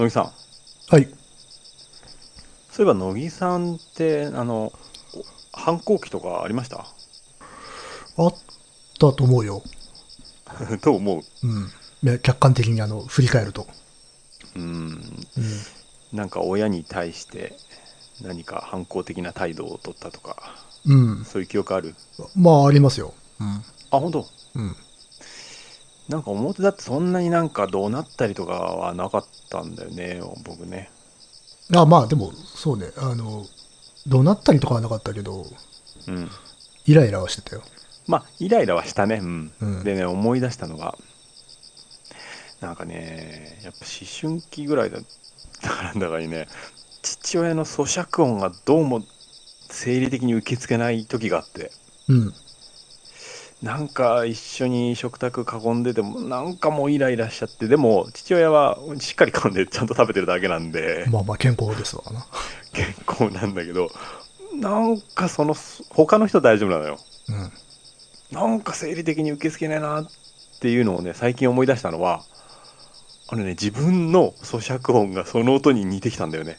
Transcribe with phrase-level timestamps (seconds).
[0.00, 0.32] 乃木さん。
[0.88, 1.08] はい。
[2.70, 4.72] そういえば乃木さんって、あの、
[5.14, 6.86] お反抗期とかありました？
[8.16, 8.34] あっ
[8.98, 9.62] たと思うよ。
[10.80, 11.22] と思う。
[11.46, 11.70] うん。
[12.02, 13.66] ね客観的にあの、振り返ると。
[14.56, 14.62] うん。
[14.62, 15.40] う
[16.14, 16.16] ん。
[16.16, 17.58] なんか親に対して
[18.22, 21.24] 何か反抗的な態度を取ったとか、うん。
[21.26, 21.94] そういう記憶ある？
[22.34, 23.12] まあ、ありますよ。
[23.90, 24.26] あ、本当？
[24.54, 24.76] うん。
[26.10, 30.90] なんか表だってそんなになんか怒鳴ったりとかはなかったんだよね、僕ね。
[31.70, 31.78] うん。
[31.78, 32.90] あまあ、でも、そうね。
[32.96, 33.46] あの、
[34.08, 35.46] 怒鳴ったりとかはなかったけど、
[36.08, 36.28] うん。
[36.84, 37.62] イライラはしてたよ。
[38.08, 39.20] まあ、イライラはしたね。
[39.22, 39.52] うん。
[39.60, 40.98] うんでね、思い出したのが、
[42.60, 45.02] なんかね、やっぱ思春期ぐらいだっ
[45.62, 46.48] たからだからね、
[47.02, 49.04] 父親の咀嚼音がどうも
[49.70, 51.70] 生理的に受け付けない時があって、
[52.08, 52.34] うん。
[53.62, 62.26] なんか一緒に食卓囲んでても、なんかもうイライラしちゃって、でも父親はしっかり噛んでちゃんと食べてるだけなんで、まあまあ、健康ですわな。
[62.72, 63.90] 健康なんだけど、
[64.54, 65.54] なんかその、
[65.90, 66.98] 他の人大丈夫なのよ。
[67.28, 67.52] うん。
[68.32, 70.10] なんか生理的に受け付けないなっ
[70.60, 72.24] ていうのをね、最近思い出したのは、
[73.28, 76.56] あのね、自分の咀嚼音がその音に似てきたんだよね。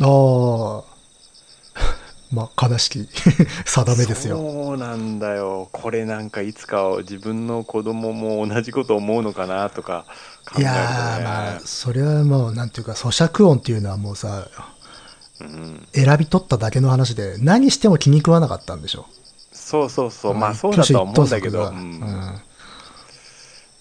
[0.00, 0.97] ああ。
[2.30, 3.08] まあ、悲しき
[3.64, 4.36] 定めですよ。
[4.36, 5.68] そうなんだよ。
[5.72, 10.04] これなんかいつか自分の子供も同じこと思うのかなとか
[10.46, 10.74] 考えいるとね。
[10.74, 14.46] やー、まあ、それはもう、なんていうか、咀嚼音っていうのはもうさ、
[15.40, 19.06] うん、選び取っただけの話で、何しても気に食わなかったんでしょ。
[19.52, 20.34] そうそうそう。
[20.34, 22.42] まあそうだとは思うんだけど、うんうん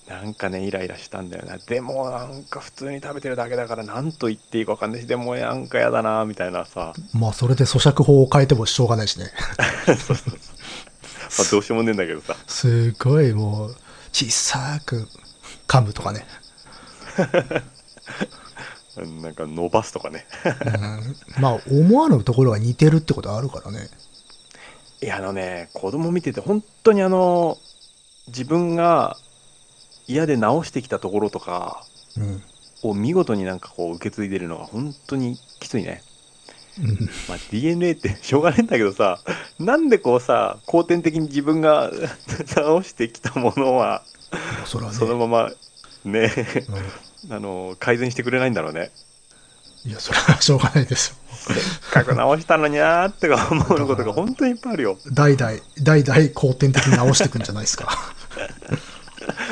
[0.07, 1.57] なんかね、イライラしたんだよな。
[1.57, 6.93] でもなんか普通に食べてるだけだから何と言っていいか分かんないし、でもなんかやだなみたいなさ。
[7.13, 9.25] まあ、それで咀嚼法を変えてもしょうがないしね。
[11.37, 12.37] まあどうしようもねえんだけどさ。
[12.47, 13.75] すごいもう、
[14.13, 15.09] 小さく
[15.67, 16.25] 噛むとかね。
[18.95, 20.25] う んなんか伸ばすとかね。
[20.45, 23.89] うん、まあ、思わぬところが似てるってことはあるからね。
[25.01, 27.57] いや、あのね、子供見てて、本当にあの、
[28.27, 29.17] 自分が
[30.07, 31.83] 嫌で直してきたところとか
[32.17, 32.43] うん。
[32.83, 36.03] を見事になんかこう受け継いでるのが本当にきついね。
[36.79, 39.19] うんまあ、DNA ってしょうがないんだけどさ、
[39.57, 41.91] なんでこうさ、後天的に自分が
[42.55, 44.03] 直してきたものは、
[44.65, 44.97] それはね。
[44.97, 45.51] そのまま
[46.05, 46.31] ね、
[47.25, 48.91] うんあの、改善してくれないんだろうね。
[49.85, 51.15] いや、それはしょうがないですよ。
[51.31, 51.57] せっ
[51.91, 54.97] かく直したのにゃーってか思うことが本当にいっぱいあるよ。
[55.13, 57.89] 代々、代々後天的に直していくんじゃないですか。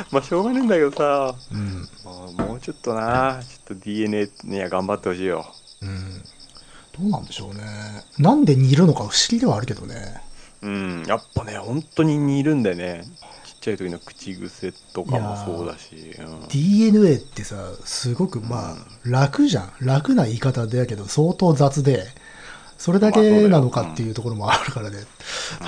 [0.12, 1.88] まあしょうがないんだけどさ、うん。
[2.04, 5.46] まあもうちょっとな、ちょっと DNA には頑張ってほしいよ。
[5.82, 6.22] うん。
[6.98, 7.62] どうなんでしょうね。
[8.18, 10.20] なんで似るのか不思議ではあるけどね。
[10.62, 13.04] うん、やっぱね、本当に似るんだよね。
[13.44, 16.16] ちっちゃい時の口癖とかもそうだし。
[16.18, 19.72] うん、DNA ってさ、すごくまあ、楽じゃん。
[19.80, 22.04] 楽な言い方だけど、相当雑で、
[22.78, 24.98] それだけなのかっていうところもあるからね。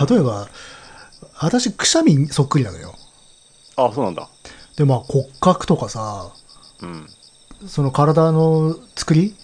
[0.08, 0.48] 例えば、
[1.40, 2.94] 私、くしゃみにそっくりなのよ。
[3.86, 4.28] あ、そうなんだ。
[4.76, 6.32] で、まあ、骨格とかさ、
[6.82, 7.08] うん。
[7.66, 9.34] その体の作り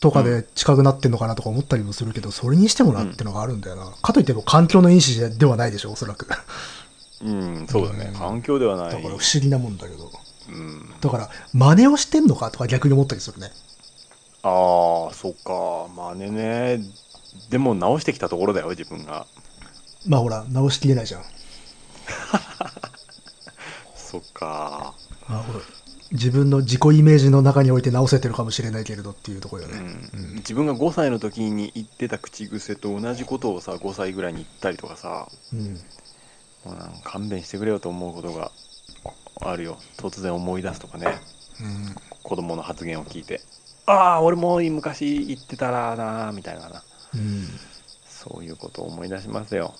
[0.00, 3.90] とかで近くなってんのかなとか思ったりもするけど、それにしてもなってのがあるんだよな。
[4.02, 6.26] かといっても環境の因子ではないでしょ、おそらく。
[6.26, 6.44] だか
[7.22, 8.10] うん、そうだね。
[8.12, 8.92] うん環境ではない。
[8.92, 10.10] ら不思議なもんだけど。
[10.48, 10.94] うん。
[11.00, 13.50] だから、真似をしてんのかとか逆に思ったりするね。
[14.42, 15.88] ああ、そっか。
[15.96, 16.80] まあねね。
[17.50, 19.26] でも直してきたところだよ、自分が。
[20.06, 21.22] まあほら、直しきれないじゃん。
[24.14, 24.94] そっか。
[25.28, 25.60] まあほら
[26.12, 29.78] 自分の自己イメージの中において直せてるかもしれないけれどっていうところようね。
[29.80, 30.34] ん。
[30.36, 35.74] 自分が5歳の時に言ってた口癖と同じことをさ、5歳ぐらいに言ったりとかさ、うん。
[36.64, 38.52] もうなんか勘弁してくれよと思うことが
[39.40, 39.78] あるよ。
[39.96, 41.18] 突然思い出すとかね。
[41.60, 41.94] うん。
[42.22, 43.40] 子供の発言を聞いて。
[43.86, 46.82] ああ、俺も昔言ってたらな、みたいなな。
[47.14, 47.48] うん。
[48.06, 49.74] そういうことを思い出しますよ。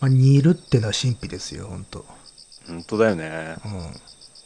[0.00, 2.17] まあ、似るってのは神秘ですよ、本当
[2.68, 3.56] 本当だよね。
[3.64, 3.72] うん。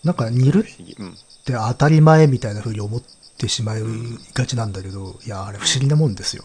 [0.05, 0.61] なんか似る。
[0.61, 3.03] って当たり前みたいな風に思っ
[3.37, 3.83] てしまい
[4.35, 6.45] がちなんだけど、いや、あれ不思議なもんですよ。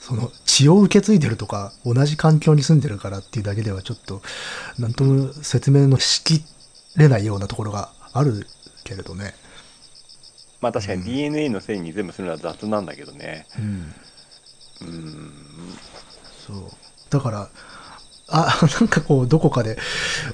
[0.00, 4.20] その血を受け継いでるとか、同じ環境に住んでるからっていうだけではちょっと、
[4.78, 6.44] なんとも説明のしき
[6.96, 8.46] れないようなところがある
[8.84, 9.34] けれどね。
[10.60, 13.46] まあ確かに DNA のせいに全部するのは雑なんだけどね。
[13.58, 13.94] うん。
[14.82, 15.32] うん。
[16.46, 16.70] そう。
[17.08, 17.48] だから、
[18.34, 19.78] あ、 なんかこう、どこかで、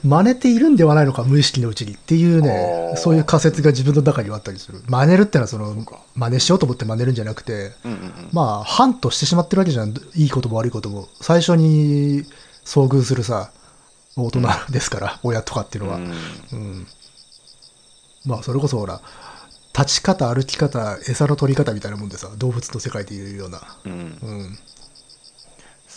[0.03, 4.83] 真似ているんではないのか、無意識のうちにっていうねそういう仮説が自分の中にはあったりする。
[4.87, 5.77] 真似るってのは、その
[6.15, 8.29] 真似しようと思って真似るんじゃなくて、うんうんうん。
[8.33, 9.95] まあ、反としてしまってるわけじゃん。
[10.15, 11.09] いいことも悪いことも。
[11.21, 12.25] 最初に
[12.65, 13.51] 遭遇するさ、
[14.17, 15.97] 大人ですから、親とかっていうのは。
[15.97, 16.13] うん
[16.53, 16.87] うん。
[18.25, 19.01] まあ、それこそほら、
[19.77, 23.61] 立ち方、歩き方、餌の取り方みたいなもんでさ、動物の世界でいうような。
[23.85, 24.59] うんうん。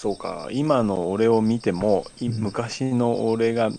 [0.03, 0.49] そうか。
[0.51, 3.69] 今の俺を見ても昔の俺が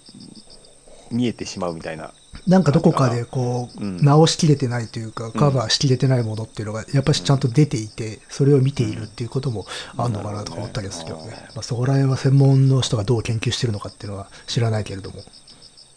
[1.11, 2.15] 見えてしまうみたいな。
[2.47, 4.03] なんかどこかでこう、うん。
[4.03, 9.67] 直しきれてないというか、カバーしきれてないものっていうのが、やっぱりちゃんと出ていて、それを見ているっていうことも
[9.99, 11.33] あるのかなとか思ったりするけどね。
[11.55, 15.23] まあ、そこら辺は専門の人がどう研究してるのかっていうのは知らないけれども。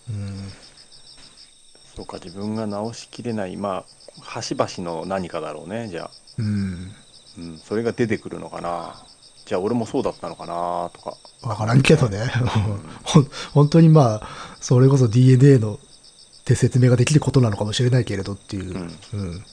[0.10, 0.52] うん。
[1.96, 3.56] そうか自分が直しきれない。
[3.56, 3.86] ま
[4.20, 6.92] あ端々の何かだろうねじゃあ、うん。
[7.38, 9.07] うん、それが出てくるのかな
[9.48, 12.20] じゃあ俺もそうだったのかなとかわからんけどね。
[13.04, 14.28] ほん本当にまあ、
[14.60, 15.80] それこそ DNA の
[16.44, 18.72] で説明ができることなのかもしれないけれどっていう。
[18.74, 19.44] うんうん。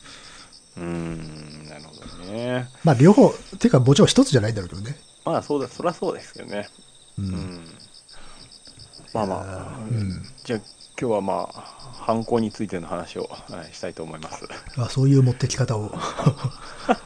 [0.76, 1.94] うーんなるほ
[2.26, 4.99] どねまあ両方、ていうかもちろん一つじゃないんだろうけどね。
[5.25, 6.69] まあそうだそりゃそうですけどね
[7.17, 7.23] う。
[7.23, 7.64] うんん
[9.12, 10.26] まあまあ、うん。
[10.44, 10.61] じゃあ
[11.00, 11.75] 今日はまあ
[12.05, 14.46] 犯行についての話を、はいしたいと思います。
[14.76, 15.91] あそういう持ってき方を。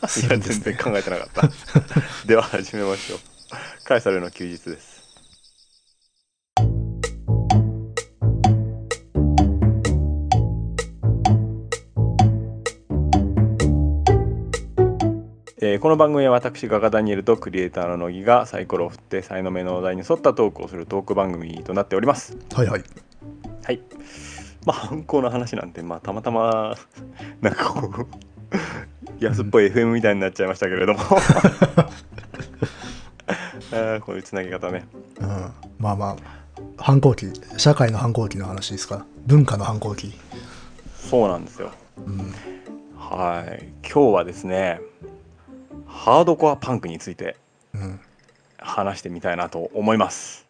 [0.06, 0.64] す いやるんですね。
[0.64, 1.50] 全然考えてなかった。
[2.28, 3.18] では始めましょう。
[3.84, 4.98] カエサルの休日です。
[15.60, 22.36] えーこの番組は私ガガダニエルとクリエイターの乃木がサイコロを振って才能目のお題に沿ったトークをするトーク番組となっております。
[22.54, 23.07] はいはい。
[23.68, 23.80] はい
[24.64, 26.74] まあ犯行の話なんてまあたまたま
[27.42, 28.06] なんかこう
[29.24, 31.00] 安っぽい FM みたいになっちゃいましたけれども
[33.70, 34.86] あーこういうつなぎ方ね
[35.20, 35.52] うん。
[35.78, 36.16] まあまあ、
[36.78, 39.04] 反抗期、社会の反抗期の話ですか？
[39.26, 40.12] 文化の反抗期。
[40.96, 42.34] そうなんですようん。
[42.96, 44.80] はい今日はですね
[45.86, 47.36] ハードコアパンクについて
[47.74, 48.00] うん。
[48.58, 50.46] 話してみたいなと思います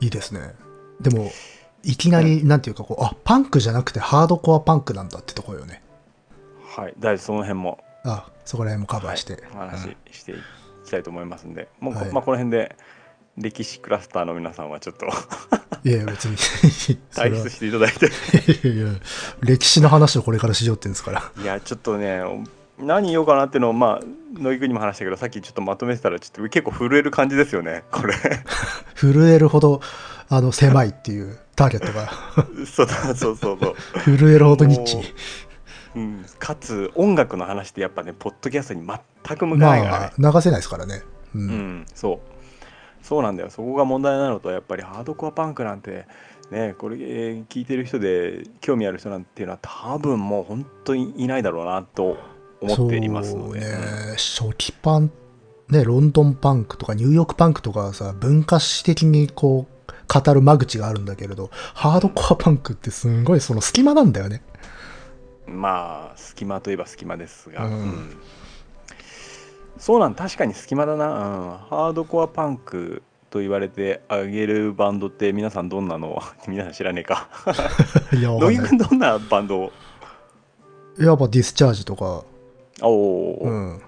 [0.00, 0.54] いいですね。
[1.00, 1.30] でも、
[1.82, 5.82] いきなり、なんていうかこう、あ、パンクじゃなくてハードコアパンクなんだってとこよね。
[6.76, 9.42] はい大丈夫その辺もあ、そこら辺もカバーして。
[9.54, 10.34] お話ししてい
[10.84, 12.76] きたいと思いますんで、もうこはいまあ、この辺で
[13.38, 15.06] 歴史クラスターの皆さんはちょっと
[15.84, 16.36] いや別に。
[17.12, 18.98] 退出していただいていやいや
[19.40, 21.32] 歴史の話をこれからしようってんですから。
[21.42, 22.20] いやちょっとね
[22.78, 28.14] 何言おうかなっていうのをまあ野木君にも話したけどさっきちょっとまとめてたらちょっと結構震える感じですよねこれ
[28.94, 29.80] 震えるほど、
[30.28, 32.08] あの、狭いっていう、ターゲットが。
[32.66, 33.74] そうそうそうそう
[34.04, 35.02] 震えるほどニッチも。
[35.96, 41.00] うん、かつ音楽の話ってやっぱねポッドキャストに全く向かないからね、まあ、流せないですからね。
[41.34, 41.38] う。
[41.38, 42.36] うんん、そう
[43.02, 46.06] そうなんだよそこが問題なのとやっぱりハードコアパンクなんて
[46.50, 52.18] ねこれえー聞いてる人で興味ある人なんていうのは多分もう本当にいないだろうなと
[52.60, 53.66] 思っていますので、ね、
[54.16, 55.10] 初期パン、
[55.68, 59.76] ね、ロンドンパンクとかニューヨークパンクとかはさ、文化史的にこう、
[60.08, 64.42] 語る間口があるんだけれど、ハードコアパンクってすんごいその隙間なんだよね。
[65.46, 67.72] まあ隙間といえば隙間ですが、うん。
[67.72, 68.16] うん。
[69.78, 71.12] そうなん確かに隙間だな、うん、
[71.58, 76.22] ハードコアパンクと言われてあげるバンドって皆さんどんなの？
[76.48, 77.28] 皆さん知らねえか。
[78.16, 78.68] いや、乃木。
[78.68, 79.58] 君どんなバンド？
[79.58, 79.72] を
[80.98, 82.24] やっぱディスチャージとか、
[82.82, 83.82] おお、うん、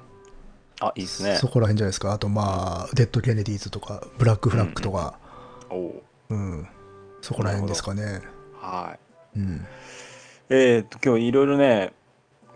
[0.81, 2.13] あいいですねそこら辺じゃないですか。
[2.13, 5.19] あとまあ、デッド・ケネディーズとか、ブラック・フラッグとか、
[5.71, 6.69] おおうん、
[7.21, 8.23] そこら辺ですかね。
[8.55, 8.97] は
[9.35, 9.67] いうん。
[10.51, 11.93] えー、と今日いろいろね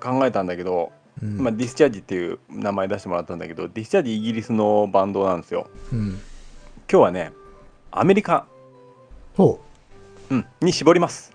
[0.00, 0.92] 考えたんだけど、
[1.23, 1.38] うん。
[1.38, 6.09] まあ、ディスチャージっていう名前出してもらったんだけどディスチャージイギリスのバンドなんですようん。
[6.09, 6.21] 今
[6.88, 7.33] 日はね
[7.90, 8.47] アメリカ、
[9.37, 9.61] ほ
[10.30, 11.33] うん、に絞ります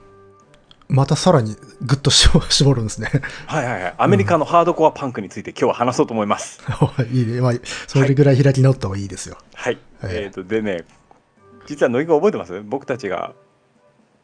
[0.90, 0.94] う。
[0.94, 3.10] またさらにグッと絞るんですね。
[3.46, 6.60] はいはいはいアメリカのハードコアパンクについて今日は話そうと思います、
[7.12, 7.42] いいね。
[7.42, 7.54] まあ、
[7.88, 9.38] それぐらい開き直った方がいいですよ。
[9.54, 10.86] はい、はいえー、とでね
[11.68, 12.62] 実は乃木君覚えてます？
[12.62, 13.34] 僕たちが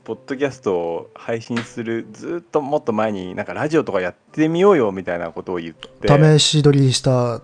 [0.03, 6.07] ポッドキャストを配信するずっともっと前になんかラジオとかやってみようよみたいなことを言って
[6.39, 7.41] 試し撮りした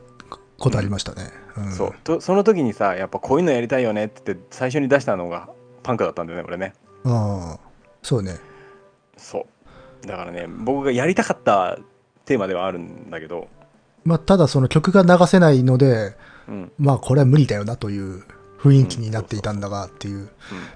[0.58, 1.32] ことありましたね。
[1.58, 5.50] うんそうとその時にさやっぱこういうのやりたいよねって言って最初に出したのが
[5.84, 6.74] パンクだったんだよね俺ね
[7.06, 7.60] ああ、
[8.02, 8.38] そうね。
[9.18, 9.46] そう
[10.06, 11.78] だからね僕がやりたかった
[12.26, 13.48] テーマではあるんだけど、
[14.06, 16.16] まあ、ただその曲が流せないので、
[16.48, 16.72] うん。
[16.78, 18.24] まあ、これは無理だよなという
[18.60, 20.18] 雰囲気になっていたんだがっていう。
[20.18, 20.26] うん。
[20.26, 20.30] ま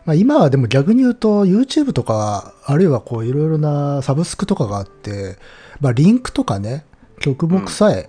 [0.08, 5.38] あ、今はでも逆に言うと YouTube とか、あるいはこういろいろなサブスクとかがあって、
[5.80, 6.86] まあ、リンクとかね、
[7.20, 8.08] 曲目さえ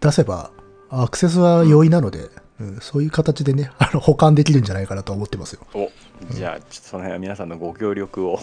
[0.00, 0.50] 出せば、
[0.90, 2.28] アクセスは容易なので、
[2.60, 2.78] うん。
[2.80, 5.60] そういう形でね、 あの保管できるんじゃないかなと思ってますよ。
[5.74, 5.90] お
[6.32, 8.40] じゃあちょっとその辺は皆さんのご協力を。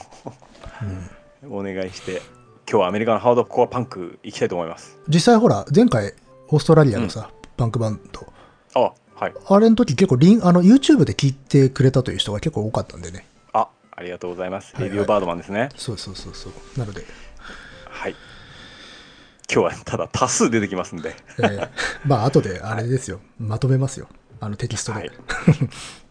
[0.81, 1.09] うん
[1.49, 2.21] お願いして
[2.69, 4.97] 今日はアメリカのハードコアパンク行きたいと思います。
[5.07, 6.13] 実際ほら、前回、
[6.47, 8.33] オーストラリアのさ、パンクバンド、
[8.75, 9.33] あはい。
[9.47, 13.25] あれの時結構リン、あの、YouTube で聞いてくれたという人が結構多かったんでね。
[13.51, 14.83] あありがとうございます、はい。
[14.83, 15.69] はいレディオバードマンですね。
[15.75, 16.79] そうそうそうそう。
[16.79, 17.03] なので、
[17.89, 18.15] はい。
[19.53, 21.15] 今日はただ多数出てきますんで。
[21.37, 21.69] えー
[22.05, 23.19] まあ、後であれですよ。
[23.37, 24.07] まとめますよ。
[24.39, 24.99] あのテキストで。
[24.99, 25.09] はい。
[25.09, 25.13] わ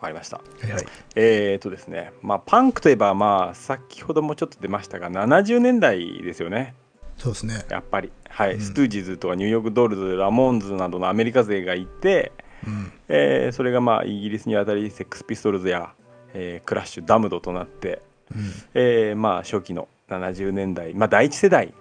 [0.00, 0.84] かりましたはいはい
[1.14, 6.74] えーとですねまあパンクといえばまあ先ほどもちょっと出ましたが70年代ですよね
[7.18, 7.64] そうですね。
[7.70, 12.32] やっぱりはい、うんストゥージーズとかニューヨークドールズラモーンズなどのアメリカ勢がいて、
[12.66, 12.92] うん。
[13.08, 15.92] えーそれがまあイギリスに渡りセックスピストルズや、
[16.34, 18.02] えークラッシュダムドとなって、
[18.34, 18.52] うん。
[18.74, 21.72] えーまあ初期の70年代、まあ、第一世代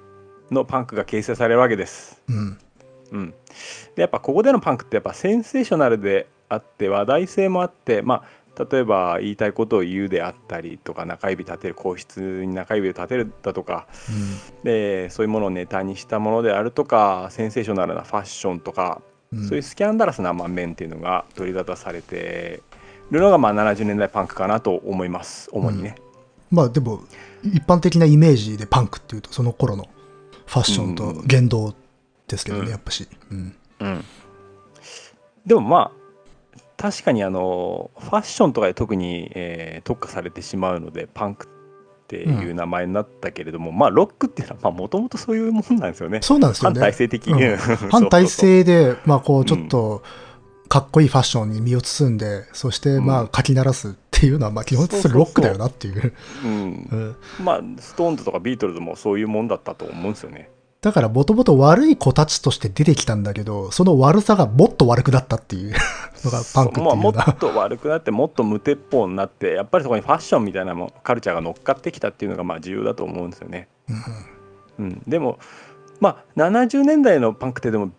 [0.51, 2.21] のパンクが形成されるわけです。
[2.29, 2.57] うん。
[3.11, 3.33] うん、
[3.95, 13.87] でやっぱここでのパンクってやっぱセンセーショナルであって話題性もあってまあ例えば言いたいことを言うであったりとか中指立てる皇室に中指を立てるだとか
[14.63, 19.01] でそういうものをネタにしたものであるとかセンセーショナルなファッションとか、
[19.33, 19.47] うん。
[19.47, 22.61] そういうスキャンダラスなまあ面っていうのが取り沙汰されて
[23.11, 25.95] るのがまあ70年代パンクかなと思います主にね。
[26.51, 27.01] まあでも、
[27.43, 29.87] 一般的なイメージでパンクっていうと、その頃の
[30.45, 31.75] ファッションと言動
[32.27, 33.07] ですけどね、うんやっぱし。
[33.31, 33.55] うん。
[33.79, 34.05] うん、
[35.45, 36.04] でもまあ
[36.77, 41.47] 確かにあのファッションとかで特に、えー特化されてしまうのでパンク
[42.05, 46.19] っていう名前になったけれども、まあロックっていうのはもともとそういうもんなんですよね。
[46.21, 46.79] そうなんですよね。
[46.79, 47.39] 反体制的、うん。
[47.41, 49.45] うん反体制で、まあこう、うん。
[49.45, 50.03] ちょっと、
[50.67, 53.25] かっこいいファッションに身を包んで、そしてまうん。
[53.25, 56.13] あ、かき鳴らすっていうのは、まあ、基本的にそれロックだよなっていう。
[56.43, 56.51] うん。
[56.51, 56.55] う
[56.95, 57.15] ん。
[57.43, 60.51] まあストーンズとかビートルズもそういうもんだったと思うんですよね。
[60.85, 65.73] だから、もともと悪い子たちとして出てきたんだけど、その悪さがもっと悪くなったっていう
[66.23, 67.25] のがパンクっていうまあ、ような。
[67.25, 73.67] もっと悪くなってもっと無鉄砲になってやっぱりそこにファッションみたいなもんカルチャーが乗っかってきたっていうのがまあ重要だと思うんですよね。
[74.77, 75.39] うん、でも
[75.99, 77.89] まあ70年代のパンクってでも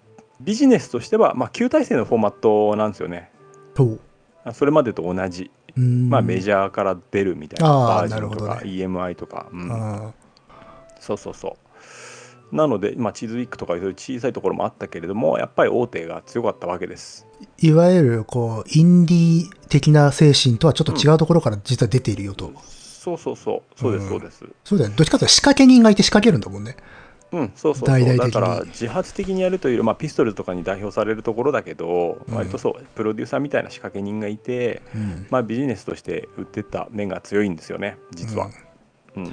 [0.41, 3.33] ビジネスとしてはまあ旧体制のフォーマットなんですよね。
[3.75, 3.99] と、
[4.53, 6.09] それまでと同じ、うん。
[6.09, 9.73] まあ、メジャーから出るみたいなバージョンとか、EMI とか、うん。
[9.73, 10.13] あ
[11.01, 11.66] そうそうそう
[12.53, 17.27] なので、まあ、チーズウィックとかそういう小さいところもあったけれどもやっぱり大手が強かったわけです。
[17.61, 22.53] ーいわゆる、こう、インディー的な精神とはちょっと違うところから実は出ているよと。
[23.07, 24.45] そうそうそうそうですうんそうです。
[24.65, 24.97] そうだよね。
[24.97, 26.77] どっちかというと仕掛け人がいて仕掛けるんだもんね。
[27.33, 35.27] うん、そうそうそうだから自発的にやるというまあ、ピストルズとかに代表されるところだけど、うん割とそうプロデューサーみたいな仕掛け人がいて、うん。
[35.31, 38.51] まあ、ビジネスとして売ってた面が強いんですよね実は。
[39.17, 39.33] うん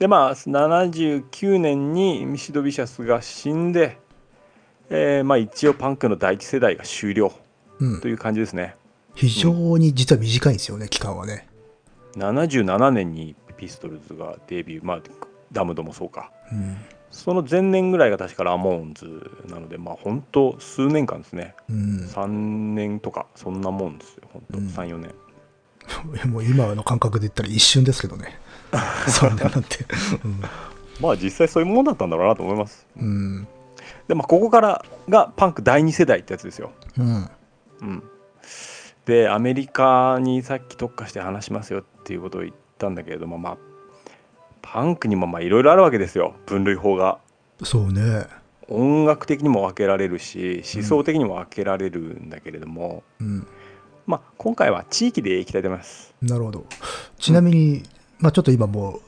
[0.00, 3.98] でまあ79年にミシド・ビシャスが死んで、
[4.88, 7.30] えーまあ、一応パンクの第一世代が終了
[7.80, 8.08] うんと。
[8.08, 8.76] いう感じですね。
[9.14, 11.46] 非常に実は短いんですよね、期間はね。
[12.16, 15.00] 77年にピストルズがデビュー、まあ、
[15.52, 16.78] ダムドもそうかうん。
[17.10, 22.06] その前年ぐらいが確かラモーンズなのでまあ本当数年間ですねうん。
[22.06, 22.26] 3
[22.74, 28.38] 年とかそんなもんですよ本当うん34年 もう今の感覚で言ったら一瞬ですけどね。
[29.08, 29.84] そんななんて。
[31.00, 33.48] まあ実際そういうもんだったんだろうなと思いますうん。
[34.06, 37.30] でまあここからがパンク第2世代ってやつですようん。
[37.80, 38.02] うん
[39.06, 43.56] でアメリカにさっき特化して話しますよっていうことを言ったんだけれどもまあ
[44.60, 47.18] パンクにもまあいろいろあるわけですよ分類法が
[47.64, 48.26] そうね。
[48.68, 53.46] 音楽的にも分けられるし思想的にも分けられるんだけれども、うん。
[54.06, 56.64] まあ今回は地域でいきたいと思いますなるほど。
[57.18, 57.82] ちなみに、
[58.20, 59.00] まあちょっと今もう、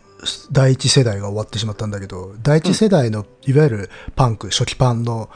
[0.53, 5.29] 第一世代が終わってしまったんだけど、第一世代のいわゆるパンク、初期パンの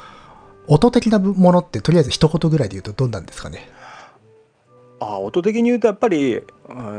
[0.68, 3.68] 音的なものってとりあえず一言ぐらいで言うとどんなんですかね？
[4.99, 6.42] あ音的に言うとやっぱり、う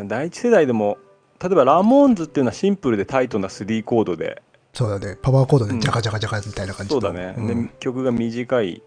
[0.03, 0.97] ん第一世代でも
[1.41, 4.41] 例えばラモーンズっていうのはシンプルでタイトな3コードで
[4.73, 5.17] そうだね。
[5.21, 8.81] パワーコードでジャカジャカジャカみたいな感じのそうだね、うんで曲が短い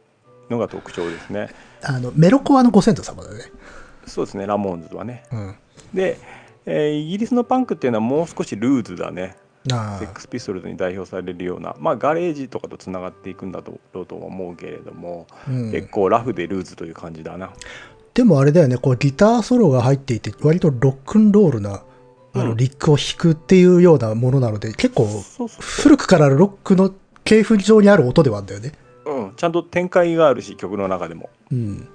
[0.48, 1.50] のが特徴ですね
[1.82, 3.44] あの、メロコアのご先祖様だね。
[4.06, 5.54] そうですねラモーンズはねうん。
[5.94, 6.18] で、
[6.66, 9.36] えーイギリスのパンクっていうのはもう少しルーズだね。
[9.70, 11.76] あセックスピストルズに代表されるような。
[11.78, 15.70] まあガレージとかとつながっていくんだろうとは思うけれども、あ、うん。
[15.70, 17.52] 結構ラフでルーズという感じだな。
[18.14, 21.82] でもあれだよね、こうギターソロが入っていて、割とロックンロールな、
[22.32, 22.56] あの、うん。
[22.56, 26.92] リックを弾くっていうようなものなので、結構、そうそう古くからロックの
[27.24, 28.72] 系譜上にある音ではあるんだよね。
[29.06, 31.30] うん、ちゃんと展開があるし曲の中でも。
[31.50, 31.88] うん。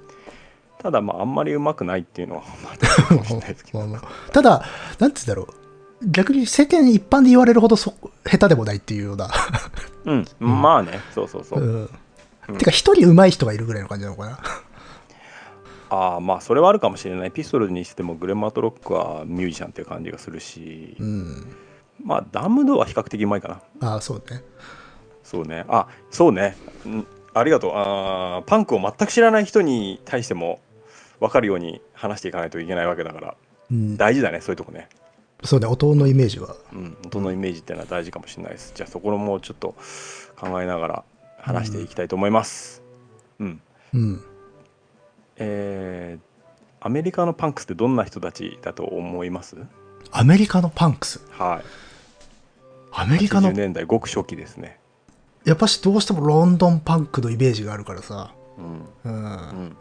[0.78, 2.42] ただまああんまりうまくないっていうのは
[4.32, 4.64] ただ、
[4.98, 5.54] なんて言うんだろう。
[6.02, 9.30] 逆に世間一般で言われるほどそ下手でもないっていうような。
[10.04, 11.90] うん、まあねそうそうそう、うん。
[12.48, 14.38] うんてか、一人上手い人がいるぐらいの感じなのかな。
[15.88, 21.56] ああまあそれはあるかもしれないピストルにしてもグレン・マトロックはミュージシャンっていう感じがするし、うん。
[22.04, 23.48] まあダムドは比較的うまいか
[23.80, 24.42] なああ、そうね。
[25.26, 30.58] そうねあそうね、うんありがとうあーパンクを全く知らない人に対しても
[31.20, 33.36] 分かるように話していかないといけないわけだから。
[33.70, 34.88] うん、大事だねそういうとこね。
[35.44, 36.56] そうね音のイメージは。
[36.72, 38.72] うん音のイメージっていうのは大事かもしれないです。
[38.74, 39.74] じゃあそこもちょっと
[40.36, 41.04] 考えながら
[41.38, 42.82] 話していきたいと思います。
[43.38, 43.60] うん。
[43.94, 44.24] うん。
[45.36, 46.26] えー
[46.78, 49.56] アメリカのパンクスってどんな人たちだと思います？
[50.12, 51.20] アメリカのパンクス？
[51.32, 51.64] はい。
[52.92, 54.78] アメリカの80年代ごく初期ですね。
[55.44, 58.88] やっぱしどうしてもロンドンパンクのイメージがあるからさ、うん。
[59.04, 59.12] うん。
[59.12, 59.26] う
[59.64, 59.76] ん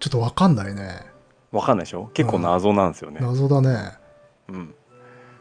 [0.00, 1.06] ちょっとわかんないね。
[1.52, 2.10] 分かんないでしょ？
[2.14, 3.92] 結構謎なんですよね、謎だね。
[4.48, 4.74] うん、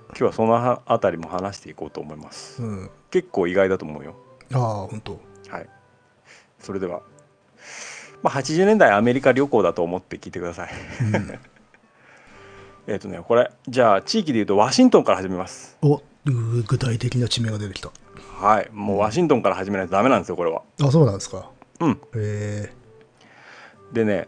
[0.09, 2.61] 今日はそのあたりも話していこうと思います。
[2.61, 2.89] うん。
[3.09, 4.15] 結構意外だと思うよ。
[4.53, 5.69] ああ本当はい。
[6.59, 7.01] それでは、
[8.21, 10.69] まあ、80年代アメリカ旅行だと思って聞いてください。
[11.13, 11.39] うん。
[12.87, 15.77] えっとねこれじゃあ地域でいうとワシントンから始めます。
[15.81, 17.89] お具体的な地名が出てきた。
[18.39, 18.69] はい。
[18.73, 20.63] もうワシントンから始めないとダメなんですよこれは。
[20.81, 21.49] あそうなんですか。
[21.79, 22.01] うん。
[22.15, 22.73] へ
[23.93, 24.27] でね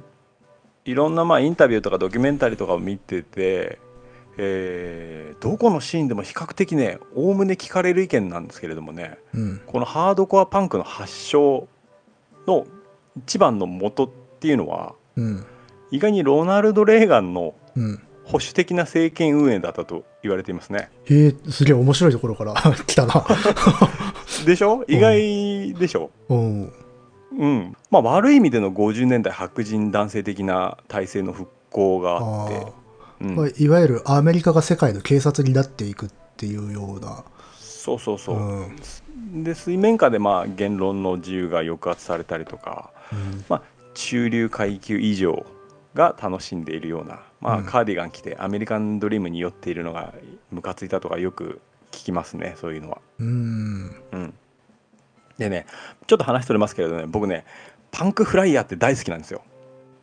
[0.86, 3.80] いろんなまあインタビューとかドキュメンタリーとかを見てて、
[4.38, 9.62] えーどこのシーンでも比較的ねおおむね聞かれる意見なんですけれどもねえうん。
[9.66, 11.68] このハードコアパンクの発祥
[12.48, 12.68] の
[13.18, 14.10] 一番の元っ
[14.40, 15.46] ていうのはうん。
[15.90, 18.00] 意外にロナルド・レーガンのうん。
[18.24, 20.90] 保守的な政権運営だったと言われていますね。
[21.06, 22.54] へえすげえ面白いところから
[22.86, 23.26] 来たな。
[24.46, 24.86] でしょ？
[24.88, 26.74] 意外でしょ、うん
[27.38, 27.78] うん。
[27.90, 32.74] まあ、悪い意味での50年代白人男性的な体制の復興がああって、
[33.22, 33.36] うん。
[33.36, 37.24] まあいわゆるアメリカが世界の警察になっていくっていうような。
[37.60, 39.44] そうそうそう、うん。
[39.44, 43.46] で水面下でまあ言論の自由が抑圧されたりとか、うん。
[43.50, 43.62] まあ、
[43.94, 45.46] 中流階級以上
[45.94, 47.66] が楽しんでいるような、まあ、うん。
[47.66, 50.14] カーディガン着てアメリカンドリームに酔っているのが
[50.52, 51.62] ムカついたとかよく
[51.92, 53.00] 聞きますねそういうのは。
[53.20, 53.96] うん。
[54.12, 54.34] うん、
[55.38, 55.66] でね
[56.08, 57.46] ちょっと話それますけれどね僕ね
[57.92, 59.42] パンクフライヤーって大好きなんですよ。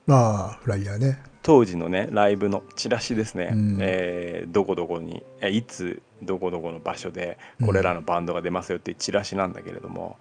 [0.06, 1.22] まあフライヤーね。
[1.42, 3.78] 当時のねライブのチラシですね、うん。
[3.80, 7.66] えーどこどこにえいつどこどこの場所でうん。
[7.66, 10.18] これらのバンドが出ますよっていうチラシなんだけれども、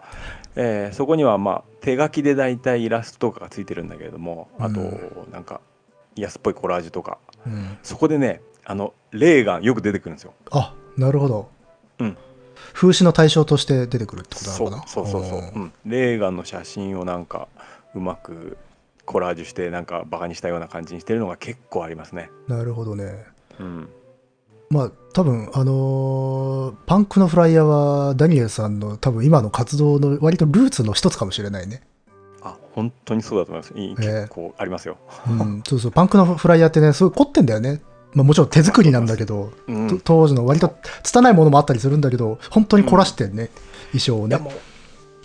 [0.55, 5.59] えーそこにはまあ手書きで大体イラストとかがついてるんだけれどもあとうんなんか
[6.15, 7.17] 安っぽいコラージュとか。
[7.45, 7.77] うん。
[7.83, 10.33] そこでねあのレーガンよく出てくるんですよ。
[10.51, 11.49] あなるほど。
[11.99, 12.17] うん
[12.79, 14.87] 風刺の対象として出てくるってことなそうのかな？
[14.87, 17.47] そうそうそう、うん、レーガンの写真をなんか
[17.95, 18.55] うまく
[19.03, 22.29] コラージュしてなんかバカにしたような感じにしてるのが結構ありますね。
[22.47, 23.25] なるほどね
[23.59, 23.89] うん
[24.69, 31.81] まあ多分あのーパンクのフライヤーはダニエルさんの多分今の活動の割とルーツの一つかもしれないね。
[32.43, 33.73] あ本当にそうだと思います。
[33.75, 34.97] いいええ結構ありますよ。
[35.27, 37.81] うん、そうそうパンクのフライヤーってねすごい凝ってんだよね。
[38.13, 39.87] まあ、もちろん手作りなんだけど、うん。
[39.87, 43.49] と当時の割と拙いものもあったりするんだけど本当に凝らしてんね、
[43.91, 44.39] 衣装をね。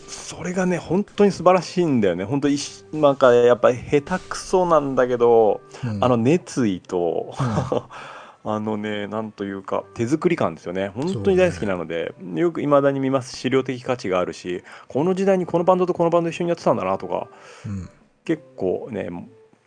[0.07, 2.25] それがね本当に素晴らしいんだよね。
[2.25, 2.49] 本当
[2.93, 6.05] なんかやっぱり下手くそなんだけど、うん。
[6.05, 7.35] あの熱意と、
[8.45, 10.89] あのねなんというか手作り感ですよね。
[10.89, 13.37] 本当に大好きなので、よくいまだに見ます。
[13.37, 17.29] 資料的価値があるしこの時代にこのバンドとこのバンド一緒にやってたんだなとか
[17.67, 17.89] うん。
[18.25, 19.09] 結構ね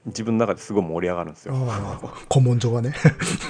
[0.05, 1.53] 自分の中ですごい盛り上がるんですよ。
[1.55, 2.93] ああ古文書がね。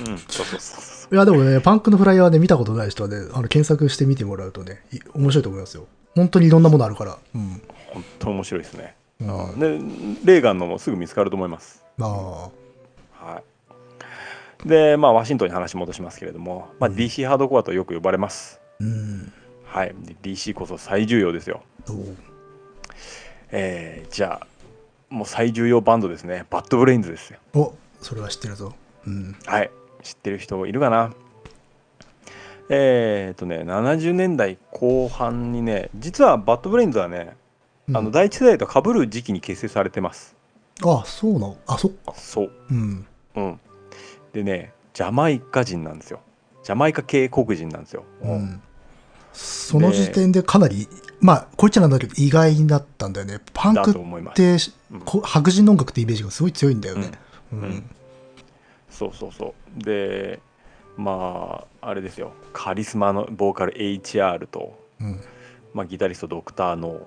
[0.08, 5.88] うん、そうそうそうそいやでもねパンクのフライヤーね見たことない人はねあの検索してみてもらうとねい面白いと思いますよ。
[6.16, 7.18] 本当にいろんなものあるから。
[7.36, 7.56] うん。
[7.56, 8.96] う本当面白いですね。
[9.20, 9.30] うん。
[9.30, 9.68] あで
[10.24, 11.84] レーガンのもすぐ見つかると思います。
[12.00, 13.42] あは
[14.66, 18.60] い、で、まあ、ワシントンに話戻しますけれども、まあ、DC ハードコアとよく呼ばれます。
[18.62, 19.34] あうん。
[19.66, 21.64] はい、で DC こそ最重要ですよ。
[23.52, 24.48] えーじゃあ、
[25.16, 26.46] もう最重要バンドですね。
[26.50, 27.40] バッドブレインズですよ。
[27.54, 28.76] おそれは知ってるぞ
[29.08, 29.72] うんはい、
[30.04, 31.14] 知ってる人いるかな？
[32.70, 37.38] えっとね、70年代後半にね、実はバッドブレインズはね、
[37.90, 40.36] あのうん第一世代と被る時期に結成されてます。
[40.84, 41.58] あそうなの？
[41.66, 42.52] あそっかそう。
[42.70, 43.60] うんうん。
[44.34, 46.20] でね、ジャマイカ人なんですよ。
[46.64, 48.04] ジャマイカ系黒人なんですよ。
[48.22, 48.62] うん
[49.32, 50.88] その時点でかなり、
[51.20, 54.36] まあこいつらなんだけど意外だったんだよねパンだクっと思います。
[54.36, 54.58] てうん
[55.04, 57.12] こ白人の音楽ってイメージがすごい強いんだよね。
[57.52, 57.60] うん。
[57.60, 57.90] うん。
[58.90, 59.84] そうそうそう。
[59.84, 60.40] で
[60.98, 62.34] まああれですよ。
[62.54, 65.22] カリスマのボーカル HR と、うん。
[65.74, 67.00] まあ、ギタリストドクターノー、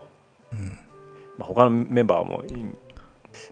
[0.53, 0.79] うん。
[1.39, 2.71] まあ、他のメンバーもいま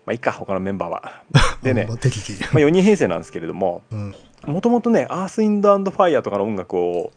[0.09, 1.23] あいいか他のメンバーは。
[1.63, 2.39] でね、まあ適宜。
[2.53, 4.15] まあ、4人編成なんですけれどもうん。
[4.45, 7.13] もともとねアース・ウィンド・アンド・ファイヤーとかの音楽を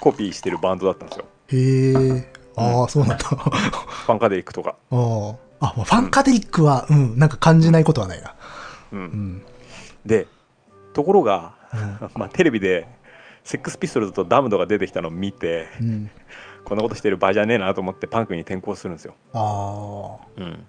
[0.00, 1.24] コピーしてるバンドだったんですよ。
[1.48, 3.24] へえああそうなんだ。
[3.24, 8.34] ファンカデリックとか、あああまあファンカデリックはうんなんか感じないことはないな。
[8.92, 8.98] うん。
[8.98, 9.42] うん。
[10.04, 10.26] で
[10.92, 12.10] ところが、うん。
[12.14, 12.86] まあ、テレビで
[13.44, 16.10] セックスピストルズとダムドが出てきたのを見てうん。
[16.64, 19.14] こんなことしてる場合じゃねえなと思ってパンクに転向するんですよ。
[19.32, 20.66] あうん、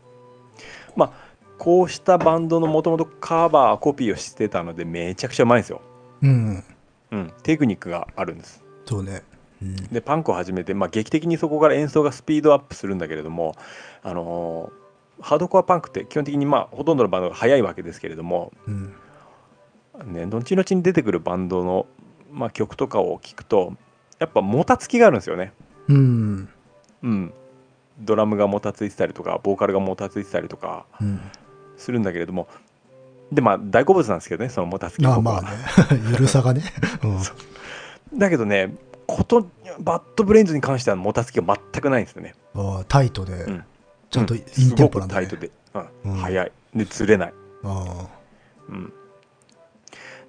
[0.95, 1.11] まあ
[1.57, 5.81] こうしたバンドのもともとカバーコピーをしてたのでめちゃくちゃうまいんですよ。
[6.21, 6.63] ーうん。
[7.09, 8.63] うん、テクニックがあるんです。
[8.85, 9.23] そうね
[9.61, 9.75] うん。
[9.75, 13.55] でパンクを始めて、まあ、劇的にそこから演奏がスピードアップするんだけれども、
[14.03, 14.87] あのー
[15.21, 18.93] ハードコアパンクって基本的にまあほとんどのバンドが速いわけですけれども、うん。
[20.05, 21.87] ね、後々に出てくるバンドの、
[22.31, 23.73] まあ、曲とかを聴くと
[24.19, 25.53] やっぱもたつきがあるんですよね。
[25.87, 26.49] うん。
[27.03, 27.33] うん、
[27.99, 31.19] ドラムがもたついてたりとかボーカルがもたついてたりとかうん。
[31.77, 32.47] するんだけれども
[33.31, 35.49] でまあ大好物なんですけどねそのもたつきまあまあね。
[36.11, 36.63] ゆるさがね、
[38.11, 38.15] う。
[38.15, 38.75] ん、だけどね
[39.07, 39.47] こと
[39.79, 42.35] バッドブレインズに関してはもたつきが全くないんですよね。
[42.53, 43.63] あータイトで、ん。
[44.09, 45.19] ちゃんとインテンポなんだ、うん。
[45.21, 45.27] ね。
[45.27, 46.11] すごくタイトで、うん。
[46.11, 46.19] うん。
[46.19, 46.51] 速い。
[46.75, 47.33] でずれない。
[47.63, 48.07] あ
[48.69, 48.93] うん、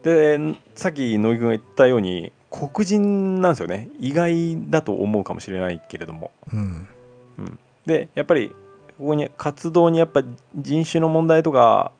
[0.02, 0.38] で
[0.74, 3.88] さっき乃木君が言ったように黒人なんですよね。
[3.98, 6.30] 意外だと思うかもしれないけれども。
[6.52, 7.58] ーうん。
[7.84, 8.50] でやっぱり
[8.98, 10.22] ここに活動にやっぱ
[10.56, 11.92] 人種の問題とか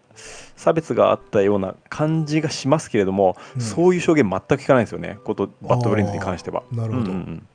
[0.57, 3.63] 差別があったような感じがしますけれども、うん。
[3.63, 5.19] そういう証言全く聞かないんですよね。
[5.25, 6.63] ことバッドブレインズに関しては。
[6.73, 7.47] なるほど、うんうんうん。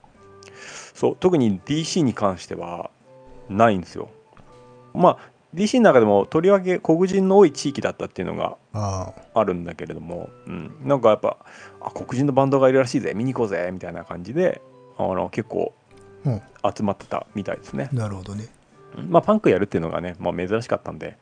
[0.94, 2.90] そう特に DC に関しては
[3.50, 4.10] ないんですよ。
[4.94, 5.18] まあ
[5.54, 11.38] DC の中でもとりわけ黒人の多い地域だったっていうのがああるんだけれども、うん、なんかやっぱ
[11.82, 13.14] あ黒人のバンドがいるらしいぜ。
[13.16, 13.70] 見に行こうぜ。
[13.72, 14.62] みたいな感じで
[14.98, 15.74] あの結構
[16.24, 17.90] 集まってたみたいですね。
[17.92, 18.50] なるほどね、うん
[19.10, 21.18] まあパンクやるっていうのがね、まあ、珍しかったんで、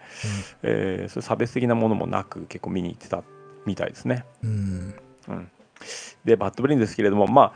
[0.64, 3.24] えーそういう差別的なものもなく結構見に行ってた
[3.66, 4.26] みたいですね。
[4.44, 4.96] うん。
[5.28, 5.52] うん、
[6.26, 7.54] でバッドブレインですけれどもまあ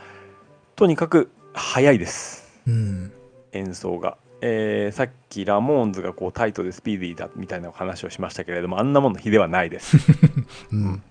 [0.76, 2.62] とにかく速いです。
[2.68, 3.12] うん。
[3.52, 4.18] 演奏が。
[4.42, 9.98] えーさっきラモーンズがこうタイトでスピーディーだみたいな話をしましたけれどもあんなもんの比ではないです。
[10.72, 11.04] うん。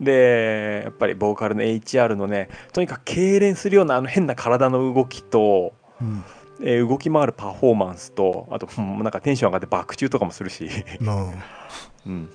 [0.00, 6.24] でやっぱりボーカルの HR のねとにかく痙攣するようなあの変な体の動きと、うん
[6.62, 10.68] えー動き回るパフォーマンスとあとうんなんかテンション上がってバク宙とかもするし、
[11.00, 11.26] まあ。
[12.06, 12.30] うん、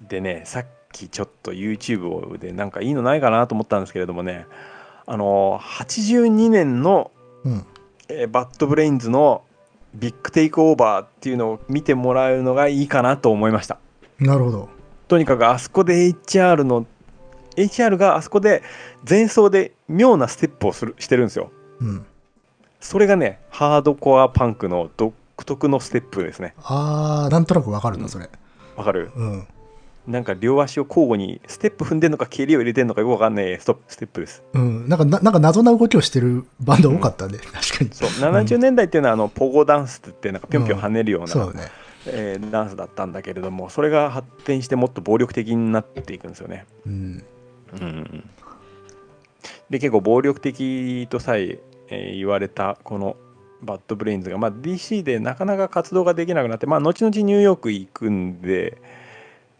[0.00, 4.46] でねさっきちょっと YouTube でなんかいいのないかなと思ったんですけれどもね
[5.06, 7.10] あの82年の、
[7.44, 7.66] うん。
[8.08, 9.42] えーバッドブレインズの
[9.94, 13.78] ビッグテイクオーバーっていうのを見てもらうのがいいかなと思いました。
[14.18, 14.68] なるほど。
[15.08, 16.86] とにかくあそこで HR の
[17.56, 18.62] HR があそこで
[19.08, 21.50] 前奏で妙なステップをするしてるんですよ。
[21.80, 22.06] うん
[22.80, 25.14] それがねハードコアパンクの独
[25.44, 26.54] 特のステップですね。
[26.62, 28.28] あーなんとなくわかるなそれ。
[28.76, 29.10] わかる？
[29.14, 29.46] うん。
[30.06, 34.42] なんか両足を交互にステップ踏んでんのか蹴りを入れてんのかよくわかんないストップステップです。
[34.54, 38.08] うん、なんかななんか謎な動きをしてるバンド多かったね、確かにそう。
[38.08, 41.68] 70年代っていうのはあのポゴダンスって言ってなんかぴょんぴょん跳ねるような、そうね。
[42.06, 46.64] えーダンスだったんだけれどもそれが発展してもっと暴力的になっていくんですよね。
[46.86, 47.24] うん
[47.74, 47.80] うん。
[47.80, 48.24] うん。
[49.68, 51.58] で結構暴力的とさえ
[51.90, 53.16] えー言われたこの
[53.60, 58.80] バッドブレインズが、まあ、DC でなかなか活動ができなくなって、まあ、後々ニューヨーク行くんで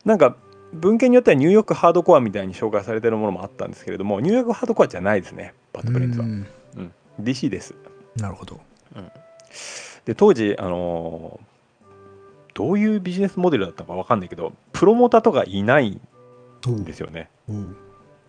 [0.05, 0.37] なんか
[0.73, 6.47] 文献によってはニューヨークハードコアみたいに紹介されてるものもあったんですけれどもニューヨークハードコアじゃないですねバッドブレインズは、うん。
[6.77, 7.75] うん、DC です。
[8.17, 8.61] なるほど。
[10.05, 11.49] で当時あのー
[12.59, 17.31] どういうビジネスモデルだったのか分かんないけどプロモーターとかいないんですよね。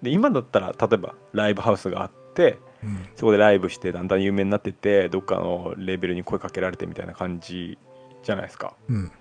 [0.03, 3.07] で今だったら例えばライブハウスがあってうん。
[3.15, 7.77] そこでライブしてだんだん有名になってってどっかのレベルに声かけられてみたいな感じ
[8.23, 8.73] じゃないですか。
[8.89, 9.11] うん。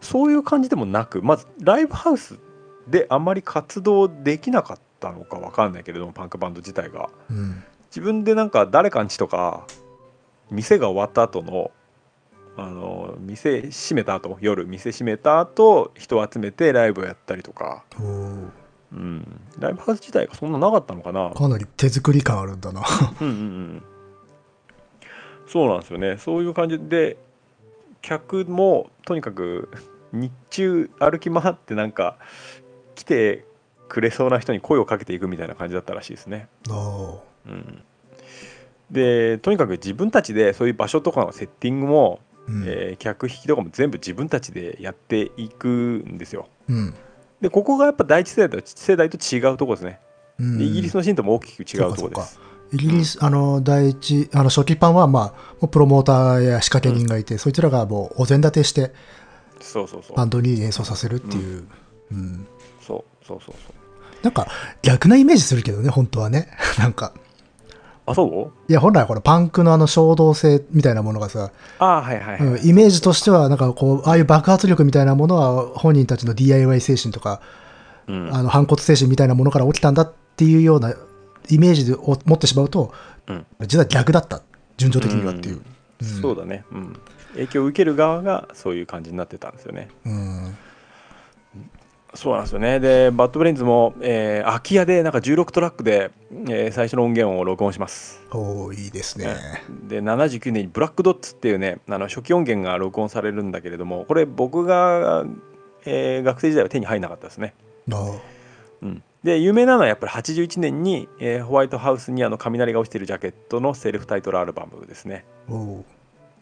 [0.00, 2.38] そういう感じでもなくまずライブハウス
[2.88, 7.10] であまり活動できなかったのか分かんないけれどもパンクバンド自体が。
[7.30, 7.64] うん。
[7.86, 9.66] 自分でなんか誰かんちとか
[10.50, 11.70] 店が終わった後の
[12.56, 18.50] あの店閉めた後夜店閉めた後人を集めてライブをやったりとか、お
[18.94, 21.30] ううん、ライブハウス自体がそんななかったのかな。
[21.30, 22.82] かなり手作り感あるんだな。
[23.20, 23.82] うんうんうん。
[25.46, 26.18] そうなんですよね。
[26.18, 27.16] そういう感じで
[28.00, 29.70] 客もとにかく
[30.12, 32.18] 日中歩き回ってなんか
[32.94, 33.44] 来て
[33.88, 36.48] くれそうな人に声をかけていくみたいな感じだったらしいですね。
[36.68, 37.82] あうん、
[38.90, 42.64] でとにかく自分たちでそういう場所とかのセッティングも、ーうん。
[42.66, 46.48] えー客引きとかも全部自分たちでやっていくんですよ。
[46.68, 46.94] うん
[47.42, 50.00] でここがやっぱ第一世代と世代と違うところですね。
[50.38, 52.40] うんでイギリスのシーンとも大きく違うところです。
[52.72, 58.92] イギリス、あの、第一、あの、初期パンは、まあ、プロモーターや仕掛け人がいて、そいつらがもうお膳立てして、
[59.60, 61.68] そうそうそうバンドに演奏させるっていう。
[62.12, 62.46] うん。
[62.80, 64.24] そうそうそうそう。
[64.24, 64.46] なんか、
[64.80, 66.48] 逆なイメージするけどね、本当はね。
[66.78, 67.12] なんか、
[68.06, 68.70] あそう？
[68.70, 77.40] いや、本来、このパンクのあの衝動性みたいなものがさ、ああはいはいはい、うん、イメージとしては、なんかこう、ああいう爆発力みたいなものは、本人たちの DIY 精神とか、
[78.08, 78.34] うん。
[78.34, 80.92] あの反骨精神みたいなものから起きたんだっていうような
[81.48, 82.92] イメージを持ってしまうと
[83.28, 83.46] うん。
[83.60, 84.42] 実は逆だった
[84.76, 85.62] 順序的にはっていう、
[86.00, 86.08] うん。
[86.20, 86.96] そうだね、うん、
[87.34, 89.88] 影響を受ける側がそういう感じになってたんですよね。
[90.04, 90.56] うん
[92.14, 92.78] そうなんですよね。
[92.78, 98.20] でバッドブレインズも、えー空き家でなんか16トラックで、えー最初の音源を録音します。
[98.30, 99.34] おーいいですね。
[99.88, 105.24] で79年に「ブラックドッツ」っていうねあの初期音源が録音されるんだけれどもこれ僕が、
[105.86, 107.54] えー学生時代は手に入らなかったですね、
[108.82, 115.24] うん、で有名なのはやっぱり81年に、えーホワイトハウスにあの雷が落ちてるジャケットのセルフタイトルアルバムですね。
[115.48, 115.82] おー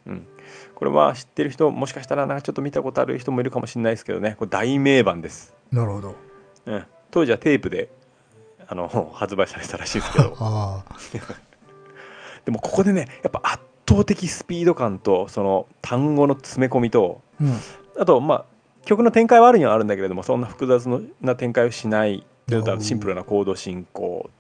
[0.07, 0.27] うん、
[0.75, 4.37] これは知ってる人もしかしたらなんかちょっと見たことある人もいるかもしれないですけどね。
[4.39, 6.15] これ大名盤です、なるほど。
[6.67, 7.91] うん、当時はテープで
[8.67, 10.37] あの 発売されてたらしいですけど。
[12.45, 17.57] でもここでねやっぱ圧倒的スピード感とその単語の詰め込みとうん。
[17.99, 18.45] あとまあ
[18.87, 20.89] 曲の展開はあるにはあるんだけれどもそんな複雑
[21.21, 22.25] な展開をしない
[22.81, 24.31] シンプルなコード進行。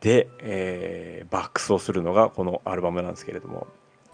[0.00, 3.66] で、えー爆走するのがこのアルバムなんですけれども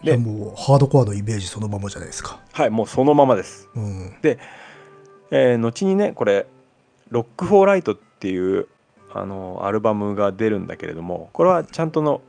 [0.03, 2.39] いやもうハードコアのイメージそのままじゃないですか。
[2.53, 3.69] はいもうそのままです。
[3.75, 4.17] うん。
[4.23, 6.47] えー後にねこれ
[7.09, 8.67] 「ロック・フォー・ライト」っていう
[9.13, 12.21] あのアルバムが出るんだけれどもこれはちゃんとの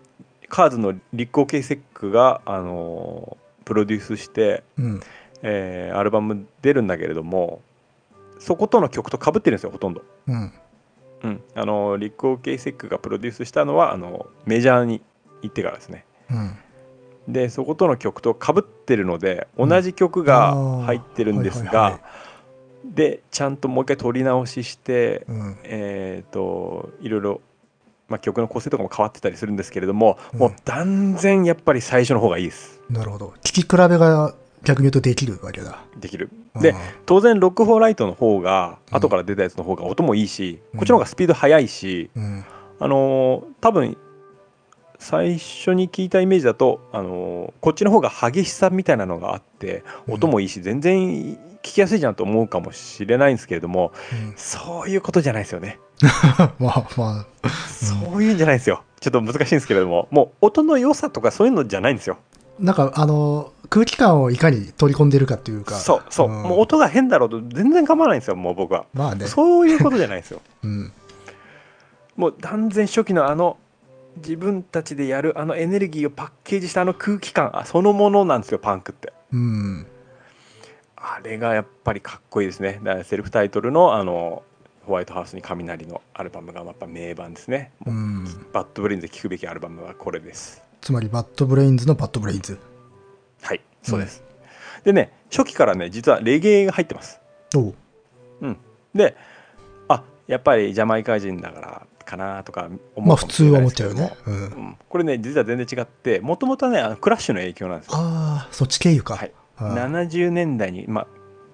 [0.48, 5.00] カーズのリック・オケイセックがあのプロデュースして、うん。
[5.42, 7.62] えーアルバム出るんだけれども
[8.38, 10.02] そことの曲とかぶってるんですよほとんど。
[10.28, 10.52] うん。
[11.24, 15.00] うん、あのリック・オケイ・セックがプロデュースしたのはあのメジャーに
[15.40, 16.04] 行ってからですね。
[16.30, 16.56] うん
[17.28, 22.00] でそことの曲とかぶってるので同じ曲が入ってるんですが
[22.85, 25.56] でちゃんともう一回撮り直しして、うん。
[25.64, 27.40] えっ、といろいろ、
[28.08, 30.38] まあ、曲の構成とかも変わってたりするんですけれども、うん。
[30.40, 32.80] もう断然やっぱり最初の方がいいです。
[32.90, 33.35] なるほど。
[33.42, 35.78] 聞き比べが逆に言うとできるわけだ。
[35.96, 36.30] できる。
[36.61, 36.74] で
[37.06, 40.78] 当然ロック・フォー・ライトの方が後から出たやつの方が音もいいし、うん。
[40.80, 42.44] こっちの方がスピード速いし、うん。
[42.80, 43.96] あのー多分
[45.03, 55.81] 最初に聞いたイメージだと、あのーこっちの方が激しさみたいなのがあってうん音もいいし全然聞きやすいじゃんと思うかもしれないんですけれどもうんそういうことじゃないですよね。
[56.59, 58.83] まあまあそういうんじゃないんですよ。
[59.01, 62.19] ちょっと難しいんですけれどももう音の良さとかそういうのじゃないんですよ。
[62.61, 68.85] なんかあの空気感をいかに取り込んでるかっていうかそうそう、んもう音が変だろうと全然構わないんですよもう僕は。
[68.95, 70.41] まあねそういうことじゃないんですよ。
[70.62, 70.93] うん
[72.15, 73.57] もう断然初期のあの
[74.16, 79.12] 自分たちでやるあのエネルギーをパッケージしたあの空気感あそのものなんですよパンクって。
[79.33, 79.87] うん
[80.96, 82.81] あれがやっぱりかっこいいですね。
[82.83, 84.44] だからセルフタイトルのあの
[84.87, 87.72] ホワイトハウスに雷のアルバムがやっぱ名盤ですね。
[87.81, 90.62] もううんバッドブレインズで聴くべきアルバムはこれです。
[90.81, 92.59] つまりバッドブレインズのバッドブレインズ
[93.42, 94.22] はい、そうです。
[94.85, 97.20] でね、初期からね、実はレゲエが入ってます。
[97.55, 97.75] おう
[98.40, 98.57] うん。
[98.94, 99.16] で、
[99.88, 107.93] あやっぱりジャマイカ人だからかなとか思まあ普通はい思っちゃうよね、うん、うん、これね、実は全然違って、もともとはね、あのクラッシュの影響なんですよ。
[107.97, 110.03] ああそっち経由か、はい、あー。
[110.03, 111.07] 70年代に、まあ、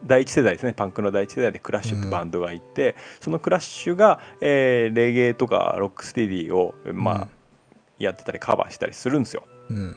[0.06, 0.72] 第一世代ですね。
[0.72, 7.28] パンクの第一世代でクラッシュってバンドがいて、そのクラッシュが、えーレゲエとかロックステディを、まあうん。
[7.98, 9.44] やってたりカバーしたりするんですよ。
[9.70, 9.96] うん。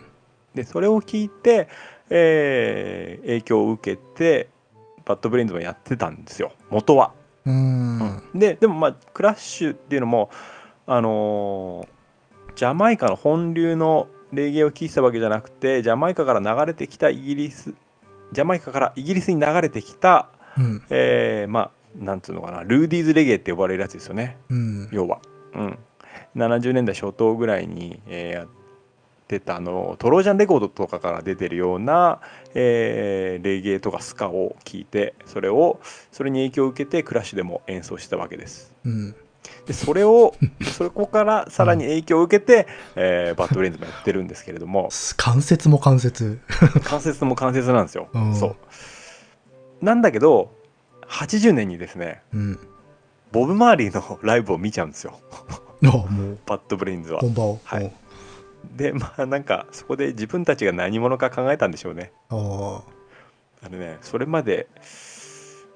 [0.56, 1.70] でそれを聞いて、
[2.10, 4.50] えー影響を受けて
[5.06, 6.52] バッドブレインズもやってたんですよ。
[6.70, 7.14] 元は。
[7.45, 8.21] うーん。
[8.34, 10.30] ででもまあクラッシュっていうのも
[10.88, 12.01] あのー
[12.56, 17.73] ジャマイカの本流のレゲエを聴いてたわけじゃなくてジャマイカから流れてきたイギリス
[18.34, 20.84] ジャマイカからイギリスに流れてきた、うん。
[20.89, 24.38] えーまあなんつうのかなルーディーズレゲエって呼ばれるやつですよね。
[24.49, 24.89] うん。
[24.93, 25.19] 要は。
[25.54, 25.77] うん、
[26.38, 28.61] 70年代初頭ぐらいに、えー
[29.36, 32.20] やってたあのトロージャンレコードとかから出てるような、
[32.54, 35.80] えーレゲエとかスカを聴いてそれを
[36.12, 38.74] それに影響を受けてクラッシュでも演奏したわけです。
[38.86, 39.15] うん。
[39.65, 40.36] でそれを
[40.78, 44.89] そこからさらに影響を受けて、えーバッドブレインズもやってるんですけれども。
[45.17, 46.39] 関節も関節。
[46.84, 48.10] 関節も関節なんですよ。
[48.13, 48.36] うん。
[48.36, 48.56] そう。
[49.86, 50.52] なんだけど
[51.08, 52.60] 80年にですねうん。
[53.32, 55.20] ボブ・マーリーのライブを見ちゃうんですよ。
[55.84, 56.38] あもう。
[56.46, 57.22] バッドブレインズは。
[57.63, 58.01] はい
[58.76, 62.12] でまあなんかそこで自分たちが何者か考えたんでしょうね。
[62.30, 62.84] あ
[63.65, 63.69] あ。
[63.69, 64.67] のねそれまで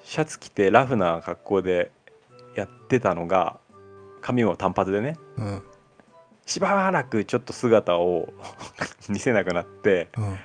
[0.04, 1.92] シャツ着てラフな格好で
[2.56, 3.60] やってたのが
[4.22, 5.64] 髪を単発でねあうん。
[6.46, 8.34] しばらくちょっと姿を
[9.10, 10.38] 見せなくなってうん。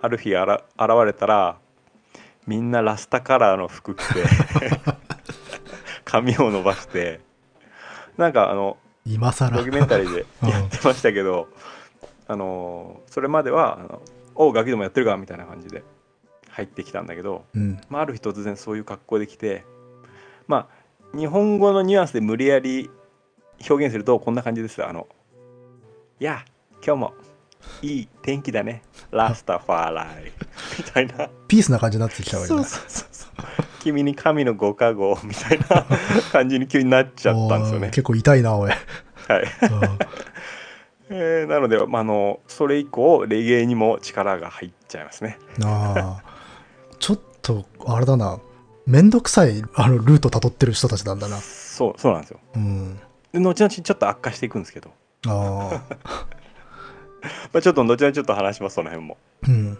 [0.00, 1.58] ある日あら現れたら
[2.46, 4.24] みんなラスタカラーの服着て
[6.04, 7.20] 髪を伸ばして
[8.16, 9.56] なんかあの今更。
[9.56, 10.48] ドキュメンタリーで うん。
[10.48, 11.48] やってましたけど、
[12.26, 14.02] あのそれまでは「あの
[14.34, 15.82] おうガキでもやってるか?」みたいな感じで
[16.50, 17.80] 入ってきたんだけど、うん。
[17.88, 19.64] まあ、ある日突然そういう格好で来て
[20.46, 20.68] ま
[21.12, 22.90] あ日本語のニュアンスで無理やり
[23.68, 25.08] 表現するとこんな感じですあの
[26.20, 26.44] 「いや
[26.84, 27.14] 今日も
[27.82, 28.82] いい天気だね。
[29.10, 30.32] ラスタファーライ」
[30.78, 31.28] みたいな。
[31.48, 32.56] ピースな感じになってきたわけだ。
[32.56, 35.86] そうそうそうそう君に神のご加護みたいな
[36.32, 38.70] 感じに急になっちゃったんですよね結構痛いな、おい。
[38.70, 38.78] はい、
[39.40, 39.98] うん
[41.10, 46.22] えーなので、まあ、あのそれ以降レゲエにも力が入っちゃいますねああ。
[46.98, 48.38] ちょっと、あれだな。
[48.86, 51.36] めんどくさいあのルート辿ってる人たちなんだな。
[51.38, 53.00] そうそうなんですようん。
[53.32, 54.90] で後々ちょっと悪化していくんですけど、
[55.26, 55.96] ああ。
[57.52, 59.78] まあ、ちょっと後々ちょっと話しますその辺もうん。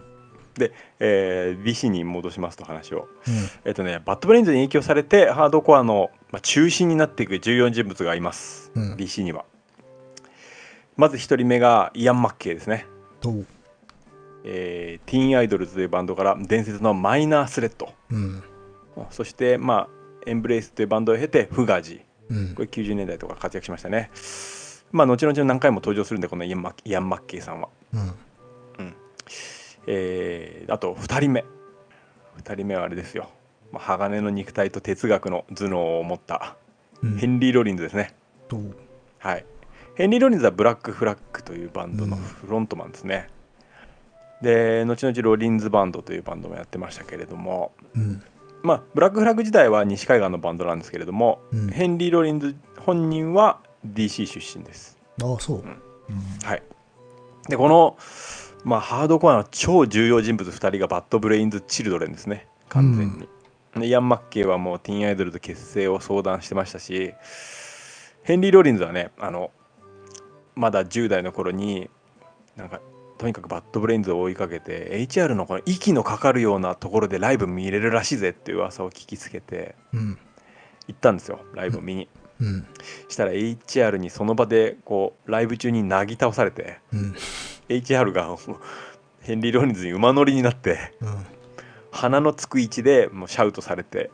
[0.55, 3.07] で、えー DC に戻しますと話を。
[3.27, 3.33] うん。
[3.65, 8.93] えっとねバッドブレインズに影響されてハードコアの、まあ、中心になっていく重要人物がいます、うん。
[8.95, 9.45] DC には。
[10.97, 12.85] まず一人目がイアン・マッケイですね、
[14.43, 17.93] えーティーンアイドルズというバンドから伝説のマイナースレット。
[18.11, 18.43] うん。
[19.11, 19.89] そしてまあ
[20.25, 22.55] エンブレイスというバンドを経てフガジうん。
[22.55, 22.61] こ。
[22.61, 24.11] れ90年代とか活躍しましたね。
[24.91, 27.69] まあ後々何回も登場するんでこのイアン・マッイアンマッケイさんは。
[27.93, 28.13] うん。
[29.91, 31.43] えーあと2人目。
[32.37, 33.29] 2人目はあれですよ、
[33.71, 36.55] まあ、鋼の肉体と哲学の頭脳を持った
[37.01, 37.17] うん。
[37.17, 38.13] ヘンリー・ロリンズですね、
[38.53, 38.75] おう？
[39.17, 39.45] はい。
[39.95, 43.29] ヘンリー・ロリンズはブラック・フラッグというバンドのフロントマンですね、
[44.41, 47.73] で後々ロリンズバンドというバンドもやってましたけれども。
[47.95, 48.23] うん。
[48.61, 51.67] まあブラック・フラッグ自体は西海岸のバンドなんですけれども、うん。
[51.69, 54.97] ヘンリー・ロリンズ本人は DC 出身です。
[55.21, 55.57] ああ、そう。
[55.57, 55.61] ん。
[55.61, 55.79] うん。
[56.43, 56.63] はい。
[57.47, 57.97] でこの、
[58.63, 63.27] まあ、ハードコアの超重要人物2人がバッドブレインズ・チルドレンですね完全に、
[63.81, 67.13] でイアン・マッケイはもうティーンアイドルと結成を相談してましたし
[68.23, 69.51] ヘンリー・ロリンズはねあの
[70.55, 71.89] まだ10代の頃に
[72.57, 72.81] なんか
[73.17, 80.17] とにかくバッドブレインズを追いかけて HR のこの息のかかるようなところでライブ見れるらしいぜっていう噂を聞きつけてうん。
[80.87, 82.07] 行ったんですよライブを見に、
[82.39, 82.65] うん。
[83.09, 87.15] したら HR にその場でこうライブ中になぎ倒されてうん。
[87.69, 88.35] HR が
[89.21, 91.25] ヘンリー・ロリンズに馬乗りになってうん。
[91.91, 94.11] 鼻のつく位置でもうシャウトされて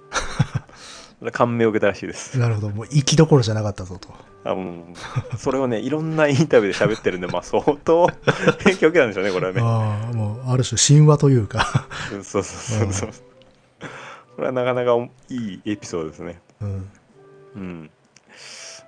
[1.32, 2.70] 感銘を受けたらしいですなるほど。
[2.70, 4.10] もう、息どころじゃなかったぞと。
[4.44, 4.86] あも
[5.34, 8.08] うそれをねいろんなインタビューで喋ってるんでまあ相当
[8.64, 11.88] 影響を受けたんでしょうねこれはねああ、もう、ある種神話というか。
[12.14, 13.10] うんそうそうそうそう
[14.36, 14.96] これはなかなか
[15.30, 16.90] いいエピソードですねうん。
[17.56, 17.90] うん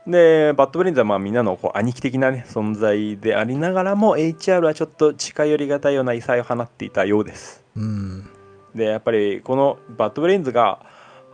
[0.07, 8.29] でバッドブレインズはまあみんなのこう兄貴的な、ね、存在でありながらも HR はちょっと近寄りがたいような異彩を放っていたようですうん。
[8.73, 10.79] でやっぱりこのバッドブレインズが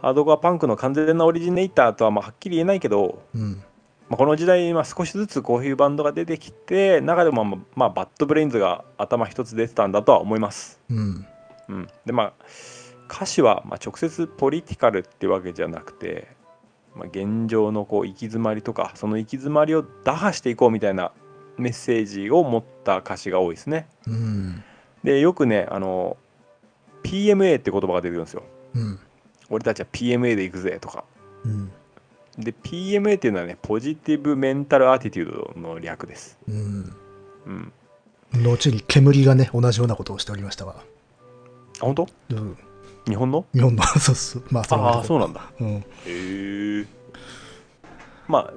[0.02, 3.64] ハードコアパンクの完全なオリジネーターとはまあはっきり言えないけど、うん。
[4.10, 11.28] まあ、この時代まあ少しずつこういうバンドが出てきて中でもまあまあバッドブレインズが頭一つ出てたんだとは思います、うん。
[11.70, 12.34] うん、でまあ
[13.10, 16.28] 歌詞はまあ直接ポリティカルってわけじゃなくて、
[16.96, 21.12] まあ、現状のこう行き詰まりとかその行き詰まりを打破していこうみたいな
[21.58, 24.64] メッセージを持った歌詞が多いですねうん。
[25.04, 26.18] でよくねあの
[27.04, 28.44] PMA って言葉が出てくるんですよ
[28.76, 29.00] うん。
[29.50, 31.04] 俺たちは PMA で行くぜとか
[31.46, 31.72] うん。
[32.38, 36.96] で PMA っていうのはねポジティブメンタルアティテュードの略です、うん。
[37.46, 37.74] うん、
[38.44, 40.78] 後に煙がね、同じようなことをしておりましたわ。
[41.80, 42.08] あ本当？
[42.32, 42.58] うん。
[43.08, 43.46] 日本の？
[43.54, 44.44] 日本の、 そうそう。
[44.50, 45.20] まあ、そああそうう。
[45.22, 45.68] なんだうん。
[45.78, 46.86] へえ
[48.28, 48.54] まあ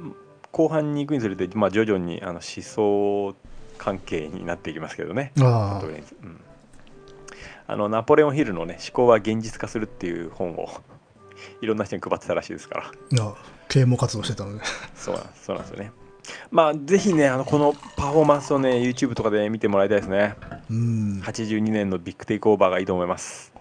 [0.52, 3.35] 後半に行くにつれて、まあ、徐々にあの思想
[3.76, 6.40] 関係になっていきますけどねあうん、
[7.66, 10.70] あのナポレオンヒルのね思考は現実化するっていう本を
[11.61, 12.85] いろんな人に配ってたらしいですから
[13.20, 13.22] あ。
[13.22, 13.35] ああ。
[13.68, 14.62] 啓蒙活動してたのね。
[14.94, 15.92] そうなんそうなんですよね
[16.50, 20.37] まあぜひねあのこのパフォーマンスをね YouTube とかで見てもらいたいですね
[20.70, 21.20] うん。
[21.22, 23.52] 82年のビッグテイクオーバーがいいと思います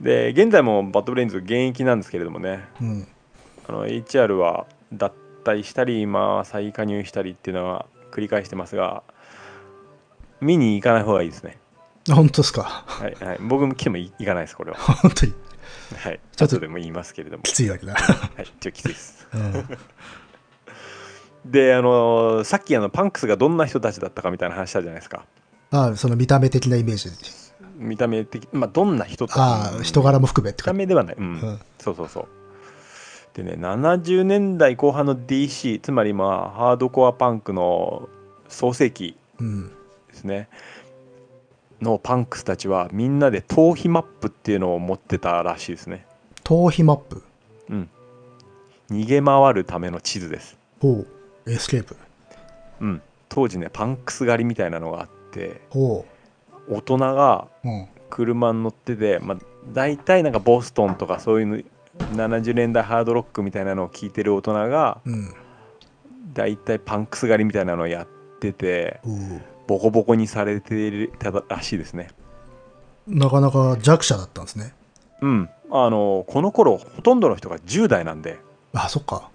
[0.00, 3.08] で現在もバッドブレインズ現役なんですけれどもねうん。
[3.66, 5.12] あの HR は脱
[5.44, 9.02] 退したり今は再加入したりっていうのは繰り返してますが
[10.40, 11.58] 見に行かない方がいいですね
[12.10, 12.62] あ本当ですか？
[12.86, 15.34] はい、はい、僕も来ても行かないですこれは 本当に
[15.96, 17.94] はいちょっと後でも言いますけれどもきついだけだ。
[17.94, 17.98] は
[18.42, 19.64] いちょっときついですうん。
[21.44, 25.24] であのさっきあのパンクスがどんな人たちだったかみたいな話したじゃないですか
[25.70, 27.10] ああ、その見た目的なイメージ。
[27.78, 30.72] 見た目的まあどんな人とああ、人柄も含めって見たか。
[30.74, 32.26] 目ではない、うんうんそうそうそう
[33.34, 38.08] でね70年代後半の DC つまりまあハードコアパンクの
[38.48, 39.68] 創世期うん。
[39.68, 39.74] で
[40.14, 40.48] すね
[41.80, 46.04] のパンクスたちはみんなで逃避マップっていうのを持ってたらしいですね
[46.42, 47.22] 逃避マップ？
[47.70, 47.88] うん
[48.90, 51.04] 逃げ回るための地図ですほ
[51.46, 51.50] う。
[51.50, 51.96] エスケープ。
[52.80, 56.04] うん当時ねパンクス狩りみたいなのがあってほ
[56.70, 57.48] 大人が。
[58.10, 59.38] 車に乗ってて、まあ、
[59.72, 61.58] 大体なんかボストンとかそういうの
[62.14, 65.34] 70年代ハードロックみたいなのを聞いてる大人がうん。
[66.32, 68.06] 大体パンクス狩りみたいなのをやっ
[68.38, 69.42] ってておう。
[69.66, 72.08] ボコボコにされてたらしいですね。
[73.06, 74.72] なかなか弱者だったんですね。
[75.20, 75.50] うん。
[75.70, 78.38] あのこの頃ほとんどの人が10代なんで、
[78.72, 79.30] あそっか。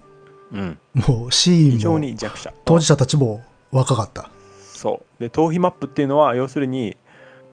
[0.51, 2.53] うん、もうシー非常ンもに弱者。
[2.65, 4.31] 当事者たちも若かった。
[4.59, 5.21] そう。
[5.21, 6.97] で逃避マップっていうのは要するに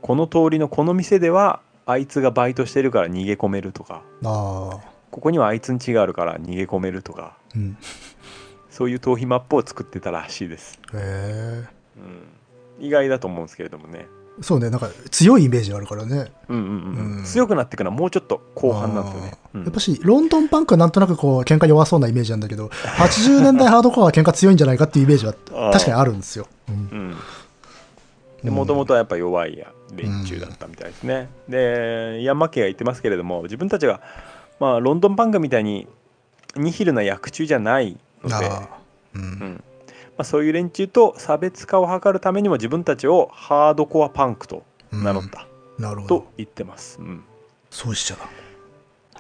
[0.03, 4.03] この通りのこの店ではあいつがバイトしてるから逃げ込めるとか。
[4.25, 7.37] ああここにはあいつん家があるから逃げ込めるとか。
[7.57, 7.77] うん。
[8.71, 11.65] そういう逃避マップを作ってたらしいです、へえ
[12.79, 14.07] うん、意外だと思うんですけれどもね。
[14.41, 16.33] そうねなんか強いイメージがあるからね。
[16.49, 17.25] うんうんうんうん。
[17.25, 19.63] 強くなっていくのはもうちょっと後半なんですよね、うん。
[19.65, 25.35] やっぱしロンドンパンクはなんとなくこう喧嘩弱そうなイメージなんだけど 80年代ハードコアは喧嘩強いんじゃないかっていうイメージは
[25.73, 26.75] 確かにあるんですよ、うん。
[26.75, 27.17] うん。
[28.45, 34.01] でもともとはやっぱ弱いや連中だったみたいですね、でヤンマッケが言ってますけれども自分たちが、
[34.59, 35.87] まあ、ロンドンパンクみたいに
[36.57, 38.51] ニヒルな役中じゃないので、
[39.15, 39.23] うん。
[39.23, 39.65] うん。
[40.17, 45.47] まあ、そういう連中と差別化を図るためにも自分たちをハードコアパンクと名乗った。
[45.79, 46.21] なるほど。
[46.21, 47.25] と言ってます、うん。
[47.71, 48.29] そうしちゃだ、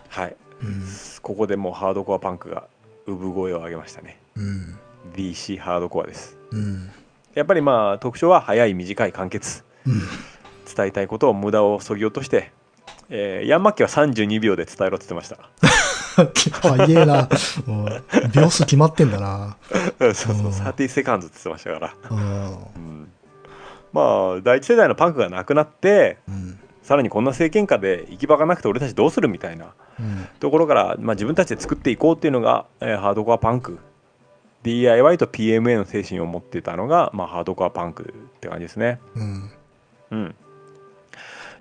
[0.08, 0.36] はい。
[0.62, 0.84] うん。
[1.22, 2.66] ここでもうハードコアパンクが
[3.06, 4.18] 産声を上げましたね。
[4.36, 4.78] うん。
[5.14, 6.36] DC ハードコアです。
[6.50, 6.90] うん。
[7.34, 10.02] やっぱりまあ特徴は早い短い簡潔うん、
[10.74, 12.52] 伝えたいことを無駄をそぎ落として、
[13.08, 15.38] えーヤンマッケは32秒で伝えろって言ってました。
[16.62, 17.28] 早えな。
[18.34, 19.56] 秒数決まってんだな、
[19.98, 20.46] そうそううん。
[20.48, 21.94] 30セカンドって言ってましたから、
[23.92, 24.02] ま
[24.36, 26.58] あ第一世代のパンクがなくなってうん。
[26.82, 29.66] さらにこんな政権下で行き場がなくて俺たちどうするみたいな
[29.98, 30.26] うん。
[30.40, 33.78] ところから、まあ、自分たちで作っていこうっていうのが、えーハードコアパンク。
[34.62, 39.00] DIY と PMA の精神を持っていたのが、まあ、ハードコアパンクって感じですね。
[39.14, 39.50] うん。
[40.10, 40.34] うん、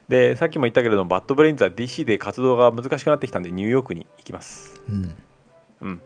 [0.09, 4.81] でさっきも言ったけれどもバッドブレインズは DC で活動が難しくなってきたんでニューヨークに行きます。
[4.89, 5.15] うん。
[5.81, 6.01] うん、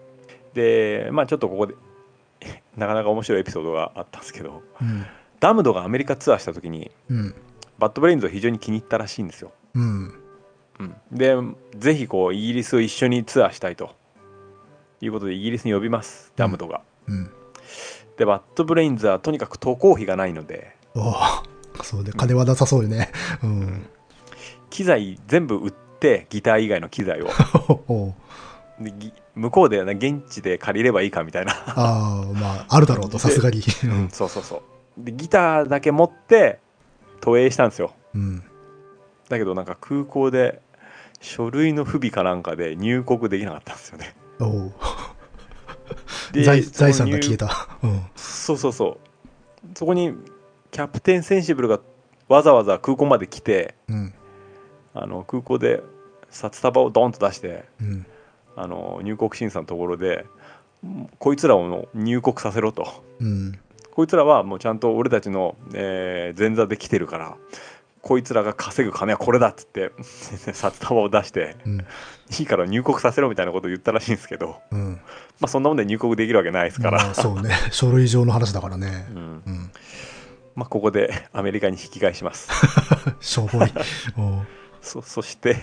[0.54, 1.76] でまあちょっとここで
[2.78, 5.06] なかなか面白いエピソードがあったんですけどうん。
[5.39, 7.36] ダムドがアメリカツアーした時にうん。
[7.80, 9.51] バッドブレインズを非常に気に入ったらしいんですよ。
[9.74, 10.14] うん。
[10.80, 11.36] うん、で
[11.78, 13.95] ぜひこうイギリスを一緒にツアーしたいと。
[15.06, 16.32] いうことでイギリスに呼びます。
[16.36, 16.82] ダムドが。
[17.08, 17.30] うん。
[18.18, 20.76] でバッドブレインズはとにかく渡航費がないので。
[20.95, 21.14] おう
[21.84, 23.12] そうで金はなさそうよね。
[23.43, 23.86] うん
[24.74, 27.28] 機材全部売ってギター以外の機材を。
[28.82, 33.62] でぎ向こうで、ね、現地で借りればいいかみたいな、ああまああるだろうとさすがに。
[33.84, 34.10] うん。
[34.10, 34.64] そうそうそ
[34.98, 35.06] う。
[35.06, 36.60] でギターだけ持って
[37.22, 37.94] 投影したんですよ。
[38.16, 38.44] うん。
[39.30, 40.60] だけどなんか空港で
[41.22, 44.16] 書類の不備かなんかで入国できなかったんですよね。
[44.40, 44.74] おう。
[46.34, 47.78] で財財産が入消えた。
[47.84, 48.02] うん。
[48.16, 48.98] そうそうそ
[49.64, 49.68] う。
[49.78, 50.16] そこに
[50.72, 51.80] キャプテンセンシブルが
[52.28, 54.14] わざわざ空港まで来てうん
[54.94, 55.82] あの空港で
[56.30, 58.06] 札束をドンと出してうん。
[58.56, 60.26] あの入国審査のところで
[60.86, 63.04] んこいつらを入国させろと。
[63.20, 63.60] うん。
[63.91, 67.38] こいつらはもうちゃんと俺たちの、えー前座で来てるから
[68.02, 69.91] こいつらが稼ぐ金はこれだっつって
[70.54, 71.78] 札束を出してうん。
[72.39, 75.00] いいから入国させろみたいなことを言ったらしいんですけど、うん。
[75.39, 77.52] まあ、そんなもんで入国できるわけないですから、まあそうね。
[77.72, 79.06] 書類上の話だからね。
[80.56, 82.50] まあ、ここでアメリカに引き返します。
[83.20, 83.74] しょぼい
[84.84, 85.62] そ そして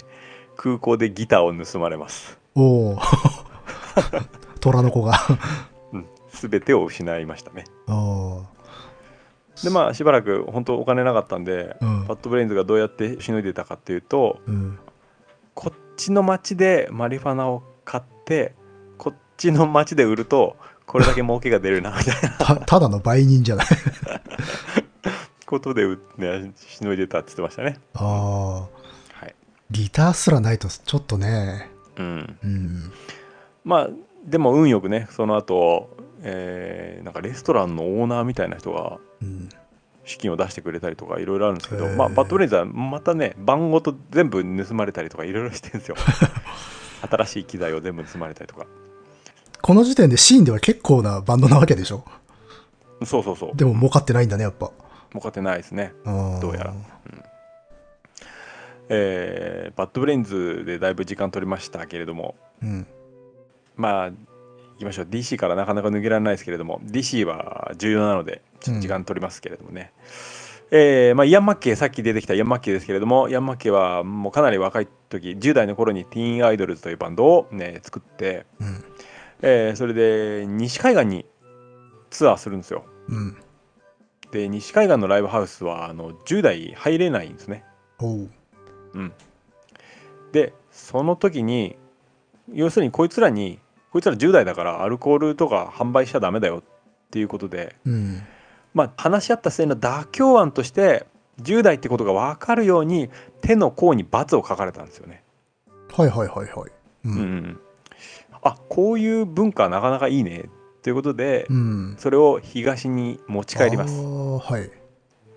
[0.56, 2.98] 空港でギターを盗まれます、おう
[4.60, 5.18] 虎の子が。
[5.92, 7.64] うん、全てを失いましたね。
[9.62, 12.06] でまあしばらく本当お金なかったんで、うん。
[12.06, 14.78] バッドブレインズがどうやってしのいでたかっていうとうん。
[15.54, 18.54] こっちの町でマリファナを買って
[18.96, 20.56] こっちの町で売ると
[20.86, 22.30] これだけ儲けが出るなみたいな。
[22.38, 23.66] たただの売人じゃない。
[25.46, 25.84] ことで、
[26.16, 27.80] ね、しのいでたって言ってましたね。
[27.94, 28.68] ああはい、
[29.70, 31.70] ギターすらないとちょっとね。
[31.96, 32.92] うん、うん。
[33.64, 33.88] まあ
[34.26, 39.48] でも運よくねその後、えーなんかレストランのオーナーみたいな人がうん。
[40.06, 41.94] 資金を出してくれたりとかいろいろあるんですけど、へー。
[41.96, 45.96] まあ、バッドブレインズはまたねバンごと全部盗まれたりとかいろいろしてるんですよ。
[47.08, 48.66] 新しい機材を全部盗まれたりとか。
[49.62, 52.02] この時点でシーンでは結構なバンドなわけでしょ？
[53.04, 53.56] そうそうそう。
[53.56, 54.70] でも儲かってないんだねやっぱ。
[55.10, 55.92] 儲かってないですね。
[56.04, 56.74] どどうやら
[58.90, 62.34] えーバッドブレインズでだいぶ時間取りましたけれども。
[62.62, 62.86] うん。
[63.76, 64.16] まあ行
[64.78, 65.04] きましょう。
[65.06, 66.80] DC からなかなか抜けられないですけれども。
[66.84, 69.92] DC は重要なのでちょっと時間取りますけれどもね、
[70.72, 78.84] えーまあ、イアン・マッケイさっき出てきたイアン・マッケイですけれどもイアン・マッケイはもうかなり若い時10代の頃にティーン・アイドルズというバンドを、ね、作って、うん。
[79.42, 81.24] えーそれで西海岸に
[82.10, 82.84] ツアーするんですよ。
[83.08, 83.36] うん。
[84.32, 87.64] で西海岸のライブハウスはあの10代入れないんですね。
[88.00, 88.28] お
[88.94, 89.12] ううん、
[90.32, 91.76] でその時に
[92.52, 93.58] 要するにこいつらに
[93.92, 96.62] こいつら10代だからアルコールとか販売しちゃダメだよっ
[97.10, 98.22] ていうことでうん
[98.74, 101.06] まあ、話し合った末の妥協案として
[101.42, 103.10] 10代ってことが分かるように
[103.40, 105.22] 手の甲に×を書かれたんですよね。
[105.92, 106.70] はいはいはいはい。
[107.04, 107.08] う。
[107.08, 107.60] うんん、
[108.42, 110.48] あこういう文化はなかなかいいね
[110.82, 111.96] ということで、うん。
[111.98, 114.02] それを東に持ち帰ります。
[114.02, 114.70] はい。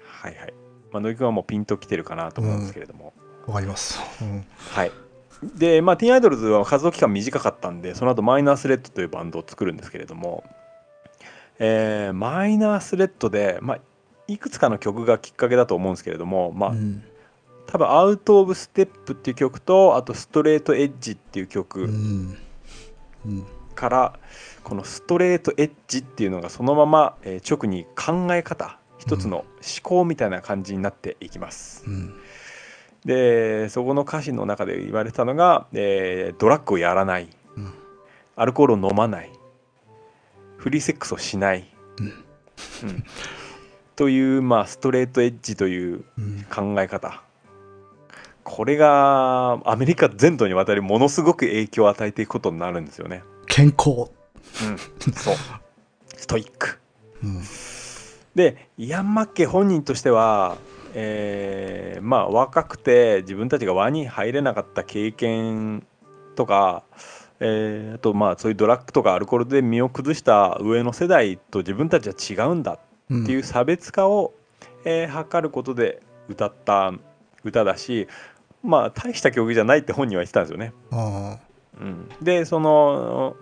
[0.06, 0.54] はいはい。
[0.92, 3.14] まあ、野木君はもうピンときてるかなと思うんですけれども。
[3.48, 4.00] わかります。
[4.22, 4.46] うん。
[4.72, 4.92] はい。
[5.56, 10.44] で、まあ、ティーンアイドルズは活動期間短かったんで、その後マイナースレッドというバンドを作るんですけれども、
[11.60, 13.80] えーマイナースレッドで、まあ、
[14.28, 17.04] いくつかの曲がきっかけだと思うんですけれども、まあう、ん。
[17.68, 21.90] 多分アウト・オブ・ステップっていう曲と、あとストレート・エッジっていうう曲。
[23.76, 24.20] から、
[24.64, 29.46] このストレート・エッジっていうのがそのまま、えー直に考え方、一つの思
[29.82, 31.84] 考みたいな感じになっていきます。
[31.88, 32.14] うん。
[33.06, 37.74] でそこの歌詞の中で言われたのが、えードラッグをやらないうん。
[38.36, 39.32] アルコールを飲まない
[40.58, 41.68] フリーセックスをしない、
[42.00, 43.04] うんうん
[43.96, 46.46] という、まあ、ストレートエッジといううん。
[46.50, 47.22] 考え方
[48.44, 53.24] これがアメリカ全土にわたりものすごく影響を与えていくことになるんですよね。
[53.48, 54.12] 健康。
[54.66, 55.36] うん、そう
[56.16, 56.80] ストイック
[57.24, 57.42] うん。
[58.36, 60.58] でイアン・マッケイ本人としては、
[60.94, 65.86] えーまあ若くて自分たちが輪に入れなかった経験
[66.36, 66.84] とか、
[67.40, 72.80] えーあとまあそういうドラッグとかアルコールで身を崩した上の世代と自分たちは違うんだ
[73.10, 73.24] うん。
[73.24, 74.34] っていう差別化を、
[74.86, 76.94] えー図ることで歌った
[77.44, 78.08] 歌だし
[78.64, 80.74] まあ大した曲じゃないって本人は言ってたんですよね。
[80.92, 81.38] あ
[81.80, 83.36] うん、でその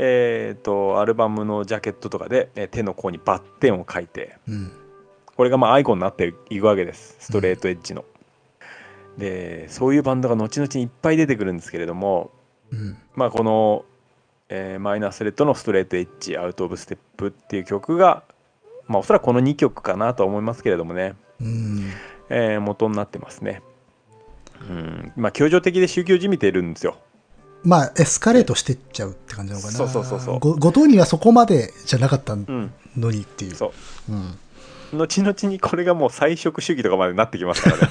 [0.00, 4.72] えー、とアルバムのジャケットとかで、えー手の甲にバッテンを書いてーうん。
[5.38, 8.04] これがまあアイコンになっていくわけですストレートエッジの。
[9.16, 12.32] でそういうバンドが後々にいっぱい出てくるんですけれども
[12.72, 12.98] うん。
[13.14, 13.84] まあこの、
[14.48, 18.24] えーマイナースレッドのストレートエッジアウト・オブ・ステップっていう曲が
[18.88, 21.92] まあおそらくこの2曲かなとは思いますけれどもね、うん。
[22.30, 23.62] えー元になってますね。
[24.68, 26.98] うん、まあ協情的で宗教じみてるんですよ。
[27.62, 29.72] まあ、エスカレートしてっちゃうって感じなのかな。
[29.72, 33.54] そうそうそうそうご後藤にはそこまでじゃなかったうん、のにっていう。
[33.54, 33.72] そ
[34.08, 34.38] ううん。
[34.92, 37.82] 後々にこれがもう菜食主義とかまでなってきますからね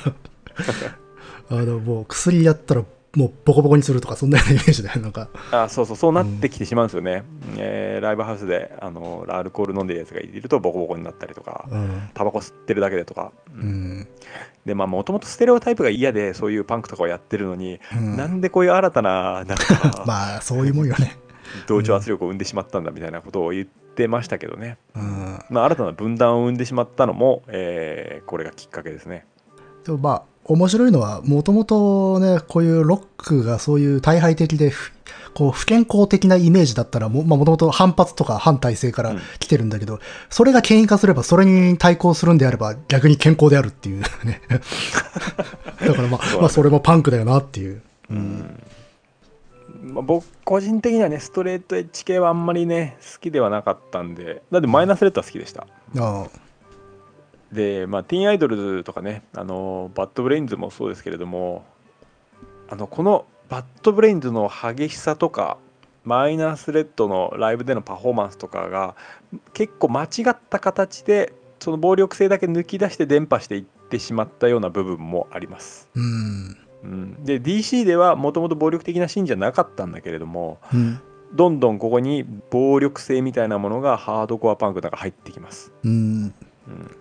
[1.50, 2.84] あの、もう薬やったら、
[3.16, 5.00] もうボコボコにするとか、そんなようなイメージだよ。
[5.00, 5.30] なんか。
[5.52, 7.24] あそうそうそうなってきてしまうんですよね、
[7.58, 12.10] えーライブハウスであのアルコール飲んでるやつがいるとボコボコになったりとかうん。
[12.14, 14.08] タバコ吸ってるだけでとか、ううんん。
[14.66, 21.18] でまあもともとステレオタイプが嫌でそういうパンクとかをやってるのに、うんなんでこういう新たななんか まあ、そういうもんよね。
[21.66, 25.40] 同調圧力を生んでしまったんだみたいなことを言ってましたけどね、うん。
[25.50, 29.26] まあ、新たな分断を生んでしまったのも、えーこれがきっかけですね
[29.86, 34.92] でもまあ、面白いのは、もともとね、こういうロックがそういう大敗的で、ふ
[35.34, 44.42] こう、不健康的なイメージだったら、もまあ、もともと反発とか反体制からうん来てるんだけど、それが権威化すれば、それに対抗するんであれば、逆に健康であるっていうね。
[45.86, 47.82] だからまあ、まあ、それもパンクだよなっていう。
[48.10, 48.60] うん
[49.98, 55.66] まあ、僕個人的にはねストレートエッジ系はあんまりね好きではなかったんでだってマイナスレッドは好きでした
[55.98, 56.28] ああ
[57.52, 61.66] でまあティーンアイドルズとかねあのバッドブレインズもそうですけれども
[62.70, 65.58] あのこのバッドブレインズの激しさとか
[66.04, 68.96] マイナースレットのライブでのパフォーマンスとかが
[69.56, 75.90] 結構間違った形でその暴力性だけ抜き出して伝播していってしまったような部分もあります。
[75.96, 76.67] うん。
[76.84, 81.00] うん、で DC ではもともと暴力的なシーンじゃなかったんだけれどもうん。
[81.34, 85.74] どんどんここに暴力性みたいなものがハードコアパンクなんか入ってきます。
[85.84, 86.34] うん。
[86.68, 86.92] うん、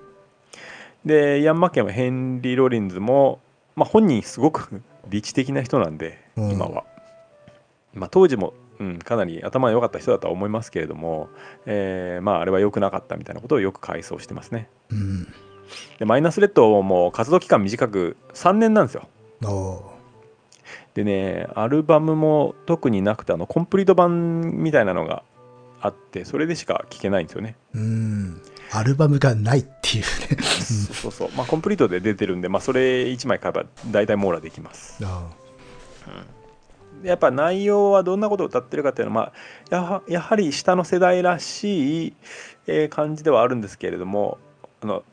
[1.05, 3.41] でイアン・マッケンはヘンリー・ロリンズも、
[3.74, 6.85] まあ、本人すごく理知的な人なんでうん今は、
[7.95, 11.29] まあ、当時も、うん、かなり頭が良かった人だとは思いますけれども、
[11.66, 15.27] えーまあ、あれは良くなかったみたいなことをよく回想してますねうん。
[15.99, 19.09] でマイナスレッドも活動期間短く3年なんですよ。
[20.95, 25.22] でねアルバムも特になくてあのコンプリート版みたいなのが
[25.80, 27.57] あってそれでしか聴けないんですよね。
[27.74, 28.43] うん。
[28.72, 30.43] アルバムがないっていうね。
[30.43, 31.30] そうそう。
[31.37, 34.99] まあコンプリートで出てるんで、まあ、それ1枚買えば大体網羅できます。
[35.05, 35.28] あ
[37.03, 39.32] でやっぱ内容はどんなことを歌ってるかっていうのは、
[39.70, 42.14] まあ、やはやはり下の世代らしい、
[42.66, 44.39] えー感じではあるんですけれども
[44.82, 45.05] あの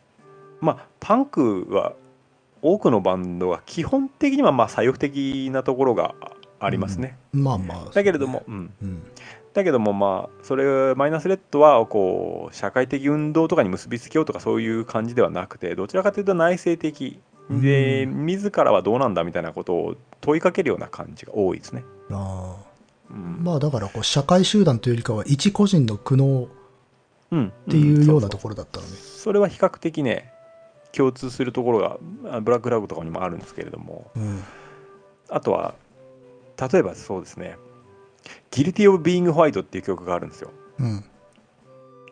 [0.62, 1.94] まあパンクは
[2.64, 6.16] 多くのバンドが基本的にはまあ左翼的なところが
[6.60, 7.38] ありますね、あ。
[7.38, 7.92] まあまあ。
[7.94, 9.04] だけれども、うん、うん。
[9.54, 17.20] だけどもまあそれマイナスレッドはこう社会的運動とかに結びつけようとかそういう感じではなくてどちらかというと内省的
[17.52, 21.84] で、う自らはどうなんだみたいなことを問いかけるような感じが多いですね。
[22.10, 22.74] ああ。
[23.12, 26.48] うんまあだからこう社会集団というよりかは一個人の苦悩
[27.32, 28.94] うん、っていうようなとこころだったのね。
[28.96, 30.33] それは比較的ね
[30.96, 31.98] 共通するところが
[32.32, 34.44] あブラックラグとかにもあるんですけれどもうん。
[35.30, 35.74] あとは
[36.72, 37.58] 例えばそうですね
[38.52, 41.04] 「Guilty of Being White」っていう曲があるんですようん。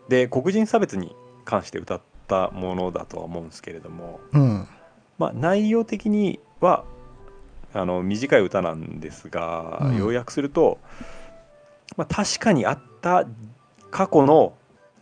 [0.10, 1.16] で黒人差別に
[1.46, 4.68] 関して歌ったものだとは思うんですけれどもうん。
[5.18, 6.84] まあ内容的には
[7.74, 10.80] あの短い歌なんですが、うん要約すると、
[11.96, 13.26] まあ、確かにあった
[13.92, 14.54] 過去の、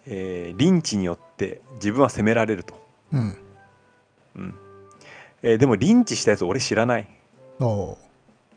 [0.05, 2.75] えーリンチによって自分は責められると、
[3.11, 3.37] うん。
[4.35, 4.55] うん
[5.41, 7.07] えーでもリンチしたやつ俺知らない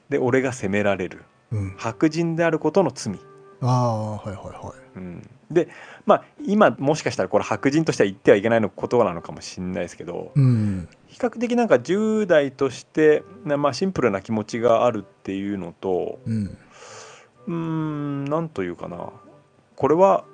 [0.09, 1.75] で俺が責められるうん。
[1.77, 3.19] 白人であることの罪、
[3.61, 4.99] ああ、はいはいはい。
[4.99, 5.69] うん、で
[6.05, 10.89] まあ今もしかしたらこれ白人としては言ってはいけないのことなのかもしれないですけど、うん。
[11.07, 16.59] 比較的なんか10代として、なまあ、シンプルな気持ちがあるっていうのとうん。
[17.47, 19.11] うーんなんというかな
[19.77, 20.25] これは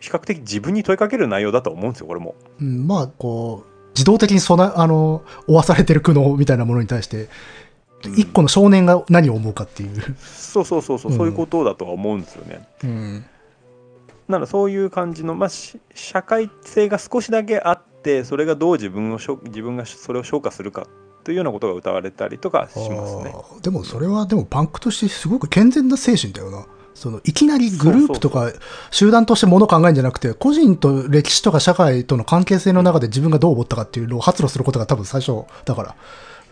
[0.00, 2.34] 比較的自分に問いかける内容だと思うんですよこれも。
[2.60, 7.28] うん、まあ、こう、自動的にそな、あの、負わされてる苦悩みたいなものに対して、うん
[8.16, 10.16] 一個の少年が何を思うかっていう。
[10.24, 12.66] そうそうそうそう、うんそういうことだとは思うんですよね。
[12.82, 13.24] うん。
[14.28, 20.86] なのでそういう感じの、まあ、し社会性が少しだけあってそれがどう自分をしょ自分がそれを消化するか
[21.24, 23.34] というようなことが歌われたりとかしますね。
[23.62, 26.66] でもそれはでもパンクとしてすごく健全な精神だよな。
[26.94, 28.52] そのいきなりグループとか
[28.90, 35.96] 集団としてものを考えるんじゃなくて、個人と歴史とか社会との関係性の中で自分がどう思ったかっていうのを発露することが多分最初だから。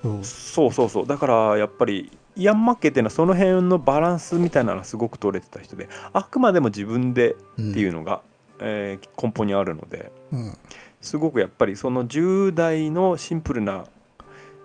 [0.05, 0.25] うん。
[0.25, 1.07] そうそうそう。
[1.07, 8.23] だからやっぱりイアン・マッケイっていうのはその辺のバランスみたいなのがすごく取れてた人であくまでも自分でっていうのが、
[8.61, 10.57] えー根本にあるのでうん。
[11.01, 13.85] すごくやっぱりその10代のシンプルな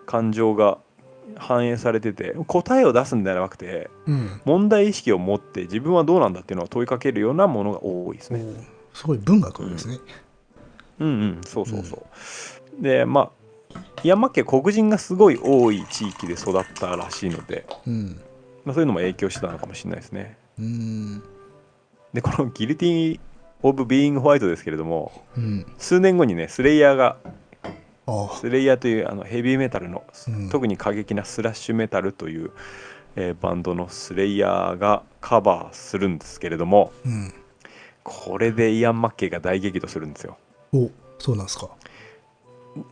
[0.05, 0.79] 感情が
[1.37, 8.43] 反映されてて答えを出すんではなくてうん問題意識を持って自分はどうなんだっていうのを問いかけるようなものが多いですね。
[8.93, 9.99] すごい文学ですね。
[10.99, 12.05] うんうんそうそうそ
[12.79, 12.81] う。
[12.83, 13.45] でまあ
[14.03, 18.21] イアン・マッケイ黒人がすごい多い地域で育ったらしいので、うん。
[18.63, 20.37] まあ、そういうのも影響してたのかもしれないですね。
[20.59, 21.23] うん。
[22.13, 23.19] でこの「ギルティ・
[23.61, 25.65] オブ・ビーイング・ホワイト」ですけれどもうん。
[25.77, 27.17] 数年後にねスレイヤーが。
[28.37, 32.51] スレイヤーというあのヘビーメタルの、うん特に過激なスラッシュメタルという、
[33.15, 37.33] えーバンドのスレイヤーがカバーするんですけれどもうん。
[38.03, 40.37] これでイアン・マッケイが大激怒するんですよ。
[40.73, 41.69] お、そうなんですか。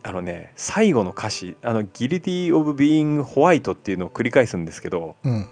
[0.02, 5.46] あのね最後の歌詞「あのギルティ・オブ・ビーイング・ホワイト」っていうのを繰り返すんですけどうん。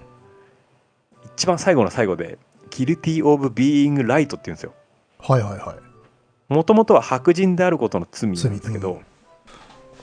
[1.37, 2.39] 一番最後の最後で
[2.71, 4.73] 「ギルティ・オブ・ビーイング・ライト」って言うんですよ。
[5.21, 6.53] はいはいはい。
[6.53, 9.12] もともとは白人であることの罪なんですけど、罪うん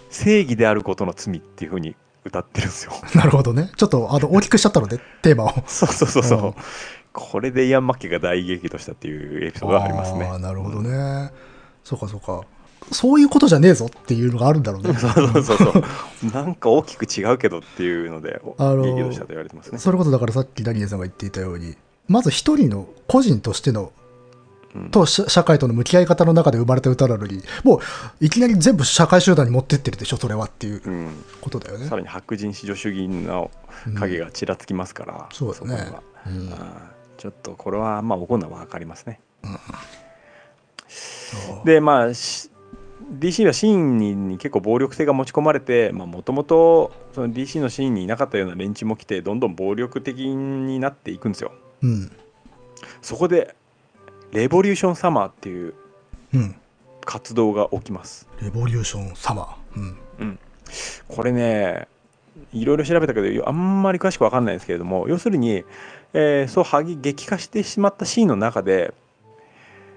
[0.10, 1.96] 正義であることの罪っていうふうに
[2.26, 2.94] 歌ってるんですよ。
[3.16, 3.72] なるほどね。
[3.76, 5.54] ちょっとあの大きくしちゃったので、 テーマを。
[5.68, 6.40] そうそうそうそう。
[6.40, 6.54] うん
[7.12, 10.26] これでイアン・マッケイが大激怒したっていうエピソードがありますね。
[10.26, 11.32] ああ、なるほどね。
[11.84, 12.42] そうかそうか。
[12.92, 14.94] そういうことじゃねえぞっていうのがあるんだろうね。
[14.94, 15.84] そうそうそうそう。
[16.32, 19.80] なんか大きく違うけどっていうので、あのー激怒したと言われてますね。
[19.80, 21.76] それこそだからさっきダニエルさんが言っていたように、
[22.08, 23.99] まず一人の個人としての、うん
[24.92, 27.80] と社社会との向き合い方の中で生まれた歌なのに、もう
[28.26, 31.96] いきなり全部社会集団に持ってってるでしょ、それはっていううん、ことだよねさ。
[31.96, 33.52] らに白人至上主義の
[33.98, 36.54] 影がちらつきますから、そうだねこにはうん
[37.18, 39.20] ちょっとこれはまあ怒るのは分かりますね。
[40.88, 42.50] そうでまあし
[43.20, 51.52] DC はシーンにに結構暴力性が持ち込まれてもともと DC のシーンにいなかったような連中も来てどんどん暴力的になっていくんですよ。
[51.82, 52.12] うん。
[53.02, 53.56] そこで
[54.32, 55.74] レボリューションサマーっていう
[56.34, 56.56] うん。
[57.06, 58.28] 活動が起きます。
[58.42, 59.80] レボリューションサマー。
[60.20, 60.40] うん。
[61.08, 61.88] これね
[62.54, 65.64] いろいろ調べたけどあんまり詳しく分かんないですけれども要するに、
[66.14, 68.94] えーそう激激化してしまったシーンの中で、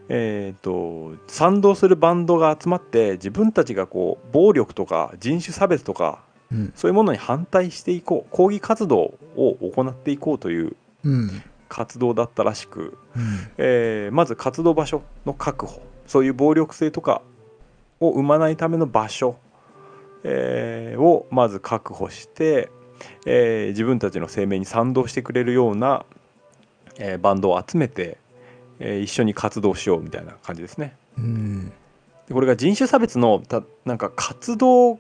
[0.08, 6.20] えー、と賛同するバンドが集まって自分たちがこう暴力とか人種差別とか
[6.50, 6.72] うん。
[6.76, 11.42] そういうものに反対していこう抗議活動を行っていこうといううん。
[11.72, 13.50] 活動だったらしく、うん。
[13.56, 17.22] えーまず活動場所の確保そういう暴力性とか
[17.98, 19.36] を生まないための場所、
[20.22, 22.70] えーをまず確保して、
[23.24, 26.04] えー自分たちの声明に賛同してくれるような、
[26.98, 28.18] えーバンドを集めて、
[28.78, 30.94] えー一緒に活動しようみたいな感じですね。
[31.16, 31.72] うん。
[32.28, 34.98] でこれが人種差別のたなんか活動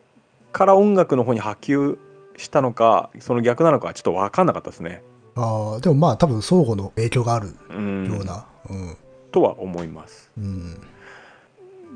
[0.52, 1.98] から音楽の方に波及
[2.38, 5.02] したのかその逆なのかはちょっと分かんなかったですね。
[5.34, 8.46] ああ、でもまあ多分相互の影響があるうんような。
[8.68, 8.96] うん。
[9.30, 10.30] とは思います。
[10.36, 10.80] うん。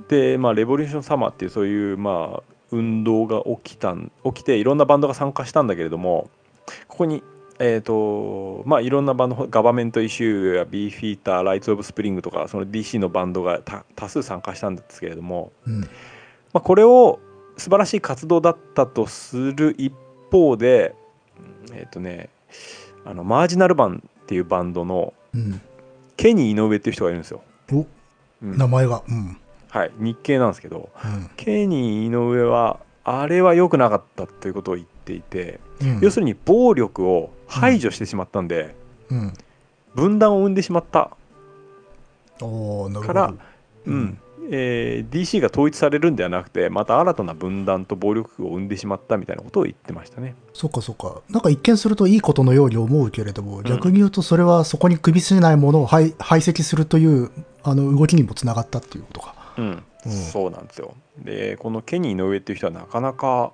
[0.09, 6.31] で、まあ、レボリューションサマーっていうそういう、まあ、運動が起きたん起きていろんなバンドが参加したんだけれども
[6.89, 7.23] ここに
[7.59, 13.63] えーとまあ、いろんなバンドガバメントイシューやビーフィーターライツ・オブ・スプリングとかその DC のバンドが
[13.95, 15.87] 多数参加したんですけれども、うんま
[16.55, 17.19] あ、これを
[17.57, 19.91] 素晴らしい活動だったとする一
[20.31, 20.95] 方で
[21.73, 22.29] えっ、とね
[23.07, 25.61] あのマージナルバンっていうバンドのうん。
[26.17, 27.87] ケニー井上っていう人がいるんですよ、お
[28.43, 28.57] うん。
[28.57, 29.03] 名前が。
[29.07, 29.37] うん。
[29.69, 31.31] はい、日系なんですけどうん。
[31.37, 36.01] ケニー井上はあれは良くなかったということを言っていて、うん。
[36.01, 38.75] 要するに暴力を排除してしまったんで、
[39.11, 39.33] うん。
[39.95, 41.11] 分断を生んでしまった、
[43.07, 43.33] から
[43.87, 44.19] うん
[44.51, 50.35] えー DC が統一されるんではなくてまた新たな分断と暴力を生んでしまったみたいなことを言ってましたね。
[50.53, 51.21] そっかそっか。
[51.29, 57.31] なんか一見するといいことのように思うけれども、逆に言うとそれはそこに首しないものを排排斥するという
[57.63, 59.35] あの動きにもつながったっていうことか。
[59.59, 59.83] うん。
[60.07, 60.13] うん。
[60.13, 60.95] そうなんですよ。
[61.19, 63.53] でこのケニー井上っていう人はなかなか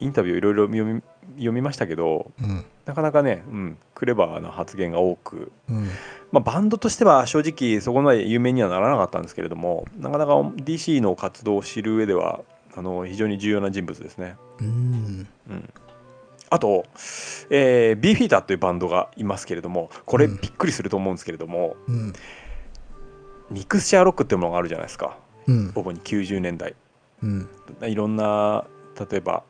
[0.00, 1.02] インタビューいろいろ読み
[1.36, 2.64] 読みましたけどうん。
[2.86, 5.88] なかなかね、うん、クレバーな発言が多く、うん
[6.34, 12.40] まあ、バンドとしては正直そこまで有名にはならなかったんですけれどもなかなか DC の活動を知る上では
[12.74, 14.34] あの非常に重要な人物ですね。
[14.58, 15.28] うん。
[15.48, 15.70] うん、
[16.50, 16.86] あと、
[17.50, 20.40] えー、ビーフィーターというバンドがいますけれどもこれうん。
[20.40, 22.12] びっくりすると思うんですけれども、うん。
[23.52, 25.16] ミクスチャーロックっていうものがあるじゃないですか。
[25.46, 25.72] うん。
[25.72, 26.74] 主に90年代。
[27.22, 27.48] うん。
[27.82, 28.64] いろんな
[29.08, 29.44] 例えば、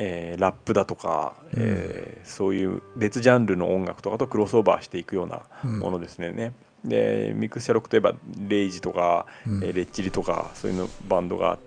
[0.00, 5.78] えーラップだとか、えーそういう別ジャンルの音楽とかとクロスオーバーしていくようなうん。
[5.80, 6.52] ものですね。
[6.84, 8.14] でミクスチャーロックといえば
[8.48, 9.64] レイジとか、うん。
[9.64, 11.58] えーレッチリとかそういうのバンドが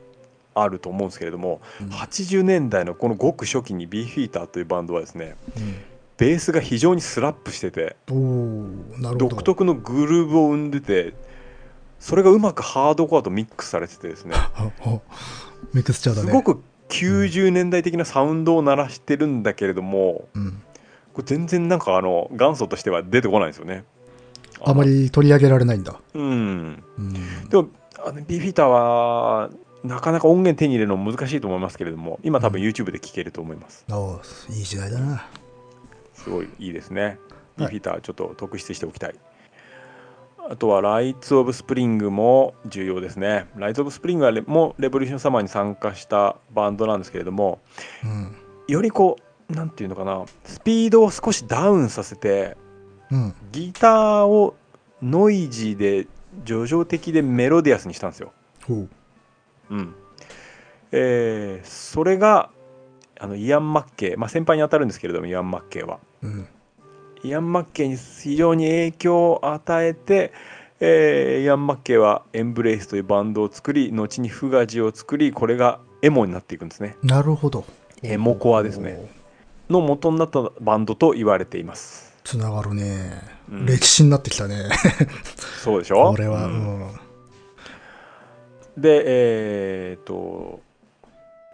[0.53, 1.87] あると思うんですけれども、うん。
[1.89, 5.75] 80年代のこのごく初期にビーフィーターというバンドはですねうん。
[6.17, 7.95] ベースが非常にスラップしてて
[9.17, 11.15] 独特のグルーブを生んでて
[11.99, 14.35] それがうまくハードコアとミックスされててですね。
[15.73, 16.27] ミクスチャーだね。
[16.27, 16.61] すごく
[16.91, 20.61] 90年代的なサウンドを鳴らしてるんだけれどもうん、
[21.13, 23.83] これ全然なんかあの元祖としては出てこないんですよね。
[24.63, 27.69] あまり取り上げられないんだ、うんうん、でも
[28.05, 29.49] あのビーフィーターは
[29.83, 33.85] なかなか音源手に入れるの難しいと思いますけれども今多分 YouTube で聴けると思います。
[33.89, 35.25] ああいい時代だな
[36.13, 37.17] すごいいいですね。
[37.57, 39.15] ビーフィーターちょっと特筆しておきたい。
[40.51, 43.47] あとはライツ・オブ・スプリングも重要ですね。
[43.55, 47.61] ライツ・オブ・スプリングはレもレボリューション・サマーに参加したバンドなんですけれども
[48.03, 48.35] うん
[48.67, 49.15] よりこ
[49.49, 52.57] うなんていうのかなスピードを少しダウンさせて
[53.09, 54.55] うんギターを
[55.01, 56.07] ノイジーで
[56.45, 58.33] 叙情的でメロディアスにしたんですよ。
[58.67, 58.89] ほう
[59.69, 59.95] うん
[60.91, 62.49] えーそれが
[63.21, 65.99] あのイアン・マッケイ、まあ、先輩に当たるんですけれどもイアン・マッケイは。
[66.21, 66.45] うん
[67.23, 70.33] イアン・マッケイに非常に影響を与えて、
[70.79, 76.95] えーイアン・マッケイはエンブレイスというバンドを作り後にフガジを作りこれがエモになっていくんですね。
[77.03, 77.65] なるほど。
[78.01, 79.11] エモコアですね。
[79.69, 82.11] の元になったバンドと言われています。
[82.23, 83.65] つながるね、うん。
[83.65, 84.69] 歴史になってきたね。
[85.63, 86.11] そうでしょ？
[86.11, 86.87] これは、ううん。
[86.87, 86.91] ん
[88.77, 90.61] でえーっと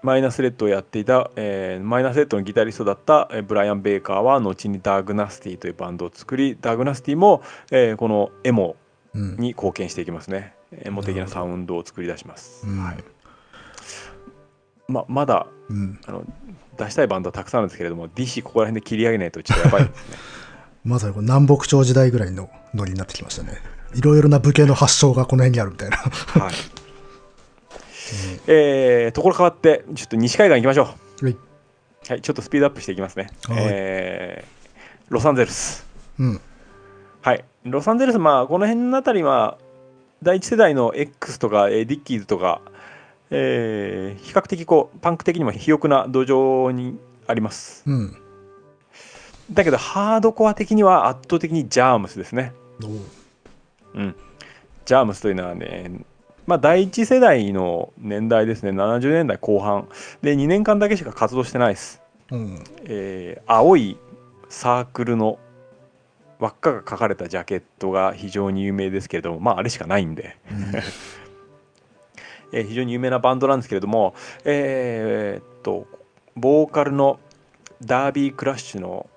[0.07, 7.41] マイナスレッドをやっていた、えーマイナスレッドのギタリストだった、えーブライアン・ベイカーは後にダーグナスティというバンドを作りダーグナスティも、
[7.71, 8.77] えーこのエモ
[9.13, 9.35] うん。
[9.35, 10.53] に貢献していきますね。
[10.71, 12.65] エモ的なサウンドを作り出します。
[12.65, 12.81] うん。
[12.81, 13.03] はい。
[14.87, 15.99] ままだうん。
[16.05, 16.23] あの
[16.77, 20.17] 出したいバンドはたくさんあるんですけれども DC ここら辺で切り上げないとちょっとやばいですね。
[20.85, 23.57] まさに南北朝時代ぐらいのノリになってきましたね。
[23.93, 25.97] いろいろな武家の発祥がこの辺にあるみたいな。
[25.97, 26.76] はい
[28.47, 31.37] えーところ変わってちょっと西海岸行きましょはい、う。
[32.09, 33.29] はい、ちょっとスピードアップしていきますね。
[33.47, 34.57] はいえー
[35.09, 35.85] ロサンゼルス。
[36.19, 36.41] うん
[37.21, 39.57] はい、ロサンゼルス、まあ、この辺のあたりは、
[40.21, 42.61] 第一世代の X とか、えーディッキーズとか、
[43.29, 47.83] えー比較的こうパンク的にも肥沃な土壌にあります。
[47.87, 48.17] うん
[49.51, 52.51] だけど、ハードコア的には圧倒的にジャームスですね。
[53.93, 54.15] うん。
[54.85, 55.89] ジャームスというのはね、
[56.47, 59.89] まあ、第一世代の年代ですね、70年代後半。
[60.21, 62.01] で、2年間だけしか活動してないです。
[62.31, 63.97] うんえー青い
[64.49, 65.39] サークルの
[66.39, 70.37] 輪っかが書かれたジャケットが非常に有名ですけれども、まあ、あれしかないんで。
[72.53, 75.85] えー非常に有名なバンドなんですけれども、えーっと
[76.37, 77.19] ボーカルの
[77.83, 79.09] ダービー・クラッシュの、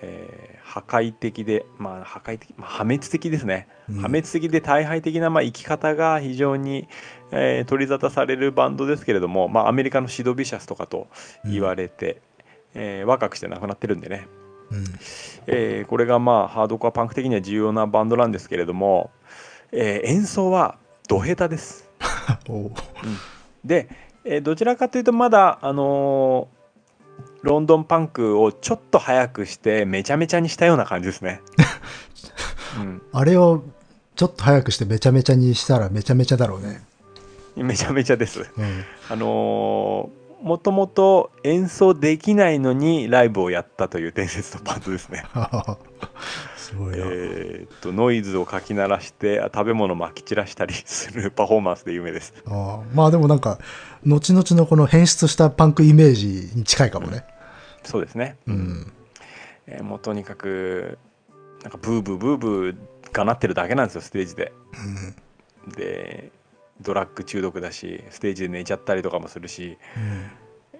[0.00, 6.88] えー破壊的で、まあ、破壊的、まあ、破滅的ですね、うん破滅的で大敗的な、まあ、生き方が非常に、
[7.32, 11.08] えー取り沙汰されるバンドですけれども、まあ、アメリカのシド・ビシャスとかと
[11.44, 12.20] 言われて、
[12.74, 14.28] えー若くして亡くなってるんでね、
[14.70, 14.84] うん。
[15.46, 19.10] えーこれがまあハードコアパンク的には重要なバンドなんですけれども、
[19.72, 20.76] えー演奏は
[21.08, 21.88] ド下手です。
[22.48, 22.72] おう。
[23.64, 23.88] で、
[24.24, 26.60] えーどちらかというとまだ、あのー
[27.42, 31.40] ロンドンパンクをちょっと早くしてめちゃめちゃにしたような感じですね。
[32.78, 33.64] うん、あれを
[34.20, 36.82] ちょっと早くしてめちゃめちゃにしたらめちゃめちゃだろうね。
[37.56, 38.40] めちゃめちゃです。
[38.40, 38.84] うん。
[39.08, 45.24] あのーもともと演奏できないのにライブをやったという伝説のバンドですね。
[46.58, 46.98] すごいな。
[46.98, 52.34] えーっとノイズをかき鳴らして食べ物をまき散らしたりする パフォーマンスで有名です。
[52.46, 53.58] ああまあでもなんか、
[54.04, 57.24] 後々のこの変質したパンクイメージに近いかもね。
[57.84, 58.36] そうですね。
[58.46, 58.92] うん。
[59.66, 60.98] えーもうとにかく
[61.62, 62.76] なんかブーブーブーブー
[63.12, 64.52] がなってるだけなんですよステージで。
[65.66, 65.72] うん。
[65.72, 66.32] で
[66.80, 70.30] ドラッグ中毒だしステージで寝ちゃったりとかもするし、うん。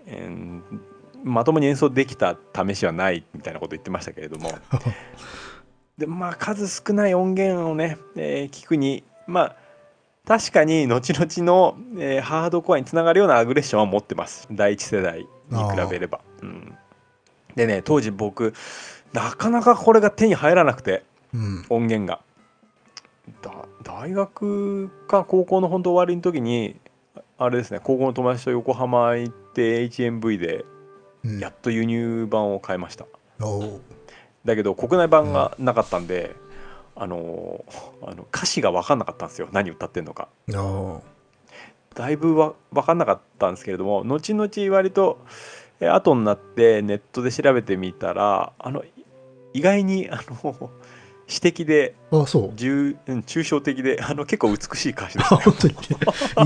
[0.07, 0.63] えー
[1.23, 4.51] まともに演奏できた試しはないみたいなこと言ってましたけれども。
[5.99, 9.57] でまあ数少ない音源をね、えー聞くにまあ
[10.27, 14.49] 確かに後々の、えーハードコアにつながるようなアグレッションは持ってます。
[14.51, 16.21] 第一世代に比べれば。
[16.43, 16.75] うん、
[17.55, 18.55] でね当時僕
[19.13, 21.03] なかなかこれが手に入らなくて
[21.35, 21.67] うん。
[21.69, 22.21] 音源が。
[23.43, 23.53] だ
[23.85, 26.77] 大学か高校の本当終わりの時に
[27.39, 30.65] あれですね高校の友達と横浜行って HMV で
[31.23, 33.07] うんやっと輸入版を買いました。
[33.41, 33.81] おう
[34.45, 36.35] だけど国内版がなかったんで、
[36.97, 37.65] あの
[38.03, 40.29] あの歌詞が分かんなかったんですよ何歌ってんのか
[41.95, 45.19] だいぶわ分かんなかったんですけれども後々割と
[45.81, 48.85] え後になってネットで調べてみたらあの
[49.55, 50.71] 意外にあの
[51.31, 52.53] 詩的であ、そう。
[52.57, 55.75] 重うん抽象的であの結構美しい歌詞であすね本当に。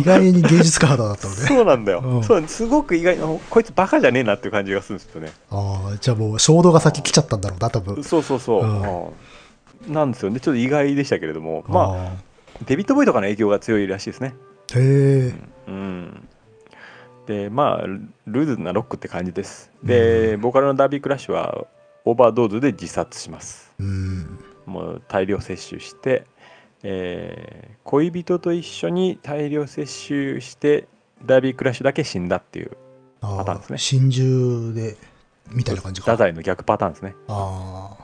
[0.02, 1.40] 意外に芸術家肌だったのね。
[1.40, 8.04] そうなんだよ、うんそうすごく意外あのこいつバカじゃねえなっていう感じがするんですよねああ、じゃあもう衝動が先来ちゃったんだろうな、多分。
[8.04, 9.12] そうそうそう、うんうん
[9.88, 12.12] なんですよねちょっと意外でしたけれどもまああ
[12.66, 14.34] デビッド・ボーイとかの影響が強いらしいですね。
[14.68, 15.34] ーへえ。
[15.66, 16.28] うん、
[17.26, 19.70] でまあルーズなロックって感じです。
[19.82, 21.66] で、ボーカルのダービー・クラッシュは
[22.04, 23.72] オーバードーズで自殺します。
[23.78, 24.38] うん。
[24.66, 26.26] もう大量摂取して、
[26.82, 30.88] えー恋人と一緒に大量摂取して
[31.24, 32.72] ダービー・クラッシュだけ死んだっていう
[33.20, 34.96] あパターンですねあ、心中で、
[35.50, 36.12] みたいな感じか。
[36.12, 37.14] 太宰の逆パターンですね。
[37.28, 37.96] あ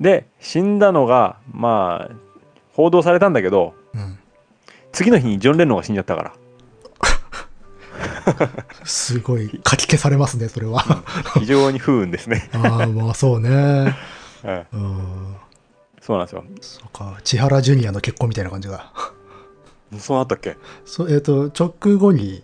[0.00, 2.14] で死んだのがまあ
[2.72, 3.98] 報道されたんだけどあ。
[3.98, 4.18] うん。
[4.92, 6.32] 次の日にジョン・レノンが死んじゃったから。
[8.84, 10.82] すごい、書き消されますね、それは。
[11.38, 12.48] 非常に不運ですね。
[12.54, 13.94] ああ、まあそうね。
[14.46, 15.36] はいうん。
[16.00, 16.44] そうなんですよ。
[16.60, 18.92] そうか、千原ジュニアの結婚みたいな感じが。
[19.98, 20.56] そうなったっけ？
[20.84, 22.42] そう、えっ、と、直後に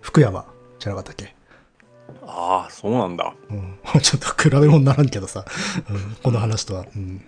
[0.00, 0.44] 福山
[0.78, 1.34] じゃなかったっけ？
[2.26, 3.34] ああ、そうなんだ。
[3.50, 3.78] うん。
[4.02, 5.44] ちょっと比べ物にならんけどさ、
[5.90, 6.86] うん、この話とは。
[6.96, 7.24] うん。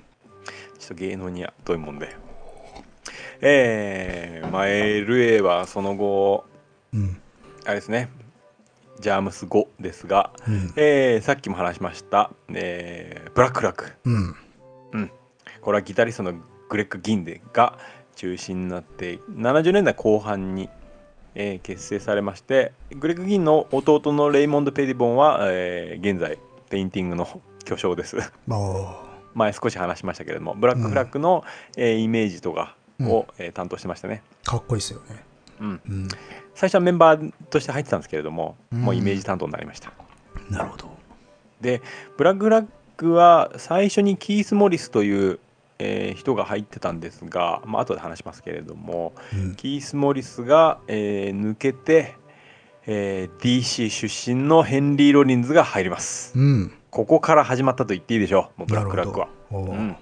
[0.79, 2.17] ちょっと芸能には遠いもんで。
[3.41, 6.45] えー、まあ、LA はその後、
[6.93, 7.21] うん。
[7.65, 8.09] あれですね、
[9.01, 10.73] ジャームス5ですが、うん。
[10.77, 13.93] えーさっきも話しました、えーブラックフラッグ。
[14.05, 14.35] うん。
[15.61, 16.33] これはギタリストの
[16.69, 17.77] グレッグ・ギンでが
[18.15, 20.69] 中心になって、70年代後半に、
[21.35, 26.39] えー結成されまして、グレッグ・ギンの弟のレイモンド・ペティボンは、えー現在、
[26.71, 28.17] ペインティングの巨匠です。
[28.47, 31.45] まあ、前少し話しましたけれどもブラックフラッグの、
[31.77, 35.25] えーイメージとかを、えー担当してましたね、かっこいいですよね。
[35.61, 36.09] うん、うん。
[36.55, 39.93] 最初はメンバーとして入ってたんですけれども、うんもうイメージ担当になりました
[40.51, 40.97] なるほど。
[41.61, 41.83] で
[42.17, 45.39] ブラックフラッグは最初にキース・モリスという、
[45.79, 49.55] えー人が入ってたんですが、まあ後で話しますけれどもうん。
[49.57, 52.17] キース・モリスが、えー抜けて、
[52.87, 56.73] えー DC 出身のヘンリー・ロリンズが入りますうん。
[56.91, 59.29] ここから始まったと言っていいでしょうもうブラックフラッグは。
[59.51, 59.97] うん、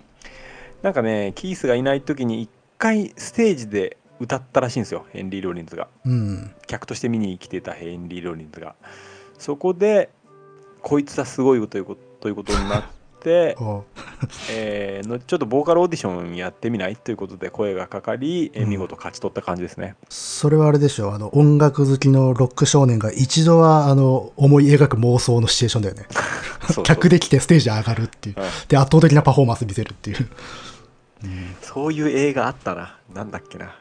[0.82, 5.88] なんかねキースがいない時に一回ステージで歌ったらしいんですよヘンリー・ロリンズが。
[6.04, 6.54] うん。
[6.66, 8.74] 客として見に来てたヘンリー・ロリンズが。
[9.38, 10.10] そこで
[10.82, 12.82] こいつはすごいよということということになっ
[13.20, 13.54] て、
[14.50, 16.96] えーのちょっとボーカルオーディションやってみない？
[16.96, 26.06] ということで声がかかり、えーうん見事勝ち取った感じですね、それはあれでしょあの、音楽好きのロック少年が一度は、あの、思い描く妄想のシチュエーションだよね。
[26.84, 28.36] 客で来てステージ上がるっていう。
[28.38, 28.44] うん。
[28.68, 30.28] で、圧倒的なパフォーマンス見せるっていう。
[31.60, 32.98] そういう映画あったな。
[33.14, 33.74] なんだっけな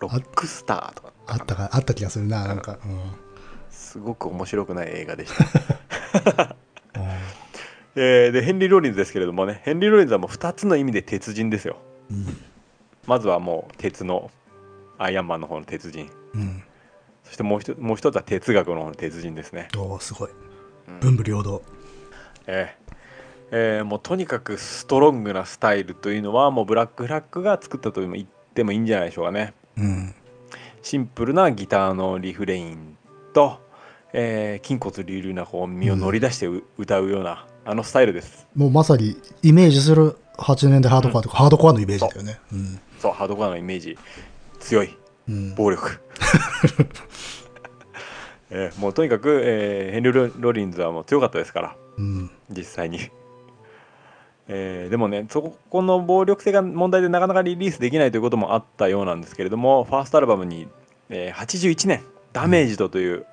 [0.00, 2.78] ロックスターとかあったか、あった気がするな、なんか。
[2.84, 3.00] うん。
[3.70, 6.56] すごく面白くない映画でした
[6.96, 7.02] うん
[7.96, 11.76] えーでヘンリー・ロリンズですけれどもねヘンリー・ロリンズはもう2つの意味で鉄人ですよ
[12.10, 12.26] うん。
[13.06, 14.30] まずはもう鉄の
[14.98, 16.62] アイアンマンの方の鉄人うん。
[17.24, 20.30] そしてもう一つもう一つは哲学の方の鉄人ですね、おーすごい。
[20.88, 21.62] うん文武両道。
[22.46, 22.94] えー
[23.52, 30.14] えーもうとにかくストロングなスタイルというのはもうブラック・フラッグが作ったと言ってもいいんじゃないでしょうかねうん。
[30.82, 32.96] シンプルなギターのリフレイン
[33.32, 33.60] と、
[34.12, 42.40] えー筋骨隆々なこう身を乗り出してう、歌うようなあのスタイルですもうまさにイメージする80年代ハードコアとか、ハードコアのイメージだよね。
[42.52, 42.80] うん。
[42.98, 43.98] そうハードコアのイメージ
[44.58, 44.96] 強い
[45.28, 45.54] うん。
[45.54, 46.00] 暴力
[48.50, 52.30] えーもうとにかく、えーヘンリー・ロロリンズはもう強かったですからうん。
[52.50, 52.98] 実際に、
[54.52, 60.66] えーでもねそこの暴力性が問題でなかなかリリースできないということもあったようなんですけれどもファーストアルバムに、
[61.08, 63.26] えー81年「ダメージド」という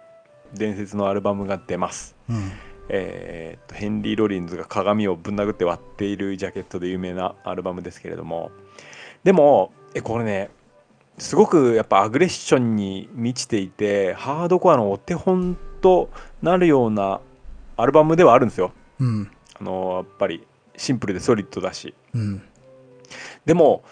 [0.53, 2.51] 伝説のアルバムが出ます、うん。
[2.89, 8.51] えーヘンリー・ロリンズが鏡をぶん殴って割っているジャケットで有名なアルバムですけれども
[9.23, 10.49] でもえこれね
[11.17, 16.09] すごくやっぱアグレッションに満ちていてハードコアのお手本と
[16.41, 17.19] なるような
[17.75, 19.31] アルバムではあるんですようん。
[19.59, 20.46] あのやっぱり
[20.77, 21.93] シンプルでソリッドだし。
[22.13, 22.41] うん。
[23.45, 23.83] でも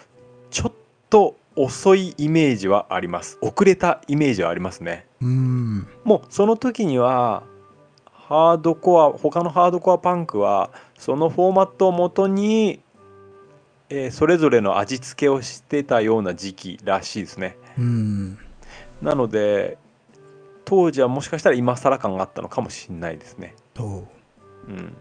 [0.50, 0.72] ちょっ
[1.10, 3.38] と遅いイメージはあります。
[3.40, 5.06] 遅れたイメージはありますね。
[5.20, 5.88] うん。
[6.04, 7.42] もうその時には
[8.04, 12.80] ハードコア他のハードコアパンクはそのフォーマットをもとに、
[13.88, 17.56] えーそれぞれの味付けをしてたような時期らしいですね。
[17.78, 18.38] うん。
[19.00, 19.78] なので
[20.64, 23.54] 当時はもしかしたら今更感があったのかもしれないですね。
[23.72, 24.08] と、
[24.68, 24.96] うん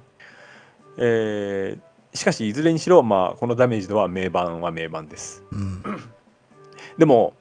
[0.97, 5.83] えーしかしいずれにしろ、まあ、このダメージドは名盤は名盤ですうん。
[6.97, 7.33] でも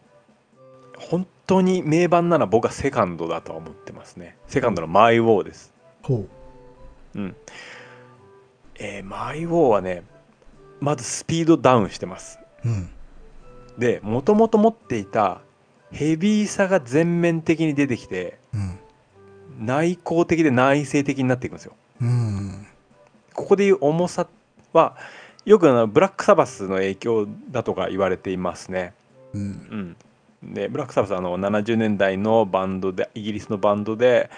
[0.98, 6.26] 本当に名盤なら僕はセカンドだとは思ってますねセカンドのマイ・ウォーですほ
[7.14, 7.36] うん
[8.80, 10.02] えーマイ・ウォーはね
[10.80, 12.68] まずスピードダウンしてますう。
[12.68, 12.90] うん。
[13.78, 15.40] でもともと持っていた
[15.92, 18.78] ヘビーさが全面的に出てきてうん。
[19.66, 22.66] 内向的で内省的になっていくんですようん。
[23.35, 24.26] ここでいう重さ
[24.72, 24.97] は
[25.45, 28.95] よくあのブラックサバスの影響だとか言われていますね。
[29.35, 29.97] うん。
[30.43, 34.30] うん、でブラックサバスはあの70年代のバンドでイギリスのバンドで、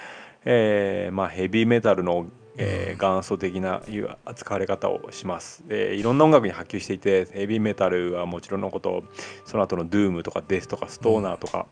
[0.44, 2.26] えーまあ、ヘビーメタルの、
[2.56, 9.04] えー元祖的ないう扱われ方をします、えーいろんな音楽に波及していてヘビーメタルはもちろんのこと
[9.44, 11.66] その後のドゥームとかデスとかストーナーとか、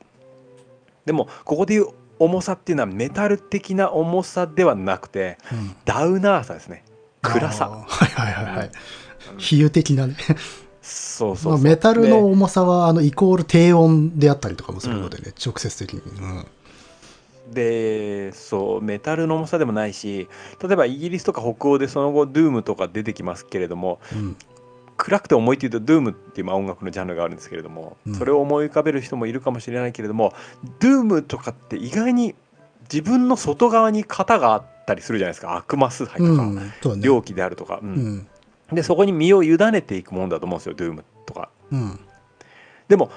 [1.06, 5.76] でもここでいう重さっていうのはメタル的な重さではなくてうん。
[5.84, 6.84] ダウナーさですね
[7.24, 8.70] 暗さはいはいはいはい。
[9.38, 10.16] 比喩的なね。
[10.82, 16.00] そうそうまあ、メタルでの重さは、あの、イコール低音であったりとかもするのでね、直接的に。
[16.00, 16.46] うん。
[17.52, 20.28] でそうメタルの重さでもないし
[20.62, 24.36] 例えばイギリスとか北欧でその後ドゥームとか出てきますけれどもうん。
[24.96, 30.32] 暗くて重いっていうとドゥームっていうまあ音楽のジャンルがあるんですけれども、うんそれを思い浮かべる人もいるかもしれないけれども
[30.78, 32.34] ドゥームとかって意外に
[32.82, 36.56] 自分の外側に型があったりするじゃないですか悪魔崇拝とか、うん。
[36.56, 36.72] ね。
[37.00, 38.26] 猟奇であるとか、ううんん。
[38.72, 41.50] でそこに身を委ねていくものだと思うんですよドゥームとか。
[41.70, 42.00] うん。
[42.88, 43.10] でも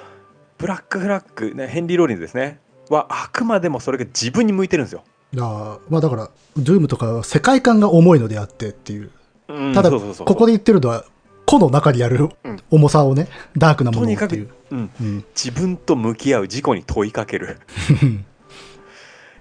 [0.57, 2.59] ブラックフラッグ、ね、ヘンリー・ローリンズですね
[2.89, 5.03] はあくまでもそれが自分に向いてるんですよ。
[5.39, 9.11] あまあだから、ドゥームとか世界観が重いのであってっていう。
[9.49, 11.05] うんただ、ここで言ってるのは、
[11.45, 15.26] 個の中にあるうん重さをね、ダークなものをっていううん。
[15.36, 17.59] 自分と向き合う自己に問いかける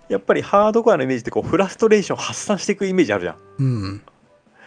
[0.08, 3.36] やっぱりハードコアのイメージってこうフラストレーション発散していくイメージあるじゃん。
[3.58, 4.02] うん。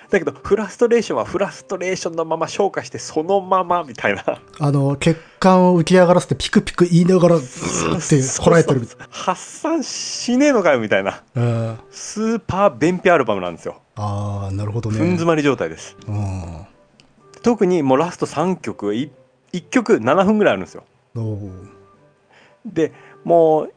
[0.10, 4.42] だけどフラストレーションはフラストレーションのまま消化してそのままみたいな。
[4.60, 8.82] あの、血管を浮き上がらせてピクピク言いながら、ずーってこらえてる。
[9.10, 11.22] 発散しねえのかよみたいな。
[11.36, 11.80] うん。
[11.92, 13.82] スーパー便秘アルバムなんですよ。
[13.96, 14.98] ああ、なるほどね。
[14.98, 15.96] ふん詰まり状態です。
[16.08, 16.66] うん。
[17.44, 19.12] 特にもうラスト3曲い
[19.54, 20.84] 1曲7分ぐらいあるんですよ。
[22.66, 22.92] で
[23.24, 23.74] もう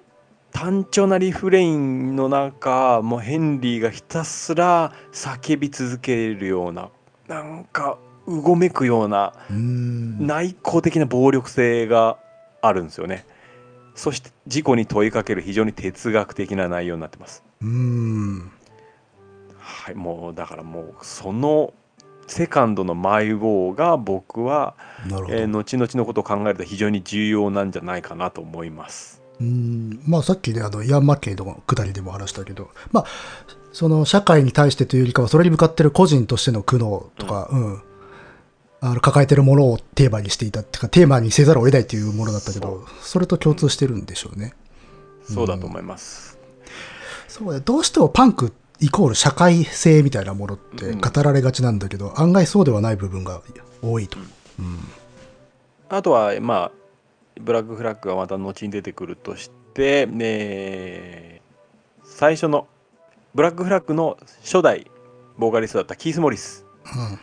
[0.52, 6.90] 単調なリフレインの中もうヘンリーがひたすら叫び続けるような
[7.26, 9.32] なんかうごめくような。
[9.50, 12.18] 内向的な暴力性が
[12.60, 13.26] あるんですよね
[13.94, 18.52] そして自己に問いかける非常に哲学的な内容になってますうーん。
[19.58, 21.72] はいもうだからもうその
[22.26, 24.74] セカンドのマイ・ウォーが僕は。
[25.30, 30.00] えー後々のことを考えると非常に重要なんじゃないかなと思いますうーん。
[30.06, 33.04] まあさっきね、あの、イアン・マッケイのくだりでも話したけど、まあ、
[33.72, 37.82] その社会に対してというよりかは、それに向かってる個人としての苦悩とか、うん、
[38.80, 44.54] あの抱えてるものをテーマにしていたっていうか、テーマにせざるを得ないというものだったけど、それと共通してるんでしょうね。
[45.24, 46.36] そうだと思います、
[47.28, 51.00] そうね、どうしてもパンクイコール社会性みたいなものってうん。
[51.00, 53.40] 語られがちなんだけど、案外そうではない部分が
[53.80, 54.18] 多いと。
[54.58, 54.80] うん。
[55.88, 56.81] あとはまあ
[57.42, 61.42] ブラックフラッグがまた後に出てくるとして、ね、
[62.04, 62.68] 最初の
[63.34, 64.90] ブラックフラッグの初代
[65.38, 67.18] ボーカリストだったキース・モリスうん。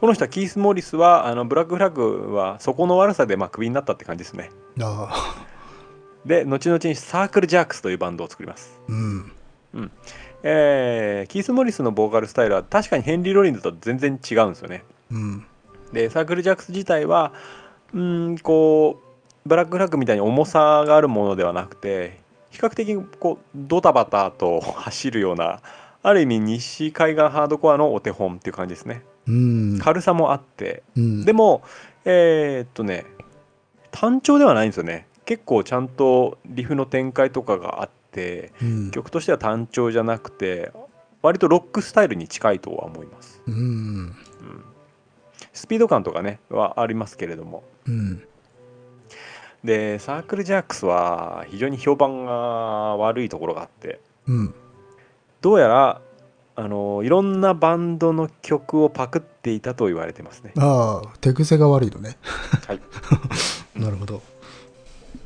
[0.00, 4.50] この人はキース・モリスはあのブラックフラッグは底の悪さでまあクビになったって感じですね
[6.26, 9.32] で後々にサークル・ジャークスというバンドを作りますうん。
[10.42, 15.46] えーキース・モリスのボーカルスタイルは確かにヘンリー・ロリンズと全然違うんですよねうん。
[15.92, 17.32] でサークル・ジャックス自体は
[17.94, 19.05] うーんこう
[19.46, 22.18] ブラック・フラッグみたいに重さがあるものではなくて
[22.50, 25.60] 比較的こうドタバタと走るような
[26.02, 29.78] ある意味西海岸ハードコアのお手本っていう感じですねうん。
[29.78, 31.24] 軽さもあってうん。
[31.24, 31.62] でも
[32.04, 33.06] えーっとね
[33.90, 37.96] 単調ではないんですよね結構ちゃんとリフの展開とかがあって
[38.62, 40.72] うん、曲としては単調じゃなくて
[41.20, 43.54] 割とロックスタイルに近いとは思います、うん。
[43.54, 44.14] うん、
[45.52, 48.26] スピード感とかねはありますけれどもうん。
[49.66, 52.32] でサークルジャックスは非常に評判が
[52.96, 54.54] 悪いところがあってうん。
[55.42, 56.00] どうやら
[56.58, 62.16] あのいろんなバンドの曲をパクっていたと言われてますねああ、手癖が悪いのね。
[62.66, 62.80] はい
[63.78, 64.22] なるほど。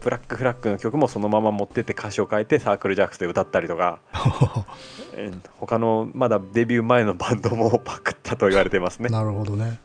[0.01, 4.01] ブラックフラッグの曲もそのまま持ってって歌詞を変えてサークルジャックスで歌ったりとか、
[5.15, 9.11] えー他のまだデビュー前のバンドもパクったと言われてますね。
[9.11, 9.79] なるほどね。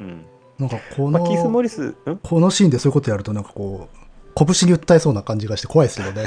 [0.00, 0.24] うん
[0.60, 1.94] なんかこの、まあ、キース・モリス、ん？
[2.22, 3.98] このシーンでそういうことやるとなんかこう、
[4.34, 6.26] 拳に訴えそうな感じがして怖いですけどね。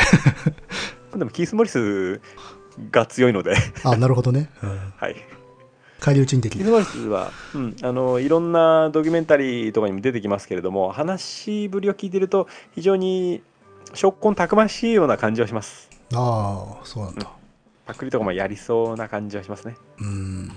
[1.16, 2.20] でもキース・モリス
[2.92, 4.50] が強いので、あなるほどね。
[4.64, 5.16] うんはい、
[6.00, 6.66] 返り討ちにできる。
[6.66, 13.44] キース・モリスは、うん、あのいろんなドキュメンタリーとかにも出てきますけれども話しぶりを聞いてると非常に
[13.94, 15.90] 証拠たくましいような感じはします。
[16.16, 17.30] ああ、そうなんだ。
[17.86, 19.76] パクリとかもやりそうな感じはしますね。
[20.00, 20.52] うん。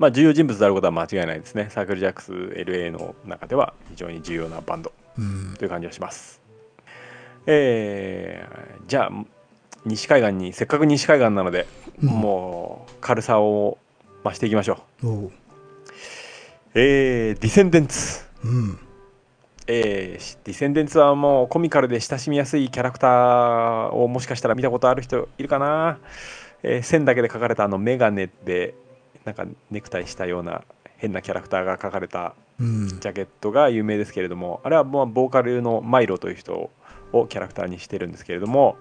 [0.00, 1.68] まあ重要人物であることは間違いないですね。
[1.68, 5.54] サークル・ジャックス LA の中では非常に重要なバンドうん。
[5.58, 6.40] という感じがします。
[7.46, 9.24] えーじゃあ
[9.84, 11.66] 西海岸にせっかく西海岸なので、
[12.02, 13.76] うんもう軽さを
[14.24, 15.30] 増していきましょう。
[16.74, 18.24] えーディセンデンツ。
[18.42, 18.78] うん。
[19.66, 25.98] えーディセンデンツはもうコミカルで親しみやすいキャラクターをもしかしたら見たことある人いるかな、
[26.62, 28.72] えー線だけで描かれたあのメガネで
[29.30, 30.62] なんかネクタイしたような
[30.96, 32.88] 変なキャラクターが描かれたうん。
[32.88, 36.70] ジャケットが有名ですけれどもあれはもうボーカルのマイロという人
[37.12, 38.76] をキャラクターにしてるんですけれども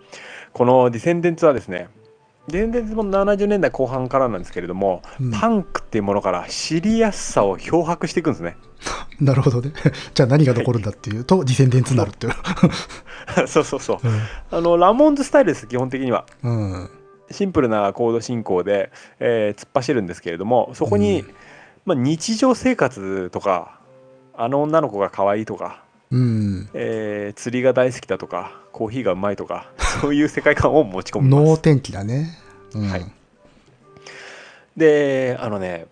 [0.53, 1.87] このディセンデンツはですね
[2.47, 8.57] ディセンデンツも70年代後半からなんですけれども、うんパンクっていうものから知りやすさを漂白していくんですね
[9.21, 9.71] なるほどね。
[10.13, 12.33] じゃあ何が残るんだっていうと、ディセンデンツになるっていう。
[13.47, 13.97] そうそうそう
[14.51, 16.89] あのラモンズスタイルです基本的にはうん。
[17.29, 17.35] うん。
[17.35, 21.35] シンプルなコード進行で、えー突っ走るんですけれどもそこに、うん
[21.85, 23.79] まあ、日常生活とか
[24.35, 26.69] あの女の子が可愛いとかうん。
[26.73, 29.71] えー釣りが大好きだとかコーヒーがうまいとか
[30.01, 32.37] そういう世界観を持ち込みます能天気だね。
[32.73, 32.89] うん。
[32.89, 33.05] はい
[34.77, 35.85] であのね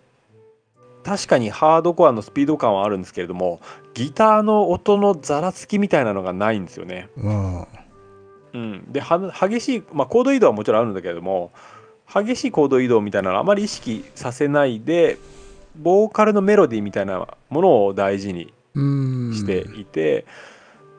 [1.04, 3.62] 確かにハードコアのスピード感はあるんですけれども
[3.94, 7.68] ギターの音のざらつきみたいなのがないんですよね、うん。
[8.58, 11.52] うん、では激しい、まあ、コード移動はもちろんあるんだけれども
[12.12, 15.18] 激しいコード移動みたいなのはあまり意識させないで
[15.76, 18.54] ボーカルのメロディーみたいなものを大事に。
[19.34, 20.26] していて、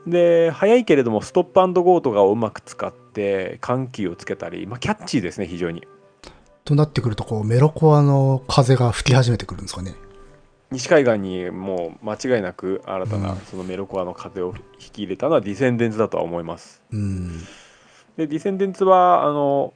[0.04, 5.86] で速いけれどもストップゴーとかをうまく使って緩急をつけたり、まあ、キャッチーですね非常に
[6.68, 9.94] となってくると、こう、メロコアの風が吹き始めてくるんですかね。
[10.70, 17.38] 西海岸にもう間違いなく新たうなんそのメロコアの風を引き入れたのはディセンデンツだとは思いますうん。
[18.16, 19.72] でディセンデンツはあの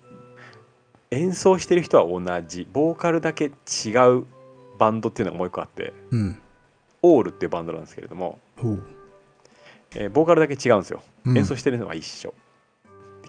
[1.10, 4.26] 演奏してる人は同じボーカルだけ違う
[4.78, 6.38] バンドっていうのがもう一個あってうん。
[7.02, 8.38] オールっていうバンドなんですけれども。
[9.94, 12.32] えーボーカルだけ違うんですようん演奏してるのは一緒、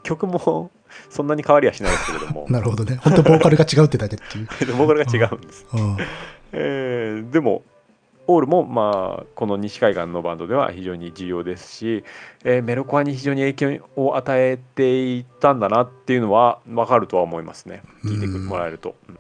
[0.04, 0.72] 曲も
[1.10, 2.98] そんなに変わりはしないですけれども なるほどね。
[2.98, 4.48] 本当ボーカルが違うってだけっていう。
[4.78, 5.98] ボーカルが違うんです、うん。
[6.54, 7.64] えーでも
[8.26, 12.04] オールもまあこの西海岸のバンドでは非常に重要ですし、
[12.46, 17.84] えーメロコアに非常に影響を与えていったんだなっていうのは分かるとは思いますね。
[18.06, 19.20] 聞いてもらえると、うん。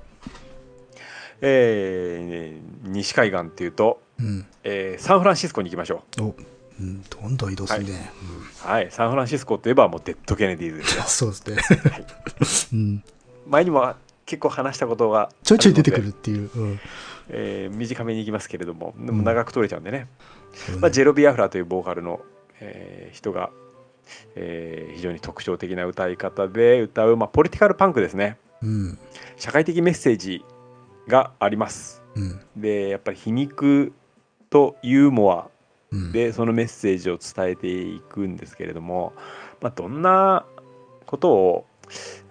[1.42, 4.46] えー西海岸っていうと、うん。
[4.64, 6.34] えーサンフランシスコに行きましょお、
[6.80, 8.10] うん、どんどん移動するね。
[8.64, 8.88] うはい。
[8.92, 11.02] サンフランシスコといえばもうデッド・ケネディーズですよ。
[11.02, 11.82] う んそうですね。
[11.92, 12.06] はい。
[12.74, 13.04] うん。
[13.48, 13.94] 前にも
[14.26, 16.50] 結構話したことがちょいちょい出てくるっていう。
[16.56, 16.80] うん。
[17.30, 20.08] えー短めに行きますけれどもでうんも長く取れちゃうんでね、
[20.54, 22.20] そうねまあ、ジェロ・ビアフラというボーカルの、
[22.60, 23.50] えー人が、
[24.36, 29.00] えー非常に特徴的な歌い方で歌う、まあ、ポリティカルパンクですねうん。
[29.38, 30.44] 社会的メッセージ
[31.08, 32.42] がありますうん。
[32.56, 33.94] でやっぱり皮肉
[34.50, 35.50] とユーモア
[35.92, 36.12] うん。
[36.12, 39.14] でそのメッセージを伝えていくんですけれども、
[39.62, 40.46] まあ、どんな
[41.06, 41.66] ことを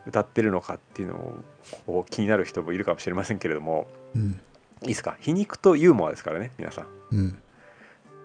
[0.07, 1.35] 歌ってるのかっていうのを
[1.87, 4.41] こう気になる人もいるかもしれませんけれどもうん。
[4.83, 5.17] いいですか？
[5.21, 7.39] 皮肉とユーモアですからね皆さんうん。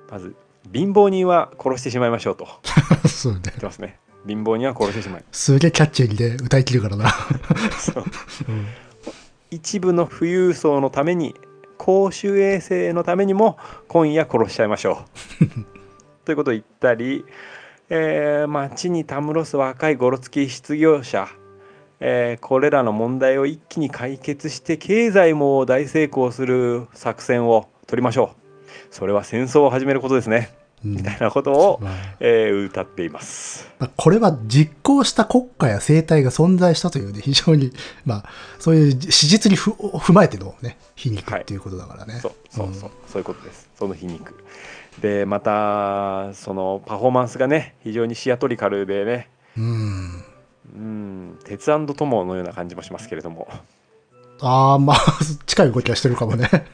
[0.10, 0.36] まず
[0.74, 2.48] 貧乏人は殺してしまいましょうと
[3.08, 3.54] そうね言。
[3.54, 7.10] ってますね貧乏には殺してしまいすげえキャッチーにで歌い切るからな。
[7.80, 8.04] そう
[8.50, 8.68] うん
[9.50, 11.34] 一部の富裕層のために
[11.78, 13.58] 公衆衛生のためにも
[13.88, 15.06] 今夜殺しちゃいましょ
[15.42, 17.24] うということを言ったり、
[17.90, 21.30] えー街にたむろす若いゴロつき失業者、
[22.00, 28.68] えーこれらの問題を一気に解決して経済も大成功する作戦を取りましょう。
[28.92, 30.54] それは戦争を始めることですね、
[30.86, 30.96] うん。
[30.98, 31.94] みたいなことを、まあ。
[32.20, 33.70] えー歌っています。
[33.80, 37.72] まあこれは実行した国家や政体が存在したというね、非常に、
[38.06, 38.24] まあ、
[38.60, 42.20] そういう史実にふ踏まえてのね、皮肉っていうことだからね。
[42.22, 43.70] そうそうそう、そういうことです。
[43.78, 44.34] その皮肉。
[45.02, 49.30] でまたそのパフォーマンスがね非常にシアトリカルでね。
[49.58, 50.24] うん。
[50.76, 53.48] うん鉄トモのような感じもしますけれども
[54.42, 54.98] ああ、まあ、
[55.46, 56.48] 近い動きはしてるかもね。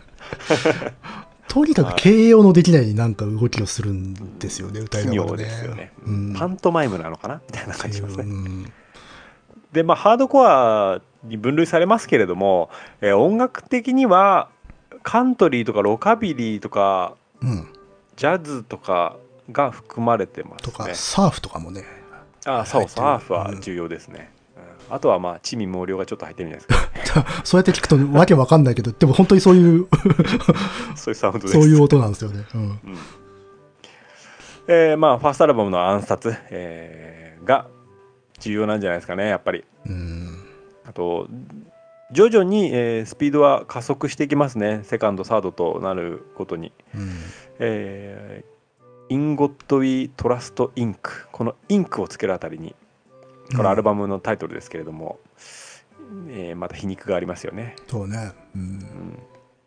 [1.47, 5.37] とにかく形容のできないなんか動きをするんですよね、歌いながらね。
[5.37, 8.73] ですよね、うんパントマイムなのかなみたいな感じしますねうん
[9.71, 12.69] でまあハードコアに分類されますけれども、
[13.01, 14.49] えー音楽的には
[15.03, 17.67] カントリーとかロカビリーとかうん。
[18.15, 19.17] ジャズとか
[19.51, 21.83] が含まれてますとか、ねサーフとかもね。
[22.45, 24.43] ああそうサーフは重要ですね、うん
[24.89, 29.87] あとはまあ地味毛量がちょっと入ってるんじゃないですか そうやって聞くとわけわかんないけど、でも本当にそういう、
[30.95, 32.45] そういうサウンドですそういう音なんですよね。
[32.53, 32.61] うん。
[32.61, 32.79] うん
[34.67, 37.67] えーまあファーストアルバムの暗殺、えーが
[38.39, 40.45] 重要なんじゃないですかねやっぱりうん。
[40.85, 41.27] あと
[42.11, 47.09] 徐々に、えースピードは加速していきますねセカンドサードとなることに、うん。
[47.59, 48.52] えー、
[49.13, 51.27] In God We Trust, Inc.。
[51.31, 52.01] この Inc.
[52.01, 52.73] をつけるあたりに
[53.55, 55.19] これアルバムのタイトルですけれども、
[56.29, 57.75] えーまた皮肉がありますよね。
[57.87, 58.31] そうね。
[58.55, 58.61] うん。
[58.61, 59.19] うん。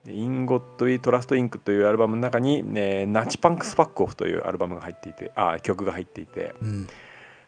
[0.04, 1.60] で In God We Trust, Inc.
[1.60, 6.56] というアルバムの中に、ね、 Nazi Punks Fuck Off というアルバムが入っていてあ曲が入っていて。
[6.60, 6.88] うん。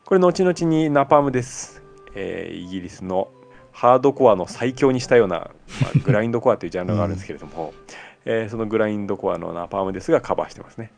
[0.04, 1.82] これ後々にナパームです、
[2.14, 3.28] えーイギリスの
[3.72, 5.50] ハードコアの最強にしたような、
[5.82, 7.74] まあ、グラインドコアというジャンルがあるんですけれども、
[8.24, 10.92] えーそのグラインドコアのナパームですがカバーしてますね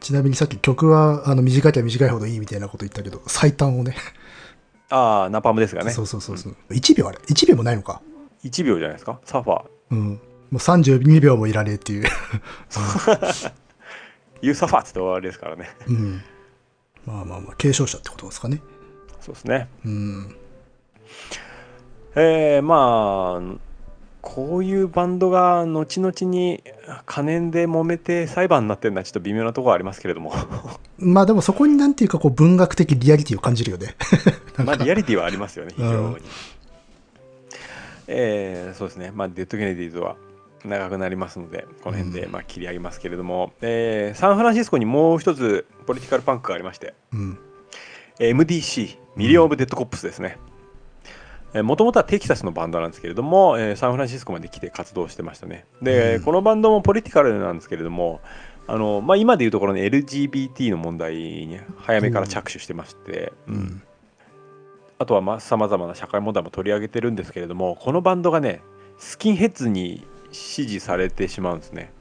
[0.00, 3.96] ちなみにさっき曲はあの短きゃ短いほどいいみたいなこと言ったけど、最短をね。
[4.90, 6.56] ああナパームですがねそうそうそうそう。
[6.70, 8.02] 1秒あれ ?1 秒もないのか
[8.44, 9.18] ？1秒じゃないですか？
[9.24, 10.08] サーファーうん。
[10.10, 10.18] も
[10.52, 12.04] う32秒もいらねえっていう。
[14.42, 16.22] ユーサファーって終わりですからねうん。
[17.06, 18.60] まあまあまあ、継承者ってことですかね。
[19.20, 20.36] そうですねうん。
[22.14, 23.58] えー、まあ
[24.26, 26.64] こういうバンドが後々に
[27.04, 30.32] 金で揉めて裁判になってるのはちょっと微妙なところありますけれども。
[30.98, 33.94] まあでもそこになんていうかこう文学的リアリティを感じるよね。
[34.64, 36.16] まあリアリティはありますよね非常に、うん
[38.06, 39.12] えーそうですね。
[39.14, 40.16] まあデッド・ケネディーズは
[40.64, 42.32] 長くなりますのでこの辺でうん。
[42.32, 46.94] まあ切り上げますけれども、えーサンフランシスコにもう一つポリティカルパンクがありまして。
[47.12, 47.38] うん。
[48.20, 50.38] えー MDC ミリオン・オブ・デッド・コップスですね
[51.62, 55.66] もともとはテキサスのバンドなんですけれども、えーサンフランシスコまで来て活動してましたね。
[55.82, 56.22] で、うん。
[56.24, 58.20] このバンドもポリティカルなんですけれども
[58.66, 63.82] あの、まあ、今でいうところの LGBT の問題に早めから着手してまして、うん。
[64.98, 68.62] あとはさまざまな社会問題も取り上げてるんですけれどもこのバンドがね
[68.98, 71.92] スキンヘッズに支持されてしまうんですね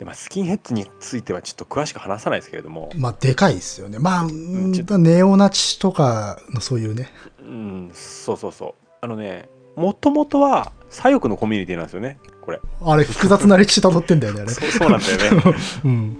[0.00, 3.98] で、まあ、スキンヘッズについてはちょっと詳しく話さないですけれども、まあでかいですよね。
[3.98, 7.10] まあ、うんちょネオナチとかのそういうね。
[7.42, 14.50] うん、そうそうそうあのねもともとは左翼のコミュニティなんですよねこれあれ複雑な歴史たどってんだよね、あれ。
[14.50, 15.42] そうそうなんだよね
[15.84, 16.18] うん。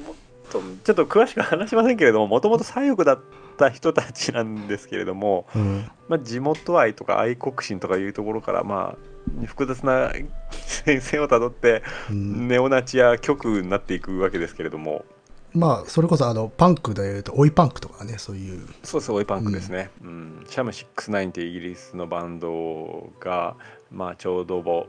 [0.50, 3.20] とちょっと詳しく話しませんけれどももともと左翼だっ
[3.60, 5.90] た人たちなんですけれども、うん。
[6.08, 10.12] まあ、地元愛とか愛国心とかいうところからまあ複雑な
[10.50, 12.48] 戦線をたどってうん。
[12.48, 15.04] ネオナチや極右になっていくわけですけれども。
[15.52, 18.68] まあ、それこそあの、パンクで言うと、オイパンクとかね、そういう。
[18.84, 20.46] そうそうオイパンクですね、うん。
[20.48, 23.56] シャム69っていうイギリスのバンドが、
[23.90, 24.86] まあ、ちょうどぼ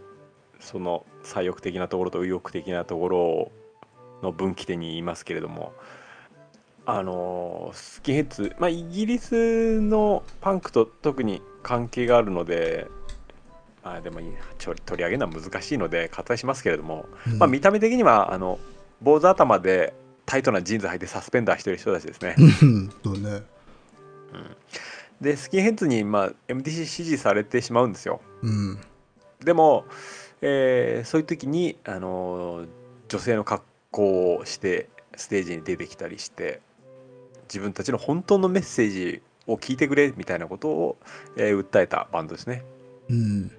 [0.61, 3.52] その左翼的なところと右翼的なところ
[4.22, 5.73] の分岐点にいますけれども
[6.93, 12.88] あのスキンヘッズ、まあ、イギリスのパンクと特に関係があるので
[13.84, 14.27] まあでもいい
[14.57, 18.59] ちょ取り上げるのは難しいので割愛しますけれども、うんまあ、見た目的にはあの
[19.01, 19.93] 坊主頭で
[20.26, 22.35] タイトなジーンズ履いてサスペンダーしてる人たちですね。
[22.38, 23.41] うんそうね。
[25.19, 28.80] でスキンヘッズに、まあ、MTC 支持されてしまうんですようん。
[29.43, 29.85] でも、
[30.41, 32.68] えーそういう時に、あのー
[33.07, 34.88] 女性の格好をして
[35.18, 36.61] ステージに出てきたりして
[37.52, 40.98] 自分たちの本当のメッセージを聞いてくれみたいなことを、
[41.36, 42.64] えー訴えたバンドですね。
[43.10, 43.52] うん。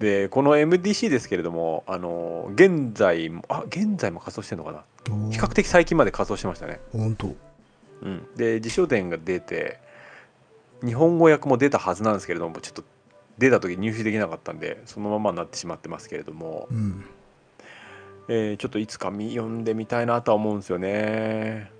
[0.00, 4.84] でこの MDC ですけれども、あのー現在もあ現在も活動してるのかな？
[5.30, 6.80] 比較的最近まで活動してましたね。
[6.92, 7.34] 本当。
[8.02, 9.78] うん、で辞書典が出て
[10.84, 12.84] 日本語訳も出たはずなんですけれどもちょっと
[13.38, 17.04] 出た時入手できなかったんでそのままになってしまってますけれども、うん。
[18.28, 21.70] えーちょっといつか見読んでみたいなとは思うんですよね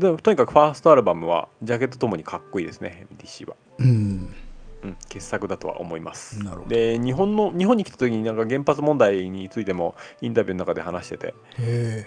[0.00, 4.34] でもとにかくファーストアルバムはジャケットともにかっこいいですね MDC は、うん。
[4.82, 6.68] うん、傑作だとは思いますなるほど。
[6.70, 12.06] で日本の日本に来た時になんか原発問題についてもインタビューの中で話してて、へえ。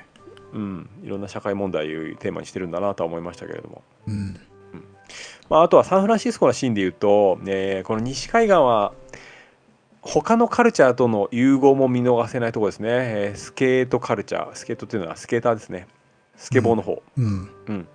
[0.54, 4.40] うん、いろんな社会問題をテーマにしてるんだなとは思いましたけれどもうん。
[5.50, 8.94] まあ、あとはサンフランシスコのシーンで言うと、えーこの西海岸は
[10.02, 15.88] 他のカルチャーとの融合も見逃せないところですね、えースケートカルチャースケートっていうのはスケーターですね
[16.36, 17.50] スケボーの方、うん。
[17.68, 17.88] うん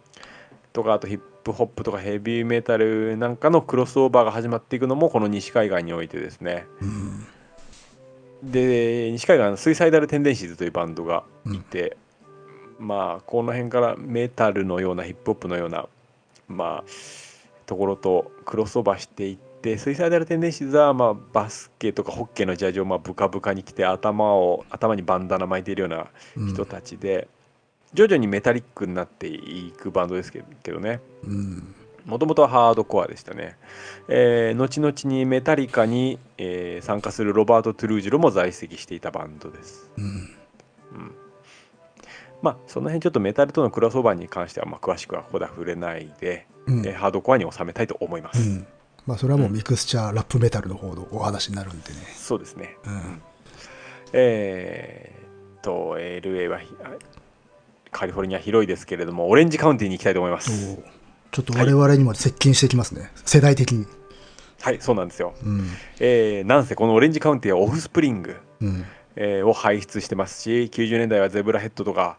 [0.73, 7.27] とかあとヒップホップとかヘビーメタルなんかのクロスオーバーが始まっていくのもこの西海岸においてですねうん。
[8.53, 11.97] で西海岸スイサイダル・テンデンシーズというバンドがいて、
[12.79, 15.87] まあこの辺からメタルのようなヒップホップのような
[16.47, 16.91] まあ
[17.67, 26.07] ところとクロスオーバーしていってスイサイダル・テンデンシーズはまあバスケとかホッケーのジャージをまあブカブカに着て頭を頭にバンダナ巻いているような
[26.37, 26.49] うん。
[26.53, 27.27] 人たちで、
[27.95, 31.75] 徐々にメタリックになっていくバンドですけどねうん。
[32.05, 33.57] もともとはハードコアでしたね、
[34.09, 40.37] えー後々にメタリカに、えー参加するロバート・トゥルージュロも在籍していたバンドですうん。
[42.41, 46.87] まあその辺ちょっとメタルとのクロスオーバーに関してはまあ詳しくはここでは触れないで、うん。
[46.87, 48.67] えーハードコアに収めたいと思います、うん。
[49.07, 51.99] まあ、それはもうミクスチャー、ラップメタルの方のお話になるんでね。
[52.15, 53.23] そうですねうん。
[54.13, 56.61] えーっと LA は
[57.91, 60.79] カリフォルニア広いですけれどもオレンジカウンティに行きたいと思います
[61.31, 63.11] ちょっと我々にも接近してきますね。
[63.27, 63.87] 世代的に。
[64.61, 65.69] はいそうなんですよ、うん。
[66.01, 68.85] えーなんせこのオレンジカウンティはオフスプリングうん。
[69.15, 72.19] えーを輩出してますし90年代はゼブラヘッドとか、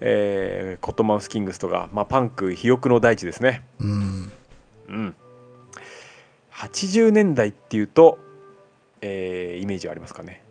[0.00, 4.32] えーコットンマウスキングスとか、まあ、パンク肥沃の大地ですね、うん。
[4.88, 5.14] うん、
[6.52, 8.18] 80年代っていうと、
[9.00, 10.44] えーイメージありますかね、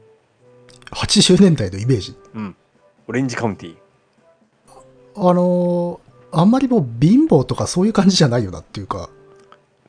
[0.92, 2.16] 80年代のイメージ？
[2.34, 2.56] うん、
[3.08, 3.76] オレンジカウンティ
[5.16, 9.10] あのーあんまりもう貧乏とかそういう感じじゃないよなっていうか、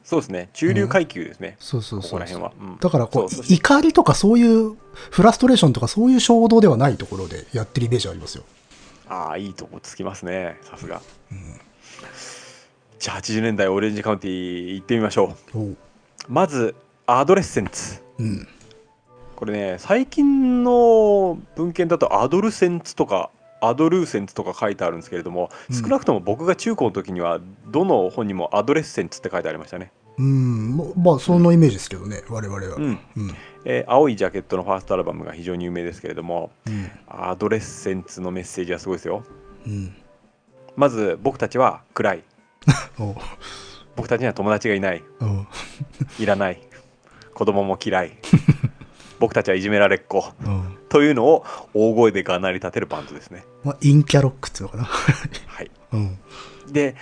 [0.02, 0.50] そうですね。
[0.54, 2.76] 中流階級ですね、そうそうそうここら辺は、うん。
[2.80, 4.76] だからこう怒りとかそういう
[5.12, 8.44] フラストレーションとかそういう衝動ではないところでやってるイメージありますよ。
[9.08, 10.56] ああいいとこつきますね。
[10.62, 11.00] さすが、
[12.98, 15.76] じゃあ80年代オレンジカウンティ行ってみましょう。
[16.28, 16.74] まず
[17.06, 18.02] アドレッセンツ。
[18.18, 18.48] うん。
[19.36, 23.30] これね最近の文献だとアドルセンツとか
[23.62, 25.76] アドルーセンツとか書いてあるんですけれども、うん。
[25.76, 32.76] 少なくとも僕が中高の時にはどの本にもアドレッセンツって書いてありましたね、うん、ままあそのイメージですけどね、我々は。
[32.76, 32.98] うん。
[33.16, 33.34] うん。
[33.64, 36.90] えー青いジャケットのファーストアルバムが非常に有名ですけれどもうん。
[37.06, 39.24] アドレッセンツのメッセージはすごいですよ。
[39.66, 39.94] うん。
[40.76, 42.24] まず僕たちは暗い。
[43.94, 45.02] 僕たちには友達がいない。
[46.18, 46.60] いらない。
[47.34, 48.12] 子供も嫌い
[49.22, 50.18] 僕たちはいじめられっ子。
[50.18, 50.34] おう
[50.88, 53.44] というのを大声でがなり立てるバンドですね。
[53.62, 54.82] まあ、陰キャロックっていうのかな。
[54.82, 55.70] はい。
[55.92, 56.18] うん。
[56.72, 56.96] で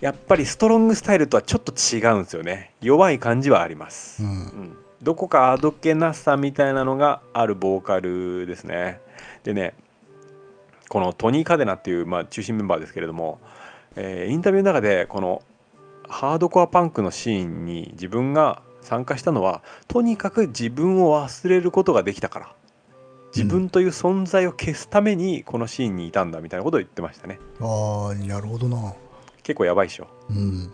[0.00, 2.74] やっぱりストロングスタイルとはちょっと違うんですよね。
[2.80, 4.26] 弱い感じはあります、う。
[4.26, 4.76] うんん。
[5.00, 9.00] どこかあどけなさみたいなのがあるボーカルですね。
[9.44, 9.74] でね
[10.88, 13.38] このトニー・カデナっていう、まあ、中心メンバーですけれども、
[13.94, 15.42] えーインタビューの中でこの
[16.08, 22.52] ハードコアパンクのシーンに自分が参加したのはとにかく自分を忘れることができたから
[23.34, 28.94] 自分という存在を消すためにこのシーンにいたんだみたいなことを言ってましたねああ、なるほどな。
[29.42, 30.72] 結構やばいっしょうん。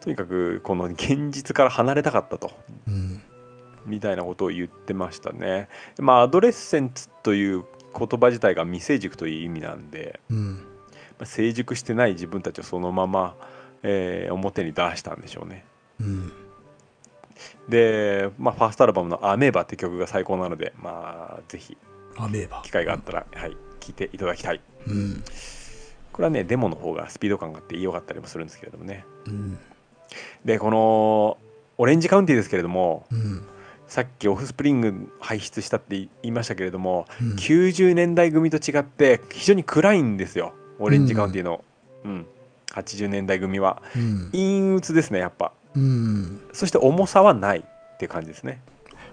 [0.00, 2.52] とにかくこの現実から離れたかったと
[2.86, 3.22] うん。
[3.86, 5.68] みたいなことを言ってましたね。
[5.98, 7.64] まあアドレッセンツという
[7.98, 10.54] 言葉自体が未成熟という意味なんで、うん。
[11.18, 13.36] まあ成熟してない自分たちをそのまま、
[13.82, 15.64] えー表に出したんでしょうね。
[16.00, 16.32] うん。
[17.68, 21.76] で、まあ、ファーストアルバムの「アメーバ」って曲が最高なので、まあ、ぜひ
[22.16, 22.70] アメーバ機。
[22.70, 24.60] 会があったら、はい、聴いていただきたい。
[24.86, 25.24] うん。
[26.12, 29.04] これはねデモの方がスピード感があって良かったりもするんですけれどもね。
[29.26, 29.58] うん。
[30.44, 31.38] でこの
[31.76, 33.46] オレンジカウンティですけれどもうん。
[33.86, 41.64] さっきオフスプリング輩出したって言いましたけれども、うん90年代組と違って非常に暗いんですよオレンジカウンティの、
[42.04, 42.26] うん
[42.72, 44.30] 80年代組はうん。
[44.32, 46.40] 陰鬱ですねやっぱうん。
[46.52, 48.60] そして重さはないっていう感じですね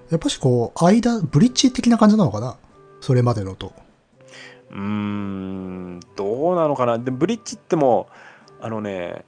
[0.10, 2.58] やっぱしこう、間、ブリッジ的な感じなのかな？
[3.00, 3.74] それまでのと。
[4.72, 7.00] うーんどうなのかな？
[7.00, 8.08] でブリッジっても
[8.62, 9.26] あのね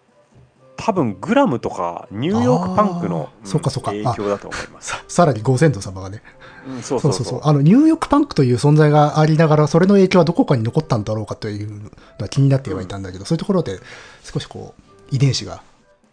[0.75, 6.21] 多分グラムとかニューヨークパンクのあーそっかそっかうん影響だと思いますさ、さらにご先祖様がね。
[6.67, 7.41] うん、そうそそううそう。
[7.43, 11.89] あの、ニューヨークパンクという存在がありながら、それの影響はどこかに残ったんだろうかというの
[12.19, 13.79] は気になってはいたんだけど、そういうところで
[14.23, 14.81] 少しこう、
[15.11, 15.61] 遺伝子が。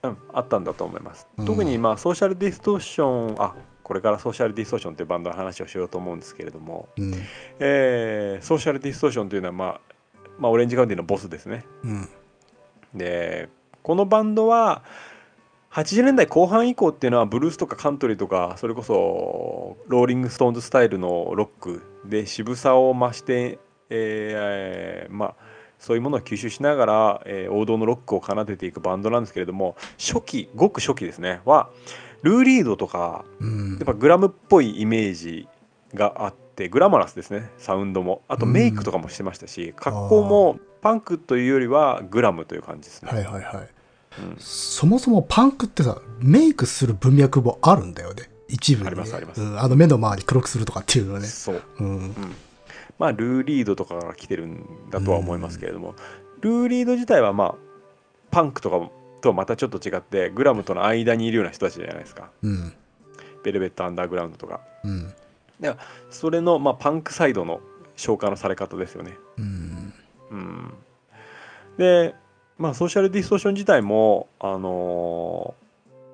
[0.03, 7.15] うん、あったんだと思います、うん特にまあソーシャルディストーションあこれからソーシャルディストーションっていうバンドの話をしようと思うんですけれども、うん。
[7.59, 9.81] えーソーシャルディストーションというのは、まあ、
[10.39, 12.09] まあオレンジカウンティのボスですねうん。
[12.95, 13.49] で
[13.83, 14.85] このバンドは
[15.73, 23.59] 80年代後半以降っていうのはブルースとかカントリーとかそれこそローリング・ストーンズスタイルのロックで渋さを増して、
[23.89, 25.37] えーまあ
[25.81, 31.71] そういうものを吸収しながら、えー王道のロックを奏でていくバンドなんですけれども初期ごく初期ですねは
[32.23, 35.49] ルーリードとかうんやっぱグラムっぽいイメージ
[35.95, 43.69] があってグラマラスですねサウンドもあとメイクとかもしてましたし、格好もパンクというよりはグラムという感じですね、はいはいはい。
[44.23, 48.29] うんそもそもパンクってさ、メイクする文脈もあるんだよね。
[48.49, 48.89] 一部に、ね。
[48.89, 51.27] ありますありますうんあの目の周り黒くするとかっていうのはね。
[51.27, 52.15] そううん。
[53.01, 55.97] まあルーリードとかから来てるんだとは思いますけれども、
[56.41, 57.55] ルーリード自体はまあ
[58.31, 58.91] パンクとか
[59.21, 62.73] とはまたちょっと違ってグラムとの間にいるような人たちじゃないですかうん。
[63.43, 65.15] ベルベットアンダーグラウンドとかうん。
[66.11, 67.61] それのまあパンクサイドの
[67.97, 69.95] 消化のされ方ですよねうん。
[70.31, 70.75] うん、
[71.77, 72.15] で、
[72.59, 75.71] まあ、ソーシャルディストーション自体も、あのー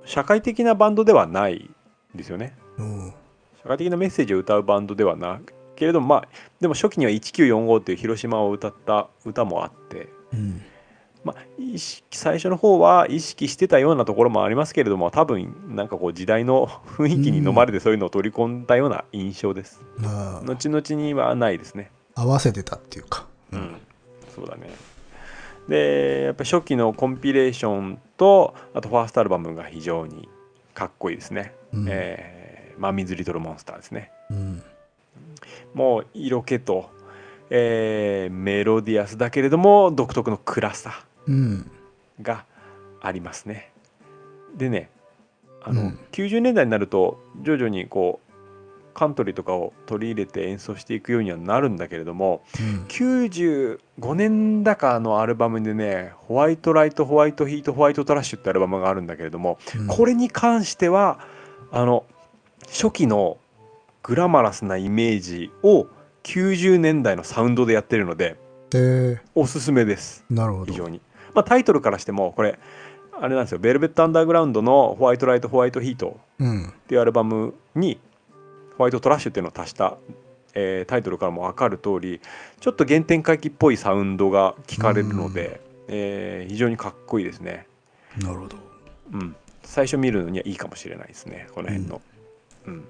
[0.07, 1.69] 社会的なバンドではない
[2.15, 2.57] んですよね。
[2.79, 3.13] うん。
[3.61, 5.41] 社会的なメッセージを歌うバンドではな
[5.77, 6.29] けれども、まあ、
[6.61, 10.63] でも初期には1945っていう広島を歌った歌もあって、うん。
[11.25, 19.83] まあ、意識最初の方は意識してたようなところもありますけれども多分なんかこう時代の 雰囲気に飲まれてそういうのを取り込んだような印象です。
[19.99, 21.91] まあ、後々にはないですね。
[22.15, 23.27] 合わせてたっていうか。
[23.53, 23.77] うん、
[24.35, 24.71] そうだね。
[25.69, 30.29] でやっぱ初期のコンピレーションとあとファーストアルバムが非常に
[30.75, 31.53] かっこいいですね。
[31.73, 31.87] うん。
[31.89, 32.47] えー
[32.79, 34.11] マミズ・リトル・モンスターですね。
[34.31, 34.63] うん。
[35.75, 36.91] もう色気と、
[37.51, 41.71] えーメロディアスだけれども独特の暗さうん。
[42.23, 42.45] が
[43.01, 43.71] ありますね。
[44.57, 44.91] でね
[45.63, 48.27] あの、うん90年代になると徐々にこう
[48.95, 52.85] カントリーとかを取り入れて演奏していくようにはなるんだけれどもうん。
[52.89, 61.19] 95年だかのアルバムでね「ホワイトライトホワイトヒートホワイトトラッシュ」ってアルバムがあるんだけれども、うんこれに関しては
[61.71, 62.05] あの
[62.69, 63.37] 初期の
[64.07, 65.89] グラマラスなイメージを
[66.23, 68.37] 90年代のサウンドでやってるので
[68.71, 70.25] で、おすすめです。
[70.31, 70.67] なるほど。
[70.67, 71.01] 非常に、
[71.35, 72.57] まあ、タイトルからしてもこれ
[73.13, 76.69] あれなんですよ「ベルベット・アンダーグラウンド」の「ホワイトライトホワイトヒート」うん。
[76.69, 77.99] っていうアルバムに
[78.79, 79.97] ホワイトトラッシュっていうのを足した、
[80.55, 82.21] えータイトルからも分かる通り
[82.61, 87.67] ちょっと原点回帰っぽいサウンドが聞かれるので、えー非常にかっこいいですね、
[88.23, 88.57] なるほど。
[89.15, 89.35] うん、
[89.65, 92.01] 最初見るのにはいいかもしれないですねこの辺の、
[92.67, 92.85] うん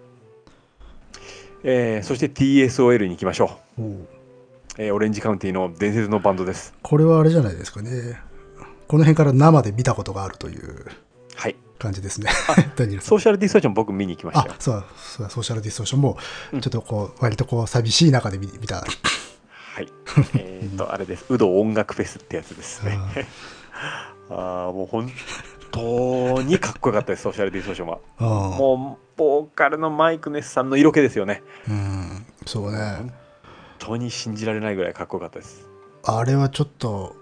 [1.68, 3.82] えーそして TSOL に行きましょう、
[4.78, 6.72] えーオレンジカウンティの伝説のバンドです。
[6.82, 8.20] これはあれじゃないですかね。
[8.86, 10.86] この辺から生で見たことがあるという
[11.34, 11.56] はい。
[11.78, 12.30] 感じですね。
[12.76, 13.08] ダニエルさん。
[13.08, 14.84] ソーシャルディストーション僕見に行きましたよ、あそうだ。
[14.96, 16.16] そうだソーシャルディストーションも
[16.52, 16.60] うん。
[16.60, 18.84] ちょっとこう割とこう寂しい中で見見た、は
[19.82, 19.88] い。
[20.38, 21.26] えっとあれです。
[21.30, 22.98] 有働音楽フェスってやつですね。
[24.30, 25.10] あ あもう本
[25.72, 27.98] 当にかっこよかったですソーシャルディストーションは。
[28.20, 31.42] もうボーカルのマイクネスさんの色気ですよね。
[31.68, 32.78] うんそうね。
[32.78, 33.12] 本
[33.78, 35.66] 当に信じられないぐらいかっこよかったです。
[36.04, 37.14] あれはちょっと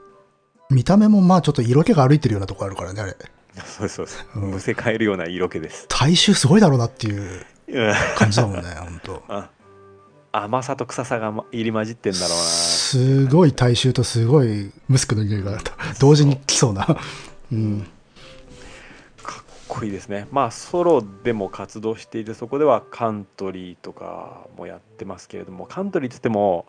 [0.71, 3.17] 見た目もまあちょっと色気が歩いてるようなとこあるからねあれ。
[3.65, 4.07] そうですそう。
[4.07, 4.43] です、うん。
[4.51, 5.87] むせ返るような色気です。
[5.89, 9.51] 大衆すごいだろうなっていううん感じだもんね 本当あ
[10.33, 12.35] 甘さと臭さがま入り混じってんだろうな。
[12.35, 15.59] すごい大衆とすごいムスクの匂いが
[16.01, 16.87] 同時に来そうな。
[17.53, 17.87] うん
[19.85, 20.27] いいですね。
[20.31, 26.67] まあソロでも活動していてそこではカントリーとかもやってますけれどもカントリーって言っても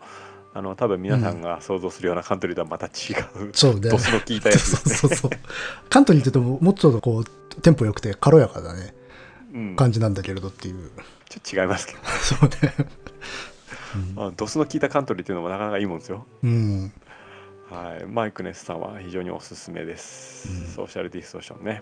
[0.53, 3.89] あの多分皆さんが想像するようなカントリーとはまた違う、そうね。
[3.89, 4.95] ドスの効いたやつですね。
[4.95, 5.31] そうそうそう。
[5.89, 8.93] 関東に言っててももっとこうテンポ良くて軽やかなね
[9.55, 10.91] うん、感じなんだけれどっていう。
[11.29, 12.89] ちょっと違いますけど、そうね。
[14.15, 16.25] ま あ、ドスの効いたカントリーっていうのもなかなかいいもんですよ。
[16.43, 16.91] うん。
[17.69, 20.67] はい、マイクネスさんは非常におすすめです、うん。
[20.67, 21.81] ソーシャルディストーションね、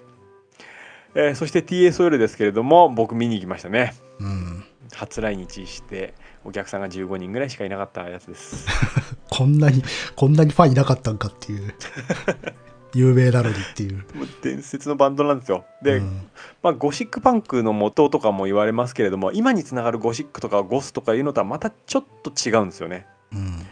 [1.16, 3.94] えーそして TSOL ですけれども僕見に行きましたね。
[4.20, 4.64] うん。
[4.94, 6.14] 初来日して
[6.44, 8.68] お客さんが15人ぐらいしかいなかったやつです。
[9.30, 9.84] こんなに
[10.16, 11.74] こんなにファンいなかったんかっていう。
[12.96, 14.06] 有名なのにっていう。
[14.44, 15.66] 伝説のバンドなんですよ。
[15.82, 16.28] で、うん。
[16.62, 23.08] まあ、ゴシックパンクの元とかも言われますけれども今につながるゴシックとかゴスとかいうのとはまたちょっと違うんですよね。
[23.34, 23.66] うん。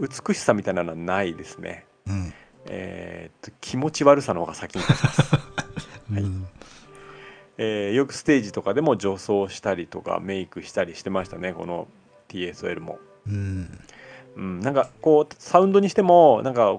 [0.00, 1.86] 美しさみたいなのはないですね。
[2.08, 2.32] うん。
[2.66, 5.22] えーっと気持ち悪さの方が先に立ちます。
[6.12, 6.22] はい。
[6.22, 6.46] うん
[7.58, 11.88] えーよくステージとかでも女装したりとかメイクしたりしてましたねこの
[12.28, 12.98] TSL も。
[13.26, 13.78] うん
[14.36, 16.78] うん、なんかこうサウンドにしてもなんか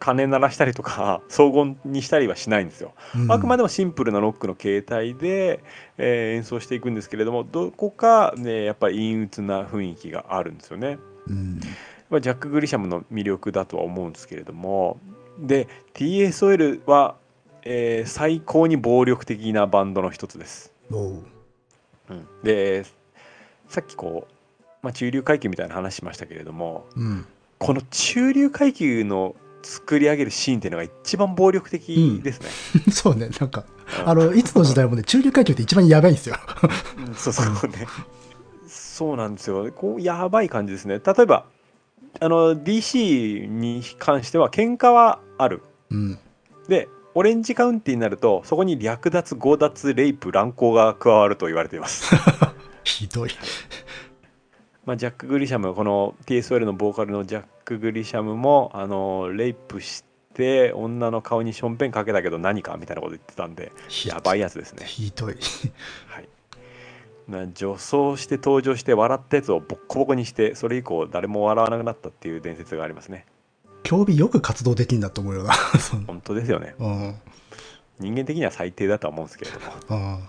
[0.00, 2.94] 鐘鳴らしたりとか 荘厳にしたりはしないんですよ。
[3.14, 5.60] うんあくまでもシンプルなロックの形態で、
[5.98, 10.98] えー演奏していくんですけれどもどこか、ね、やっぱり陰鬱な雰囲気があるんですよね。
[11.28, 11.60] うん
[12.08, 14.98] まあジャック・グリシャムの魅力だとは思うんですけれども
[15.38, 17.16] で TSOL は、
[17.64, 20.72] えー最高に暴力的なバンドの一つです。
[20.90, 21.24] おう
[22.10, 22.84] うんで
[23.68, 24.34] さっきこう、
[24.82, 27.26] まあ、中流階級みたいな話しましたけれどもうん
[27.58, 32.48] この中流階級の作り上げるシーンっていうのが一番暴力的ですね。
[32.90, 33.64] そうねなんか
[34.00, 36.36] うんあのいつの時代もね中流階級って一番やばいんですよ
[37.06, 37.86] うんそうそうね。
[38.66, 39.72] そうなんですよ。
[39.72, 41.00] こうやばい感じですね。
[41.04, 41.46] 例えば
[42.20, 45.62] あの DC に関しては喧嘩はある。
[45.90, 46.18] うん
[46.68, 52.14] でオレンジカウンティになるとそこに略奪強奪レイプ乱行が加わると言われています。
[52.84, 53.30] ひどい。
[54.86, 60.04] まあ、ジャック・グリシャムこの TSOL のボーカルのジャック・グリシャムもあのレイプし
[60.34, 63.72] て女の顔にションペンかけたけど何かみたいなこと言ってたんで
[64.06, 64.86] やばいやつですね。
[64.86, 65.36] ひどい。
[66.06, 66.28] はい、
[67.28, 73.26] まあ女装して登場して笑ったやつをボッコボコにしてそれ以降誰も笑わなくなったっていう伝説がありますね
[73.82, 75.52] 競技よく活動できんだと思うよな。
[76.06, 76.74] 本当ですよね。
[76.78, 77.14] うん。
[77.98, 79.66] 人間的には最低だとは思うんですけれども。
[79.90, 80.28] うん。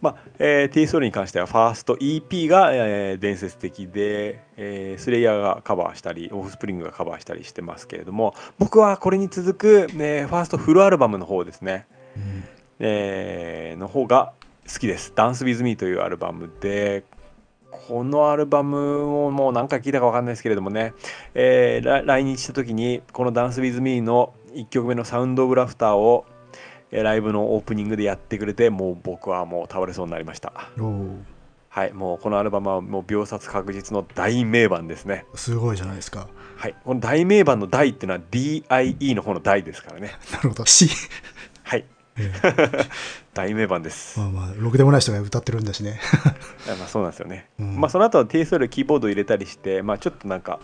[0.00, 12.44] まあ、えー、T ストーリーに関してはファースト EP が、えー伝説的で、えースレイヤーがカバーしたりオフスプリングがカバーしたりしてますけれども僕はこれに続く、えーファーストフルアルバムの方ですね、うん。
[12.80, 14.32] えーの方が
[14.70, 17.04] 好きです「Dance with Me」というアルバムで
[17.88, 20.92] このアルバムをもう何回聞いたか分かんないですけれどもね、
[21.34, 26.24] えー来来日した時にこの「Dance with Me」の1曲目の「サウンド・オブ・ラフター」を
[26.90, 30.52] えーライブのオープニングでやってくれてもう僕はもう倒れそうになりました。
[30.80, 31.16] お
[31.68, 35.26] はいもうこのアルバムはもう秒殺確実の大名盤ですね。
[35.34, 36.26] うすごいじゃないですか。
[36.56, 40.12] はいこの大名盤の大っていうのは DIE の方の大ですからね。
[40.32, 40.64] なるほど。
[40.64, 40.88] C
[41.64, 41.84] はい
[42.18, 42.86] え え
[43.34, 44.18] 大名盤です。
[44.18, 46.00] まあまあろくでもない人が歌ってるんだしね。
[46.78, 47.80] まあそうなんですよね、うん。
[47.80, 50.60] まあその後 TSL キーボード入れたりしてまあちょっとなんか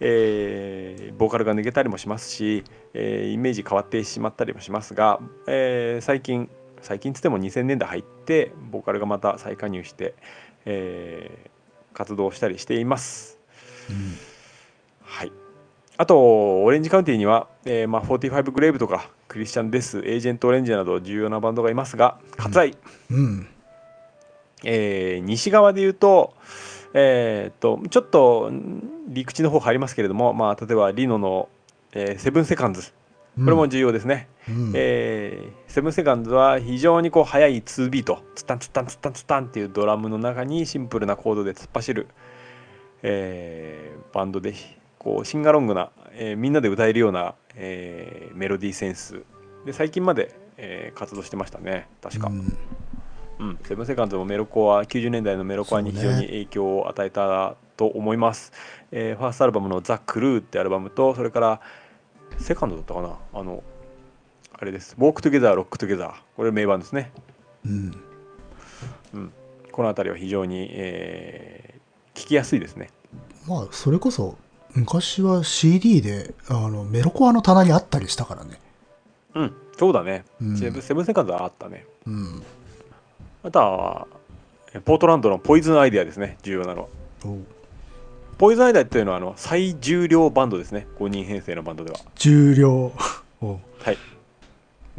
[0.00, 2.64] えーボーカルが抜けたりもしますし、
[2.94, 6.48] えーイメージ変わってしまったりもしますが、えー最近
[6.80, 10.14] 最近つっても2000年代入ってボーカルがまた再加入して、
[10.64, 11.58] えー
[11.94, 13.40] 活動したりしています。
[13.90, 14.16] うん。
[15.02, 15.32] はい。
[15.96, 22.76] あとオレンジカウンティには、えーまあ、45グレーブとかクリスチャン・デスエージェント・オレンジなど重要なバンドがいますが割愛、
[23.10, 23.46] うん。
[24.64, 26.34] えー西側で言うと,、
[26.94, 28.82] えーっとちょっとん
[29.12, 31.48] 陸地の方入りますけれども、まあ、例えばリノの、
[31.92, 32.92] えーセブンセカンズ。
[33.38, 34.72] これも重要ですね、うん。
[34.74, 38.20] えーセブンセカンズは非常にこう速い2ビート。
[38.34, 42.08] ツッタンツッタンツッタンツッタンっていうドラムの中にシンプルなコードで突っ走る、
[43.02, 44.54] えーバンドで
[44.98, 49.22] こうシンガロングな、えーみんなで歌えるような、えーメロディーセンス。
[49.66, 51.88] で最近まで、えー活動してましたね。
[52.00, 52.28] 確か。
[52.28, 52.56] うん。
[53.40, 58.52] うん、セブンセカンドもメロコア90年代のメロコアに非常に影響を与えたと思います、
[58.90, 61.60] えーファーストアルバムの「ザ・クルー」ってアルバムとそれから
[62.38, 63.16] セカンドだったかな。
[63.32, 63.62] あの
[64.60, 67.12] あれです「ウォーク・トゥゲザー・ロック・トゥゲザー」これ名盤ですね。
[67.64, 67.92] うん。
[69.70, 71.78] この辺りは非常に、えー
[72.14, 72.90] 聞きやすいですね。
[73.46, 74.36] まあそれこそ
[74.74, 78.60] 昔は CD であのメロコアの棚にあったりしたからね。
[79.34, 79.54] うん。
[79.76, 80.56] そうだね、うん。
[80.56, 81.86] セブンセブンセカンドはあったね。
[82.06, 82.42] うん。
[83.42, 84.06] あとは
[84.74, 86.38] えーポートランドのポイズンアイデアですね。
[86.42, 86.88] 重要なのは。
[87.24, 87.38] お
[88.38, 90.86] ポイズンアイデアというのはあの最重量バンドですね。
[90.98, 91.98] 5人編成のバンドでは。
[92.16, 92.92] 重量。
[93.40, 93.98] おはい。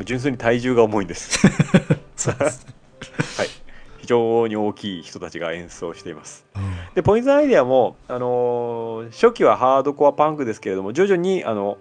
[0.05, 1.39] 純粋に体重が重いんです。
[2.15, 2.73] そうですね。
[3.37, 3.47] はい。
[4.10, 6.48] 非常に大きい人たちが演奏しています。
[6.56, 6.61] うん
[6.95, 11.77] で、ポイズンアイデアも、あのー初期はハードコアパンクですけれども、徐々にあの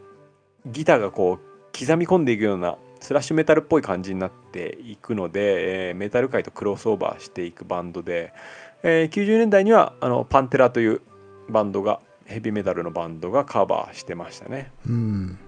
[0.66, 8.34] ギターがこう刻み込んでいくようなスラッシュメタルっぽい感じになっていくので、えーメタル界とクロスオーバーしていくバンドで、
[8.82, 11.00] えー90年代にはあのパンテラという
[11.48, 14.70] バンドがヘビーメタルのバンドがカバーしてましたね。
[14.86, 15.38] うん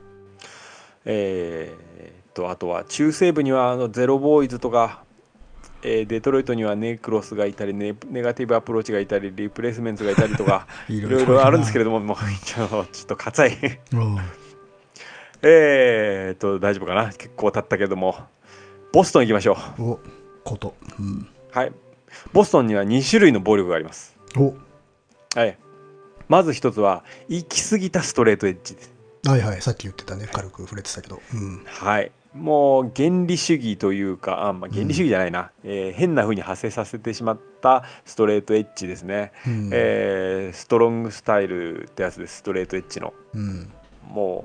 [1.04, 5.02] えーとあとは中西部にはあのゼロボーイズとか、
[5.82, 14.00] えーデトロイトにはネクロスがいたりネネガティブアプローチがいたりリプレイスメントがいたりとかいいろいろあるんですけれれどももうちょちょっと割愛どう。
[14.10, 14.18] ん
[15.42, 17.06] えーと大丈夫かな？
[17.12, 18.16] 結構経ったけども。
[18.92, 19.82] ボストン行きましょう。
[19.82, 20.00] お
[20.44, 20.74] こと。
[20.98, 21.28] うん。
[21.52, 21.72] はい。
[22.32, 24.16] ボストンには2種類の暴力があります。
[24.36, 24.54] お。
[25.38, 25.56] はい。
[26.28, 28.92] まず一つは行き過ぎたストレートエッジです。
[29.26, 29.62] はいはい。
[29.62, 30.28] さっき言ってたね。
[30.30, 31.22] 軽く触れてたけど。
[31.32, 31.64] うん。
[31.64, 39.70] はいもう原理主義というかあ、まあ、原理主義じゃないな、えー変な風に派生させてしまったストレートエッジですね、うん。
[39.72, 42.38] えーストロングスタイルってやつです。
[42.38, 43.12] ストレートエッジの。
[43.34, 43.72] うん。
[44.08, 44.44] も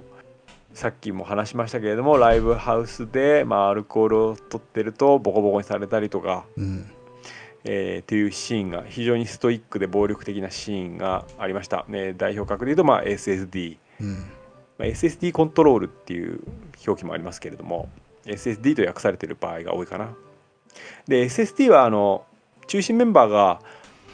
[0.73, 6.89] うさっきも話しましたけれどもライブハウスで、まあ、アルコールを取ってるとボコボコにされたりとか、うん。
[7.65, 14.13] えーっていうシーンが非常にストイックで暴力的なシーンがありました、ね、代表格でいうと、まあ、SSD、うん。
[14.77, 16.41] まあ、SSD コントロールっていう
[16.85, 17.89] 表記もありますけれども
[18.25, 20.09] SSD と訳されてる場合が多いかな。
[21.07, 22.25] で SSD はあの
[22.67, 23.61] 中心メンバーが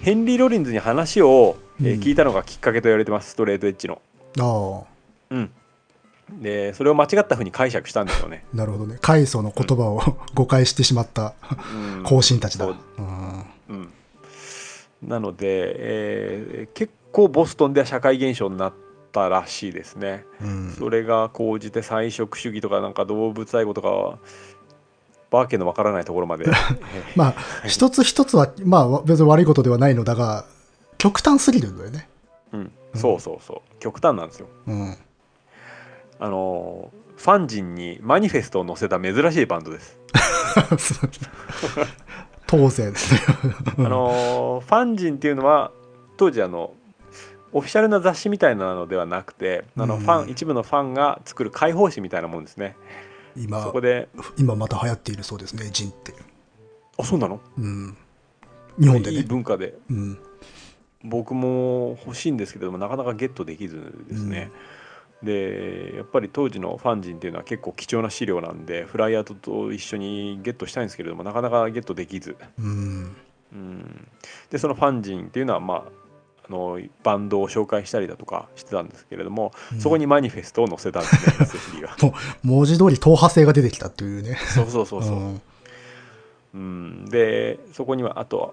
[0.02, 4.02] ヘンリー・ロリンズに話を、え聞いたのがきっかけと言われてますストレートエッジの。
[4.40, 4.84] あ
[5.30, 5.52] うん。
[6.42, 8.98] でそれを間違った風に解釈したんですよね、あなるほどね。
[9.02, 10.02] 開祖の言葉を
[10.34, 11.34] 誤解してしまった
[11.74, 12.04] うん。
[12.04, 12.76] 後進たちだ、そう。
[12.98, 13.46] うん。
[13.70, 13.94] うん、
[15.04, 15.46] なので、
[15.78, 18.74] えー結構ボストンでは社会現象になっ
[19.12, 20.26] たらしいですね。
[20.42, 20.76] うん。
[20.78, 24.18] それが高じて菜食主義とかなんか動物愛護とかは
[25.30, 26.78] バーケのわからないところまで、え ー
[27.16, 27.36] まあ
[27.68, 30.46] 一つ一つはまあ別に悪いことではないのだが
[30.98, 32.10] 極端すぎるんだよね。
[32.54, 33.80] うん、そうそうそう。
[33.80, 34.48] 極端なんですよ。
[34.68, 34.98] うん。
[36.20, 40.00] あのーファンジンにマニフェストを載せた珍しいバンドです。
[42.48, 43.20] 当然ですね。
[43.78, 45.72] あのーファンジンっていうのは
[46.18, 46.74] 当時あの
[47.54, 50.02] オフィシャルな雑誌みたいなのではなくてあのうん。
[50.02, 52.76] ファン、一部のファンが作る解放誌みたいなもんですね。
[53.36, 56.14] 今そこで今また流行っているそうですねジンって
[56.98, 57.40] あそうなの？
[57.58, 57.98] うん。
[58.80, 59.76] 日本でいいね文化で。
[59.90, 60.20] うん。
[61.04, 64.52] 僕も欲しいんですけれどもなかなかゲットできずですね、
[65.24, 73.16] でやっぱり当時のファンジンっていうのは結構貴重な資料なんでフライヤーとと一緒にゲットしたいんですけれどもなかなかゲットできず、うん。
[73.52, 74.08] うん、
[74.52, 75.92] でそのファンジンっていうのはまああ
[76.52, 79.82] のバンドを紹介したりだとかしてたんですけれども、うん。
[79.82, 81.96] そこにマニフェストを載せたんですね SSD が
[82.44, 84.38] 文字通り党派性が出てきたっていうね。
[84.54, 85.42] そうそうそうそう、ん
[86.54, 88.52] うん、でそこにはあとは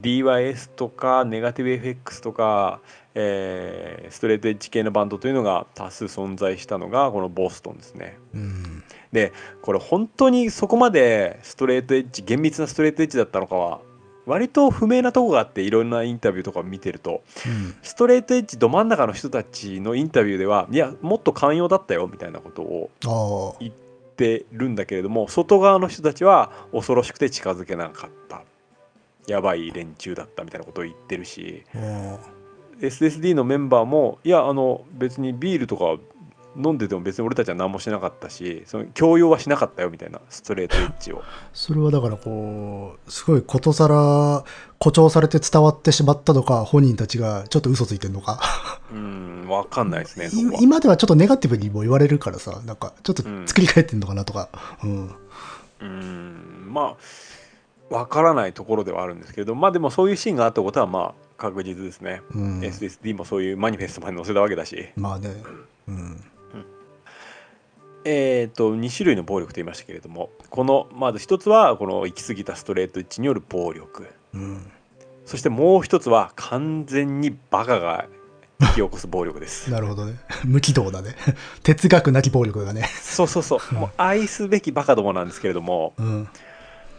[0.00, 2.80] DYS とかネガティブ FX とか、
[3.14, 8.18] えーストレートエッジ系のバンドというのが多数存在したのがこのボストンですね。
[8.34, 8.82] うん。
[9.12, 9.32] で
[9.62, 13.80] これ本当にそこまでストレートエッジ厳密なストレートエッジだったのかは
[14.28, 17.74] 割と不明なとこがあっていろんなインタビューとか見てるとうん。
[17.82, 23.72] ストレートエッジど真ん中の人たちのインタビューではいやもっと寛容だったよみたいなことを言っ
[24.16, 28.42] てるんだけれども外側の人たちは恐ろしくて近づけなかった。
[29.26, 31.64] やばい連中だったみたいなことを言ってるし。
[32.80, 36.00] SSD のメンバーもいやあの別にビールとか
[36.58, 41.22] 飲んでても別に俺たちは何もしなかったしその強要はしなかったよみたいなストレートエッジを。
[41.54, 44.44] それはだからこうすごいことさら
[44.80, 48.40] 誇張されて伝わってしまったのか本人たちがちょっと嘘ついてるのか。
[48.92, 50.30] うん分かんないですね
[50.60, 54.48] 今ではちょっとネガティブにも言われるからさなんかちょっと作り変えてんのかなとか、
[54.82, 55.14] うん。
[55.80, 56.96] うんまあ
[57.90, 62.60] 分からないところではあるんですけれどまあでもそういうシーンがあったことはまあ確実ですね、うん。
[62.60, 64.88] SSD もそういうマニフェストまで載せたわけだし。
[64.96, 65.30] まあね。
[65.86, 66.24] うん
[68.04, 74.08] えー、と2種類の暴力と言いましたけれどもこのまず一つはこの行き過ぎたストレートエッジによる暴力。
[74.34, 74.70] うん。
[75.26, 78.06] そしてもう一つは完全にバカが
[78.60, 79.70] 引き起こす暴力です。
[79.72, 80.14] なるほどね。
[80.44, 81.16] 無軌道だね。
[81.62, 82.88] 哲学なき暴力がね。
[83.02, 83.74] そうそうそう。
[83.74, 86.28] もう愛すべきバカどもなんですけれどもうん。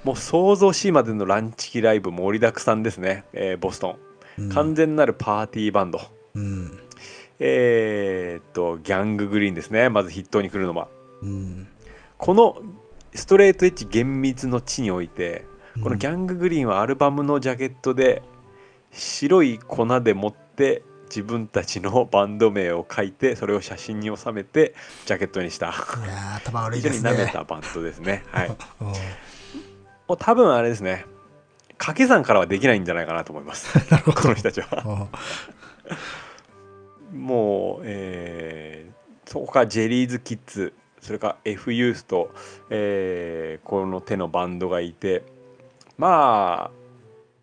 [0.04, 3.98] もう想像しいまでのランチキライブ盛りだくさんですね、えーボスト
[4.38, 4.44] ン。
[4.44, 4.50] うん。
[4.50, 6.00] 完全なるパーティーバンド、
[6.36, 6.80] うん
[7.40, 9.90] えー、っとギャンググリーンですね。
[9.90, 10.88] まず筆頭に来るのは。
[11.22, 11.68] うん。
[12.18, 12.62] この
[13.14, 15.46] ストレートエッジ厳密の地において
[15.82, 18.22] このギャンググリーンはアルバムのジャケットで
[18.92, 24.76] 白い粉で持って自分たちのバンド名を書いてそれを写真に収めて
[25.06, 25.68] ジャケットにした。
[25.68, 28.24] いやー頭悪い非常にですね舐めたバンドですね。
[28.32, 28.48] はい、
[28.82, 28.88] うん。
[28.88, 28.94] も
[30.10, 31.06] う多分あれですね。
[31.78, 33.74] 掛け算からはできないんじゃないかなと思います。
[34.04, 35.08] この人たちは。
[37.12, 39.00] あもう、えー
[39.30, 42.32] そこからジェリーズキッズそれから F ユースと、
[42.72, 45.24] えーこの手のバンドがいて
[45.98, 46.72] まあ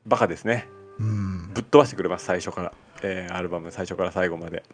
[0.07, 0.69] バカですね。
[0.99, 1.51] うん。
[1.55, 2.73] ぶっ飛ばしてくれます最初から、
[3.03, 4.65] えーアルバム最初から最後まで。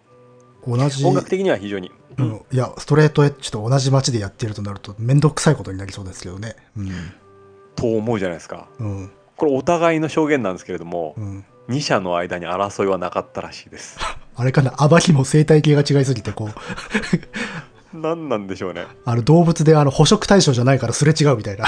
[0.66, 1.04] 同じ。
[1.04, 2.42] 音楽的には非常に、うん。
[2.50, 6.56] いやストレートエッジと同じ街でやってるとなると面倒くさいことになりそうですけどね。
[7.76, 8.68] と思うじゃないですか。
[8.78, 9.10] うんうん。
[9.36, 13.98] これお互いの証言なんですけれども、うん2社の間に争いはなかったらしいです。
[14.36, 16.50] あれかな暴きも生態系が違いすぎてこ
[17.94, 17.96] う。
[17.96, 18.86] 何なんでしょうね。
[19.04, 21.66] あの動物であの捕食対象じゃないからすれ違うみたいな、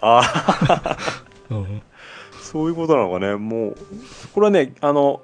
[0.00, 0.96] ああ
[1.50, 1.82] うん。
[2.42, 3.36] そういうことなのかね。
[3.36, 3.76] もう
[4.32, 5.20] これはねあの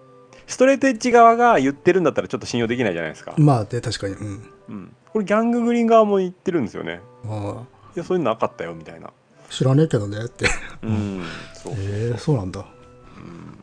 [0.46, 4.14] ストレートエッジ側が言ってるんだったらちょっと信用できないじゃないですか、まあで確かに。
[4.14, 4.50] うん。
[4.68, 7.00] うん、これギャンググリーン側も言ってるんですよね。
[7.24, 7.62] あ
[7.96, 9.10] いやそういうのなかったよみたいな。
[9.48, 10.46] 知らねえけどねって。
[10.82, 11.74] うんそう。
[11.76, 12.60] えー、そうなんだ。
[12.60, 12.62] う
[13.20, 13.59] ん。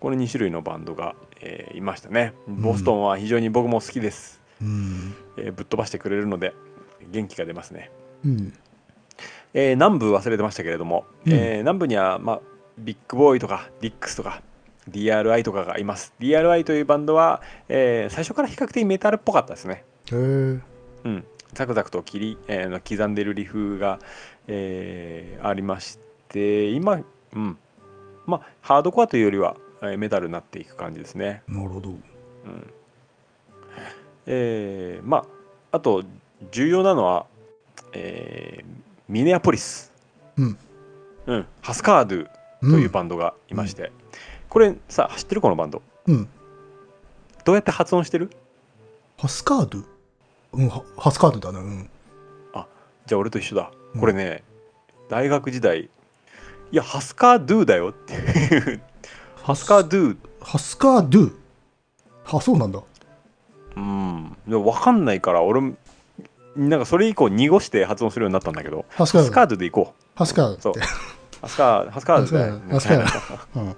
[0.00, 2.32] この2種類のバンドが、えーいましたね。
[2.46, 5.14] ボストンは非常に僕も好きです、うん。
[5.38, 6.54] えーぶっ飛ばしてくれるので
[7.10, 7.90] 元気が出ますね、
[8.24, 8.52] うん。
[9.54, 11.32] えー南部忘れてましたけれども、うん。
[11.32, 12.40] えー南部には、まあ、
[12.78, 14.42] ビッグボーイとかディックスとか
[14.90, 16.14] DRI とかがいます。
[16.20, 19.84] DRI というバンドは、えー最初から比較的メタルっぽかったですね。
[20.12, 20.16] へえ。
[20.16, 23.98] うん、ザクザクと切り、えー刻んでるリフが、
[24.46, 25.98] えーありまし
[26.28, 27.00] て今、
[27.34, 27.58] うん。
[28.26, 31.42] まあ、ハードコアというよりは、えーメタルになっていく感じですね。
[31.48, 31.90] なるほど。
[31.90, 31.98] うん
[34.26, 36.04] えーまああと
[36.50, 37.26] 重要なのは、
[37.92, 38.64] えー
[39.08, 39.92] ミネアポリス、
[40.36, 40.58] うん。
[41.26, 42.28] うん、ハスカードゥ
[42.60, 43.92] というバンドがいまして、
[44.48, 45.40] これさ知ってる？
[45.40, 46.28] このバンドうん。
[47.44, 48.30] どうやって発音してる？
[49.16, 49.78] ハスカード？
[50.52, 51.60] うん、はハスカードだね。
[51.60, 51.90] うん。
[53.06, 54.42] じゃあ俺と一緒だうんこれね、
[55.08, 55.88] 大学時代い
[56.72, 58.82] やハスカードゥだよっていう
[59.46, 61.32] ハスカードゥハスカードゥ。
[62.32, 62.82] あ、そうなんだ。
[63.76, 65.76] うんでも分かんないから俺も
[66.56, 69.56] なんかそれ以降濁して発音するようになったんだけどハスカード。
[69.56, 70.80] でいこハスカーそうドって。
[70.80, 70.82] う
[71.42, 73.76] ハスカーハスカードだよハスカー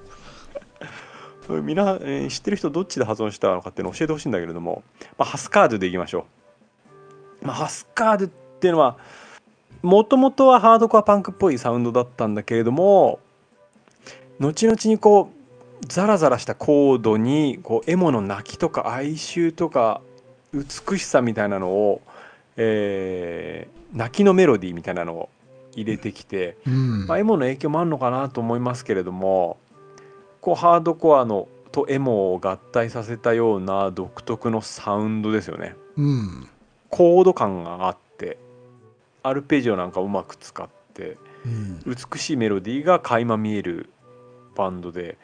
[1.47, 1.67] ドうん。
[1.67, 4.83] みんな、えー知ってる人どっちで発音したのかっていうのを教えてほしいんだけれども、
[5.19, 6.25] まあ、ハスカードでいきましょ
[7.43, 8.97] う、まあ、ハスカードっていうのは
[9.83, 13.19] もともとはハードコアパンクっぽいサウンドだったんだけれども
[14.41, 15.38] 後々にこう
[15.87, 20.01] ザラザラしたコードにこうエモの泣きとか哀愁とか
[20.53, 22.03] 美しさみたいなのを、
[22.57, 25.29] えー泣きのメロディーみたいなのを
[25.75, 27.07] 入れてきて、うん。
[27.07, 29.59] まあ、エモの影響もあるのかなと思いますけれども
[30.41, 36.49] こうハードコアのとエモを合体させたような独特のサウンドですよねうん。
[36.91, 38.39] コード感があって
[39.23, 41.83] アルペジオなんかうまく使ってうん。
[41.87, 43.91] 美しいメロディーが垣間見える
[44.55, 45.17] バンドで、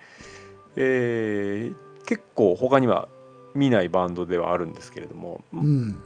[0.77, 1.75] えー
[2.07, 3.09] 結構他には
[3.55, 5.97] 見ないバンドではあるんですけれども、うん。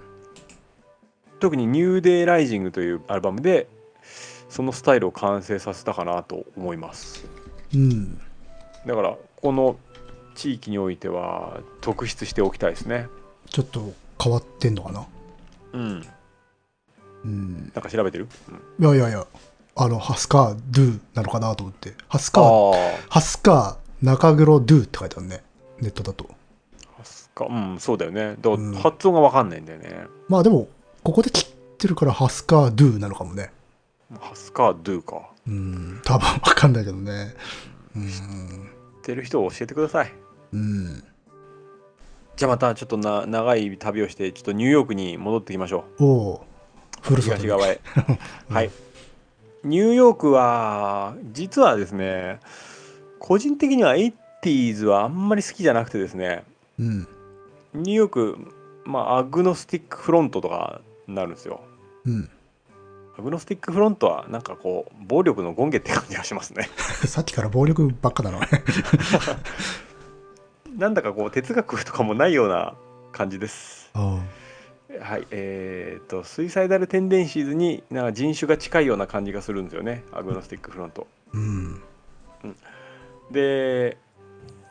[1.40, 3.69] 特に「ニューデイライジング」というアルバムで
[4.49, 7.27] そのスタイルを完成させたかなと思います。
[7.74, 8.20] うん。
[8.86, 9.77] だからこの
[10.36, 13.09] 地域においては特筆しておきたいですね
[13.47, 13.93] ちょっと
[14.23, 15.07] 変わってんのかな？
[15.73, 16.07] うん
[17.24, 17.73] うん。
[17.74, 18.28] なんか調べてる、
[18.78, 19.27] いやいやいや、
[19.74, 21.95] あの、ハスカードゥなのかなと思って。
[22.09, 25.43] ハスカー、あハスカー中黒ドゥって書いてあるね。
[25.81, 26.29] ネットだと。
[27.01, 28.51] あスカうんそうだよねだ
[28.81, 30.69] 発音が分かんないんだよね、まあでも、
[31.05, 31.47] ここで切っ
[31.79, 33.53] てるからハスカードゥなのかもね。
[34.19, 36.01] ハスカードゥかうん。
[36.05, 37.35] 多分わかんないけどね。
[37.97, 38.09] うん。
[38.09, 38.20] 知っ
[39.03, 40.12] てる人を教えてください
[40.53, 41.05] うん。
[42.39, 46.47] じゃあまたちょっとな長い旅をしてちょっとニューヨークに戻ってきましょおお
[47.03, 47.81] ふうるさとに東側へ
[48.49, 48.70] はい
[49.65, 52.39] ニューヨークは実はですね
[53.19, 56.45] 個人的には 80s はあんまり好きじゃなくてですね
[56.78, 57.09] うん。
[57.74, 58.39] ニューヨーク、
[58.85, 61.61] まあ、アグノスティックフロントとかになるんですよ。
[62.05, 62.31] うん。
[63.19, 66.69] アグノスティックフロントはなんかこう暴力の権下って感じがしますね。
[67.05, 68.40] さっきから暴力ばっかだな。
[70.77, 72.74] なんだかこう哲学とかもないような
[73.11, 73.90] 感じです。
[73.95, 74.20] あ
[75.01, 81.07] はい、えー、とスイサイダルテンデンシーズになんか人種が近いような感じがするんですよねアグノスティックフロント。
[81.32, 81.82] うん。
[83.31, 83.99] で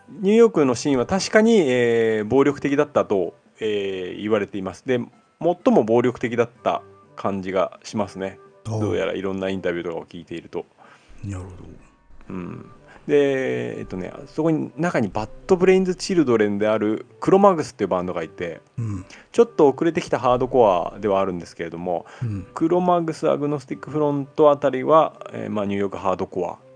[0.09, 4.83] ニューヨークのシーンは確かに、えー暴力的だったと、えー言われています。
[4.85, 4.99] で
[5.39, 6.81] 最も暴力的だった
[7.15, 8.39] 感じがしますね。
[8.63, 9.11] どうやら。
[9.11, 10.65] らいろんなインタビューとかを聞いていると。
[11.23, 11.49] なるほ
[12.29, 12.69] うん、
[13.07, 18.83] でえっとねそこに中にバッドブレインズ・チルドレンであるクロマグスっていうバンドがいてど。
[18.83, 19.05] うん。
[19.31, 22.47] ちょっと遅れてきたハードコアではあるんですけれどもうん。
[22.53, 26.66] クロマグス・アグノスティック・フロントあたりは、えーまあ、ニューヨークハードコアうん。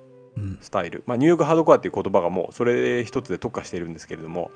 [0.62, 4.52] スタイル、まあ、ニューヨークハードコアっていう言葉がもうそれ一つで特化しているんですけれども、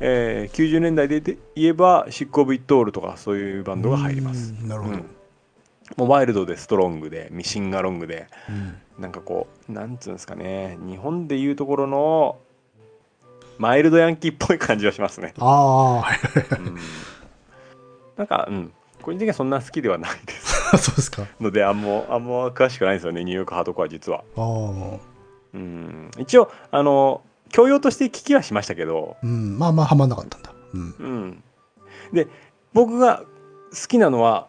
[0.00, 4.54] えー90年代で言えばシック・オブ・イット・オールとかそういうバンドが入ります。
[4.60, 4.94] うんなるほど。
[4.94, 5.06] うん
[5.98, 8.74] もうワイルドでストロングでミシンガロングでうん。
[8.98, 12.38] なんかこうなんつうんですかね日本でいうところの
[13.58, 15.34] マイルドヤンキーっぽい感じはしますね。
[15.38, 16.04] あ
[16.58, 16.76] うん、
[18.16, 18.72] なんか、うん、
[19.02, 21.26] 個人的にはそんな好きではないですあ、そうですか。
[21.40, 24.24] のであんまあんま詳しくないんですよねニューヨークハードコア実は。
[24.36, 24.98] ああ。
[25.54, 29.58] うん、一応あの教養として聞きはしましたけど、うん。
[29.58, 30.52] まあまあ、はまんなかったんだ。
[30.72, 30.80] うん。
[30.80, 31.44] うん、
[32.12, 32.26] で
[32.72, 33.22] 僕が
[33.70, 34.48] 好きなのは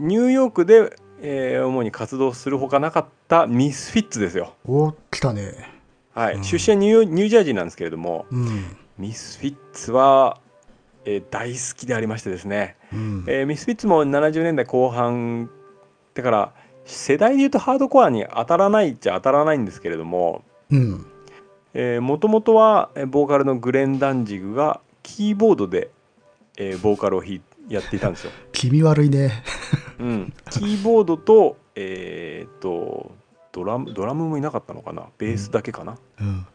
[0.00, 4.54] ニューヨークで、えー主に活動するほかなかったミスフィッツですよ。
[4.66, 5.70] お、来たね。
[6.14, 8.76] はいうん出身はニューヨニュージャージーなんですけれどもうん。
[8.98, 10.38] ミスフィッツは、
[11.04, 13.24] えー大好きでありましてですね、うん。
[13.26, 15.50] えーミスフィッツも70年代後半
[16.14, 16.52] だから
[16.84, 21.06] 世代で言うとハードコアに当たらないっちゃ当たらないんですけれどもうん。
[22.04, 25.90] もともとはえーボーカルのグレン・ダンジグがキーボードで、
[26.56, 28.32] えーボーカルを弾いやっていたんですよ。
[28.52, 29.42] 気味悪いね。
[29.98, 33.12] うん、 キーボードと,、えー、と
[33.52, 35.06] ドラムドラムもいなかったのかな？
[35.16, 36.46] ベースだけかな、うん。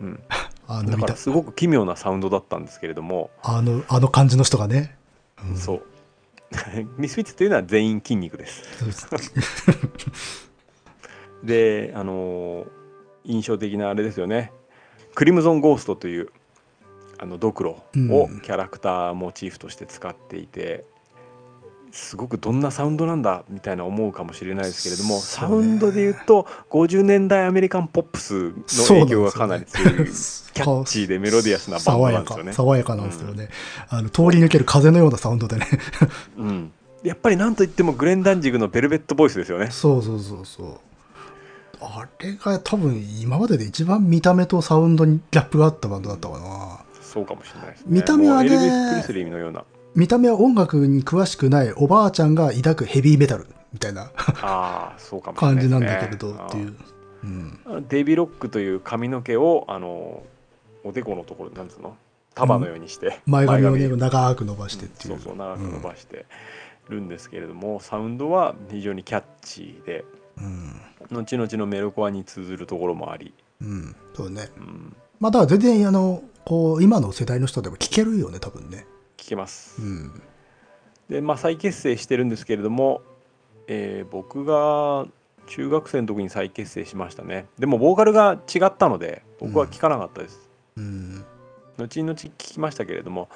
[0.00, 0.20] うん、
[0.66, 4.96] あの、だから、すごく奇妙なサウンドだったんですけれども、あの、あの感じの人がね。
[5.48, 5.56] うん。
[5.56, 5.82] そう。
[6.98, 8.62] ミスフィッツというのは全員筋肉です。
[11.42, 12.68] であのー
[13.26, 14.52] 印象的なあれですよね。
[15.14, 16.28] クリムゾン・ゴーストという
[17.18, 17.98] あのドクロをう
[18.36, 18.40] ん。
[18.42, 20.84] キャラクターモチーフとして使っていて、
[21.94, 32.52] すごくどんなサウンドなんだみたいな思うかもしれないですけれども、ねウンドで言うと50年代アメリカンポップスの影響がかなり強いキャッチーでメロディアスなバンド爽やかなんですよね。
[32.52, 33.48] 爽やかなんですよね、
[33.88, 35.66] あの通り抜ける風のようなサウンドでね
[36.36, 36.72] うん、
[37.04, 39.70] やっぱりなんといってもグレン・ダンジグのベルベットボイスですよね。
[39.70, 40.78] そうそうそうそう
[41.80, 47.86] あれが多分今までで一番見た目とサウンドにギャップがあったバンドだったかなそうかもしれないですね。
[47.88, 49.64] 見た目はねエルビス・プレスリーのような。
[49.94, 55.36] 見た目は音楽に詳しくないおばあちゃんが抱くヘビーメタルみたいなああ、そうかも。
[55.36, 56.76] 感じなんだけれどっていう、
[57.22, 60.22] うん、デイビーロックという髪の毛をあの
[60.84, 61.96] おでこのところなんつうの？
[62.34, 66.26] 束のようにして、前髪をね長く伸ばしてっていう、そうそう長く伸ばして
[66.88, 70.04] るんですけれども、サウンドは非常にキャッチーで
[70.38, 70.80] うん。
[71.12, 74.48] 後々のメロコアに通ずるところもあり、うん、そうね。
[74.56, 78.86] うん、まあだから全然あのこう今の世代の人でも聴けるよね多分ね
[79.24, 79.80] 聞けます。
[79.80, 80.22] うん。
[81.08, 83.00] でまあ再結成してるんですけれども、
[83.66, 85.06] えー僕が
[85.46, 87.46] 中学生の時に再結成しましたね。
[87.58, 90.40] でもボーカルが違ったので僕は聞かなかったです、
[90.76, 91.24] うん。
[91.76, 93.28] 後々聞きましたけれども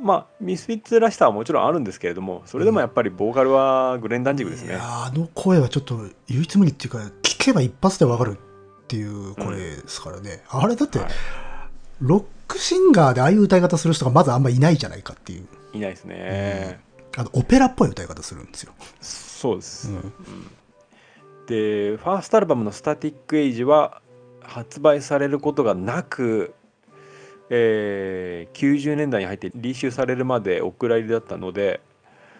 [0.00, 4.70] まあミスフィッツらしさはもちろんあるんですけれどもそれでもやっぱりボーカルはグレン・ダンジグですね。
[4.70, 11.08] いや、ーあの声はちょっと唯一無二っていうか聞けば一発でわかるっていう声ですからね、あれだって、はい。
[12.00, 15.46] ロックシンガーでああいう歌い方する人がまずあんまいないじゃないかっていう。
[15.72, 16.80] いないですね、
[17.16, 19.96] あのオペラっぽい歌い方するんですよ、そうです、うん。
[19.96, 20.12] うん
[21.46, 24.00] でファーストアルバムの「スタティック・エイジ」は
[24.40, 26.54] 発売されることがなく、
[27.50, 31.80] えー90年代に入ってリシューされるまでお蔵入りだったので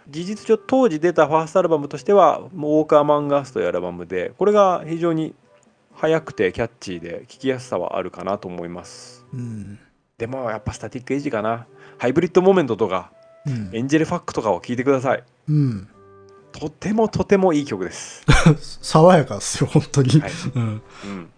[0.09, 5.35] 事実上当時出たファーストアルバムとしては「ウォーカー・マンガース」というアルバムでこれが非常に
[5.95, 9.27] 速くてキャッチーで聴きやすさはあるかなと思います。
[9.35, 9.79] うん
[10.23, 11.67] でもやっぱスタティック・エイジかな。
[11.99, 13.11] ハイブリッド・モメントとか
[13.45, 13.71] うん。
[13.73, 15.25] エンジェル・ファックとかを聴いてください。
[15.49, 15.89] うん、
[16.53, 18.25] とてもとてもいい曲です。
[18.81, 20.31] 爽やかですよ本当に、はい。
[20.55, 20.63] うん。
[20.63, 20.67] う
[21.09, 21.31] ん。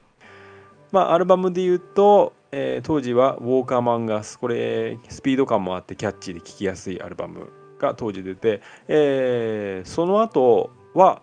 [0.92, 7.48] まあアルバムで言うと、えー当時は「ウォーカーマンガス」これスピード感もあってキャッチーで聴きやすいアルバム
[7.78, 11.22] が当時出て、えーその後は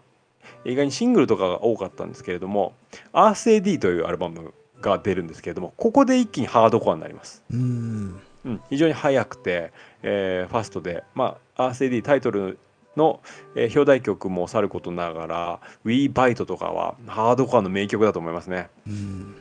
[0.66, 2.74] 意外にシングルとかが多かったんですけれども
[3.14, 4.52] 「アース AD」というアルバム
[4.82, 7.44] が出るんですけれどもここで一気にハードコアになります。
[7.52, 9.72] うんうん、非常に速くて、
[10.02, 12.58] えーファストで、まあ、RCD タイトル
[12.98, 13.22] の、
[13.56, 18.70] えー表題曲もさることながら「We Bite」とかはハードコアの名曲だと思いますね。
[18.88, 19.36] うん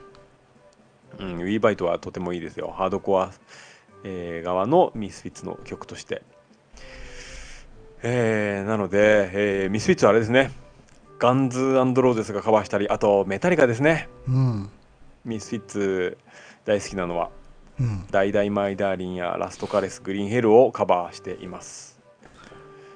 [1.19, 2.75] うん、We Bite はとてもいいですよ。
[2.77, 3.33] ハードコア、
[4.05, 6.23] えー側のミスフィッツの曲として。
[8.03, 10.53] えーなので、えーミスフィッツはあれですね。
[11.19, 14.09] ガンズローゼスがカバーしたり、あとメタリカですね。
[14.29, 14.71] うん
[15.25, 16.19] ミスフィッツ
[16.65, 17.31] 大好きなのは。
[17.79, 21.99] うんダイダイマイダーリンやラストカレスグリーンヘルをカバーしています。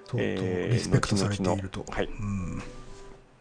[0.07, 2.63] 相当えーリスペクトされていると、後々のはいうん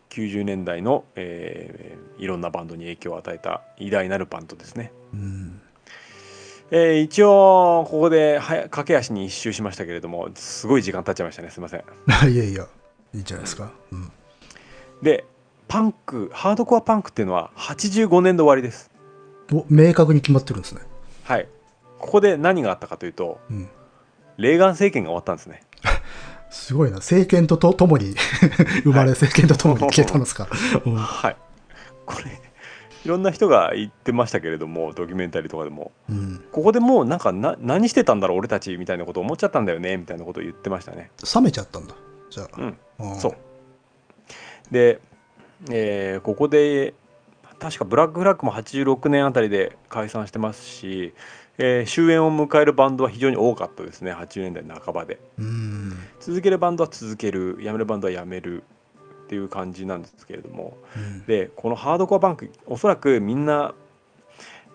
[0.09, 4.91] 90年代の、えーいろんなバンドに影響を与えた偉大なるバンドですね。
[5.13, 5.61] うん
[6.71, 11.81] えー一応ここではや駆け足に一周しましたけれどもすごい時間経っちゃいましたねすいません。
[12.31, 12.67] いやいや
[13.13, 14.11] いいんじゃないですか、うん、
[15.01, 15.25] で
[15.67, 18.91] パンクハードコアパンクっていうのは85年で終わりです。
[19.51, 20.81] お明確に決まってるんですね、
[21.23, 21.47] はい。
[21.99, 23.69] ここで何があったかというとうん、
[24.37, 25.63] レーガン政権が終わったんですね。
[26.49, 26.97] すごいな。
[26.97, 28.13] 政権ととともに。
[28.83, 29.09] 生まれ、はい。
[29.09, 30.47] 政権とともに 消えたんですか、
[30.85, 30.95] うん。
[30.95, 31.37] はい。
[32.05, 32.43] これ
[33.05, 35.91] いろんな人が言ってましたけれどもドキュメンタリーとかでも。
[36.09, 41.11] うん、ここでもうなんかな何してたんだろう俺たちみたいなこと思っちゃったんだよねみたいなことを言ってましたね。
[41.35, 41.95] 冷めちゃったんだ。
[42.29, 42.47] じゃあ、
[42.99, 43.35] うん、そう。
[44.71, 45.01] で、
[45.71, 46.93] えーここで
[47.59, 51.13] 確かブラックフラッグも86年あたりで解散してますし、
[51.57, 55.19] えー終焉を迎えるバンドは非常に多かったですね80年代半ばで。
[55.37, 55.93] うん。
[56.19, 58.63] 続けるバンドは続けるやめるバンドはやめる
[59.25, 60.77] っていう感じなんですけれども。
[60.97, 61.25] うん。
[61.25, 63.73] でこのハードコアバンクおそらくみんな、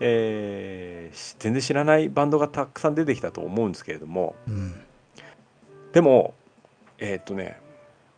[0.01, 4.35] えーし全然知らないバンドがたくさん出てきたと思うんですけれども。
[4.47, 4.74] うん。
[5.93, 6.35] でも
[6.98, 7.60] えーっとね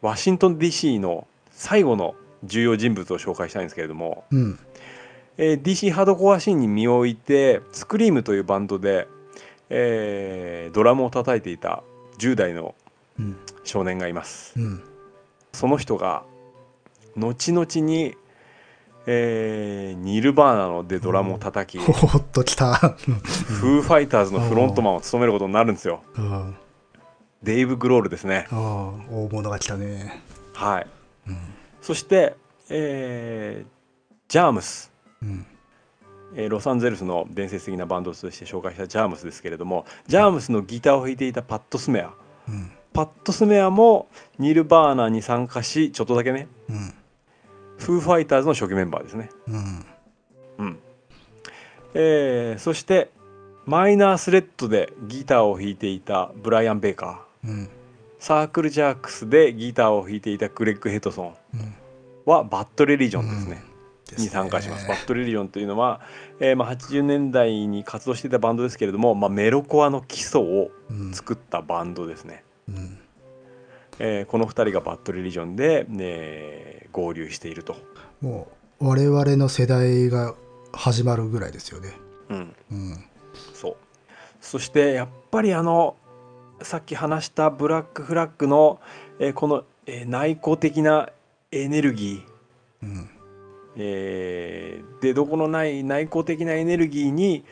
[0.00, 2.14] ワシントン DC の最後の
[2.44, 4.58] 重要人物を紹介したいんですけれども、うん。
[5.36, 9.08] えー DC ハードコアシーンに身を置いてスクリームというバンドで、
[9.68, 11.82] えードラムを叩いていた
[12.18, 12.74] 10代の
[13.18, 13.36] うん。
[13.64, 14.82] 少年がいますうん。
[15.52, 16.22] その人が
[17.16, 18.14] 後々に、
[19.06, 22.74] えーニルバーナのでドラムを叩き、 ほほっときた。
[22.74, 26.02] フーファイターズのフロントマンを務めることになるんですよ
[27.42, 30.22] デイブ・グロールですねあ、大物が来たね。
[30.52, 30.86] はい
[31.28, 31.36] うん。
[31.80, 32.36] そして、
[32.68, 33.70] えー
[34.28, 34.92] ジャームス
[35.22, 35.46] うん。
[36.36, 42.12] えーロサンゼルスの伝説的なバンドとして紹介したジャームスですけれどもジャームスのギターを弾いていたパッド・スメア
[42.48, 42.70] うん。
[42.92, 44.08] パッド・スメアも
[44.38, 46.94] ニルバーナに参加しちょっとだけねうん。
[47.78, 49.86] フーファイターズの初期メンバーですねうん。
[50.58, 50.78] うん
[51.94, 53.10] えーそして
[53.66, 57.68] マイナースレッドでギターを弾いていたブライアン・ベーカーうん。
[58.20, 61.34] サークルジャークスでギターを弾いていたグレッグ・ヘトソンうん。
[62.26, 63.62] はバッド・レリジョンですね、
[64.18, 64.86] に参加します。
[64.86, 66.00] バッドレリジョンというのは、
[66.40, 71.12] えーまあ、80年代に活動していたバンドですけれども、まあ、メロコアの基礎をうん。
[71.14, 72.44] 作ったバンドですね。
[72.68, 72.98] うん。
[73.98, 77.76] えーこの2人がバッドレリジョンで、ね、合流していると。
[78.20, 78.48] も
[78.80, 80.34] う、我々の世代が
[80.72, 81.92] 始まるぐらいですよね。
[82.30, 83.04] うん、うん。
[83.54, 83.76] そう
[84.40, 85.96] そしてやっぱりあの
[86.62, 88.80] さっき話したブラックフラッグの、
[89.18, 91.10] えーこの、えー内向的な
[91.52, 93.10] エネルギーうん。
[93.76, 97.44] えー出どころない内向的なエネルギーに、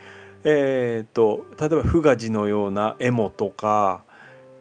[0.43, 4.03] えー、と例えばフガジのようなエモとか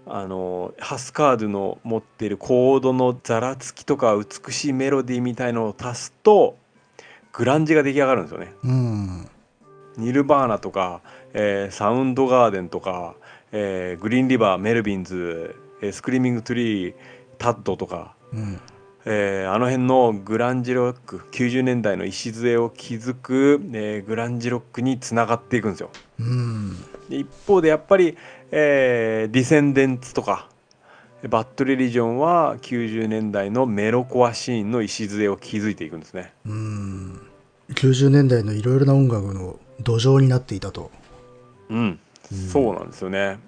[0.07, 6.57] あのハスカードの持っているコードのざらつきとか美しいメロディーみたいのを足すと
[7.33, 8.55] グランジが出来上がるんですよね。
[8.65, 9.29] うん。
[9.99, 11.03] ニルバーナとか、
[11.35, 13.17] えーサウンドガーデンとか、
[13.53, 16.95] えーグリーンリバーメルビンズ、えースクリーミングトゥリー
[17.37, 18.59] タッドとかうん。
[19.05, 25.91] えーあの辺のグランジロック90年代の礎を築く、えーグランジロックにつながっていくんですよ。
[26.21, 26.77] うん。
[27.09, 28.17] で一方でやっぱり、
[28.51, 30.49] えーディセンデンツとか
[31.29, 36.33] バッドレリジョンは90年代のメロコアシーンの礎を築いていくんですね。
[36.47, 37.21] うん。
[37.75, 40.91] 90年代のいろいろな音楽の土壌になっていたと。
[41.71, 41.99] うん、
[42.51, 43.39] そうなんですよね。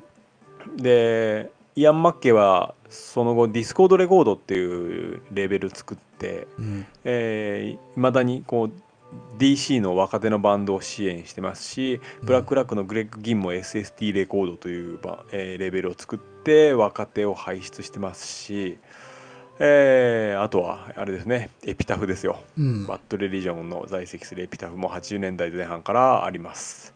[0.76, 6.86] でイアン・マッケイはその後ディスコードレコードっていうレーベル作ってうん。
[7.04, 8.72] えー、未だにこう
[9.38, 18.78] DC の若手のバンドを支援してますし、ブラックフラッグのグレッグ・ギンも SST レコードというバ、えーレーベルを作って若手を輩出してますし、
[19.58, 22.86] えーあとはあれですねエピタフですよ、うん。
[22.86, 26.94] バッドレリジョンの在籍するエピタフも80年代前半からあります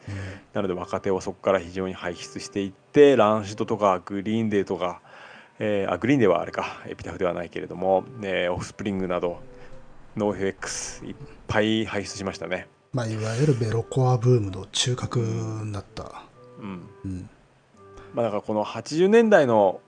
[0.55, 5.03] なので若手をそこから非常に輩出していってランシドとかグリーンデーとか、
[5.59, 9.41] えーあグリーンデーはあれかエピタフではないけれども、えーオフスプリングなど
[10.17, 11.15] ノーフ X いっ
[11.47, 12.69] ぱい輩出しましたね。
[12.93, 16.23] まあ、いわゆるメロコアブームの中核になった。
[16.61, 17.31] うんうん。
[18.15, 19.81] まあ、だからこの80年代の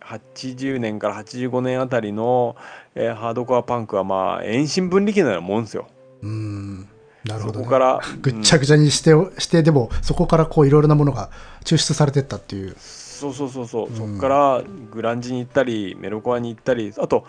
[0.00, 2.56] 80年から85年あたりの、
[2.94, 5.88] えーハードコアパンクはまあ遠心分離機のようなもんですよ。
[6.22, 6.88] うん。
[7.24, 7.64] なるほど、ね。
[7.64, 11.30] そこからぐっちゃぐちゃにして、してでもそこからこういろいろなものが
[11.64, 12.76] 抽出されてったっていう
[13.22, 13.96] そうそうそうそう、うん。
[13.96, 17.24] そこからグランジに行ったりメロコアに行ったりあと、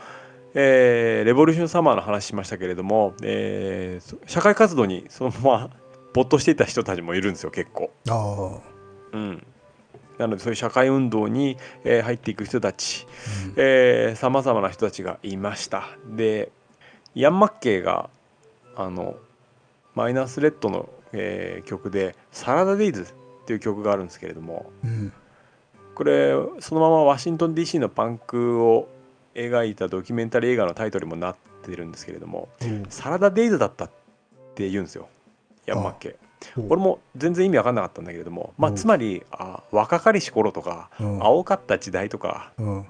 [0.55, 5.69] えーレボリューションサマーの話しましたけれども、えーそ社会活動にそのまま
[6.13, 7.91] 没頭していた人たちもいるんですよ結構。
[8.09, 8.59] あ
[9.13, 9.45] あ、うん、
[10.17, 13.07] なのでそういう社会運動に、えー入っていく人たち
[13.57, 14.15] うん。
[14.15, 15.85] さまざまな人たちがいました。
[16.15, 16.51] で
[17.15, 18.09] イアン・マッケイが
[18.75, 19.15] あの
[19.95, 23.03] マイナースレッドの、えー曲で「サラダ・デイズ」
[23.43, 25.13] っていう曲があるんですけれどもうん
[25.95, 28.89] これそのままワシントン DC のパンクを
[29.35, 33.89] 描いたドキュメンタリー映画のタイトルにもなってるんですけれどもうん「サラダ・デイズ」だったっ
[34.55, 35.07] て言うんですよ
[35.67, 36.09] イアン・マッケ。
[36.09, 36.23] イ。
[36.55, 41.23] ほう俺も全然意味わかんなかったんだけれども、まあ、うんつまりあ若かりし頃とかうん。
[41.23, 42.85] 青かった時代とか、うん、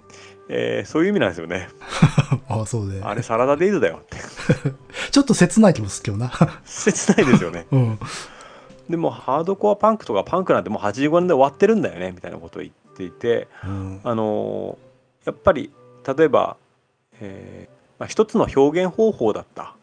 [0.50, 1.70] えーそういう意味なんですよね。
[2.50, 4.18] ああそうであれサラダデイズだよって。
[5.12, 6.32] ちょっと切ない気もするけどな。
[6.66, 7.68] 切ないですよね。
[7.72, 8.00] うん
[8.90, 14.02] でもハードコアパンクとかパンクなんてもう85年で終わってるんだよねみたいなことを言っていて、うん。
[14.04, 15.72] あのーやっぱり
[16.18, 16.58] 例えば、
[17.22, 19.76] えーまあ、一つの表現方法だった。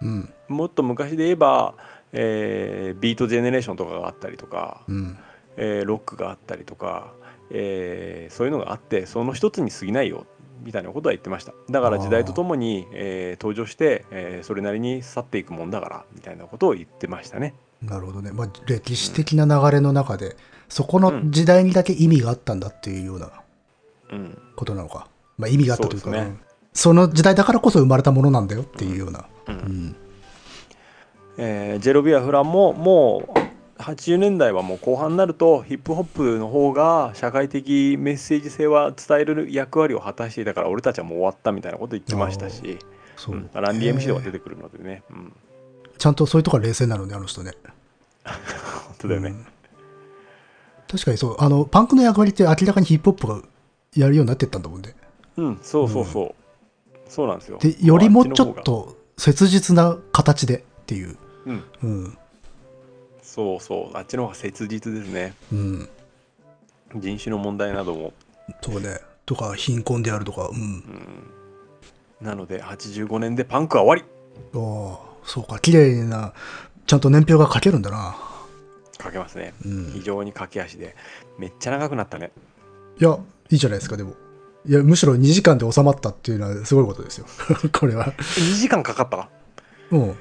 [0.00, 0.32] うん。
[0.48, 1.74] もっと昔で言えば、
[2.12, 5.18] えービートジェネレーションとかがあったりとか、うん。
[5.58, 7.12] えーロックがあったりとか、
[7.50, 10.24] えーそういうのがあってその一つに過ぎないよ
[10.62, 11.52] みたいなことは言ってました。
[11.70, 17.52] だから時代とともに、えー登場して、えーそれなりに去っていくもんだからみたいなことを言ってましたね。
[17.86, 20.36] なるほどね、まあ、歴史的な流れの中で、
[20.68, 23.30] そこの時代にだけ意味があったんだっていうような
[24.12, 25.08] うん、ことなのか、
[25.38, 26.38] まあ、意味があったというかそう
[26.72, 29.26] その時代だからこそ生まれたものなんだよっていうような。
[29.48, 29.54] うん。
[29.54, 29.96] うん。
[31.38, 33.34] えージェロビア・フランもも
[33.78, 42.78] う80年代はもう後半になるとヒップホップの方が社会的メッセージ性は伝える役割を果たしていたから俺たちはもう終わったみたいなこと言ってましたし、
[43.16, 43.36] そう。
[43.36, 43.38] う。
[43.38, 45.02] ん、ランディ MC とか出えてくるのでね、
[45.96, 47.52] ちゃんとそういうとこは冷静なのね、あの人ね。
[48.26, 49.46] 本当だよね、うん。
[50.88, 53.42] 確かにそう、あの、パンクの役割って明らかにヒップホップが
[53.94, 54.94] やるようになってったんだもんね。
[55.36, 56.34] うん、そうそうそう、
[57.08, 57.58] そうなんですよ。
[57.58, 61.16] で、よりもちょっと切実な形でっていう。
[61.46, 61.64] うん。
[61.82, 62.18] うん。
[63.22, 63.96] そうそう。
[63.96, 65.34] あっちの方が切実ですね。
[65.52, 65.88] うん。
[66.94, 68.12] 人種の問題なども、
[68.62, 69.00] そうね。
[69.26, 70.56] とか、貧困であるとか、うん。
[70.56, 70.62] う
[72.24, 74.12] ん、なので85年でパンクは終わり。
[74.54, 76.32] ああ、そうか、綺麗な、
[76.86, 78.16] ちゃんと年表が書けるんだな。
[78.98, 79.92] かけますねうん。
[79.92, 80.96] 非常に駆け足で
[81.38, 82.30] めっちゃ長くなったね
[82.98, 83.18] いや、
[83.50, 84.14] いいじゃないですか、でも。
[84.66, 87.26] いや、むしろ2時間で収まったっていうのはすごいことですよ。
[87.72, 88.06] これは。
[88.16, 89.28] 2時間かかった
[89.90, 90.16] うん。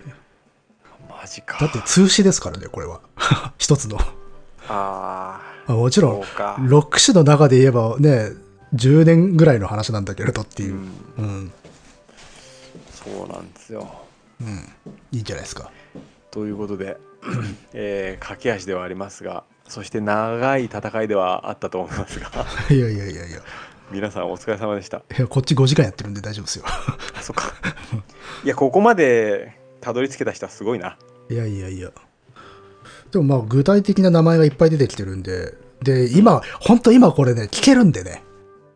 [1.10, 3.02] マジかだって通詞ですからね、これは。
[3.58, 3.98] 一つの。
[4.68, 8.32] ああもちあろん、そうか6詞の中で言えばね、
[8.74, 10.78] 10年ぐらいの話なんだけれどっていうう。
[10.78, 11.52] んうん。
[12.92, 14.02] そうなんですよ
[14.42, 14.70] うん。
[15.12, 15.72] いいんじゃないですか。
[16.36, 16.98] ということで、
[17.74, 22.30] えー駆け足ではありますがそして長い戦いではあったと思いますが
[22.70, 23.40] いやいやいやいや。
[23.90, 26.66] 皆さんお疲れ様でしたいや、こっち5時間やってるんで大丈夫ですよ。
[26.68, 27.54] あそっか
[28.44, 30.98] いやここまでたどり着けた人はすごいな
[31.30, 31.92] いやいやいや。
[33.12, 35.54] でもまあ具体的な名前がいっぱい出てきてるんで、
[35.84, 38.24] で、今、本当今これね、聞けるんでね。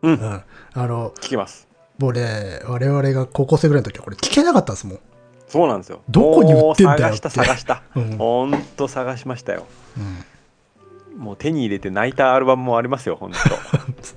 [0.02, 0.42] うんうん。
[0.72, 1.68] あの、聞きます
[1.98, 5.00] もうね、我々が高校生ぐらいの時はこれ聞けなかったですもん。
[5.50, 6.02] そうなんですよ。
[6.08, 7.82] どこに売ってんだよ探した探した。
[7.96, 8.16] うん。
[8.16, 9.66] ほんと探しましたよ。
[9.98, 10.24] うん
[11.20, 13.38] もう手に入れて泣いたアルバムもありますよほんと。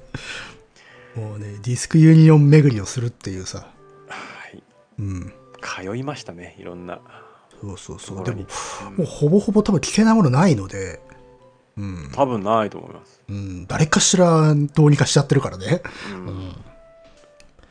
[1.20, 3.68] もうね、ディスクユニオン巡りをするっていうさ。
[4.08, 4.64] はい。
[5.00, 5.34] うん。
[5.62, 7.02] 通いましたねいろんな。
[7.62, 8.24] そうそうそう。
[8.24, 8.46] でも、
[8.88, 11.02] うんもうほぼほぼ多分聞けないものないので、
[11.78, 12.12] うん。
[12.14, 15.82] 多分ないと思います、うん、誰かしらどうにかしちゃってるからね。
[16.14, 16.28] うん。
[16.28, 16.56] うん。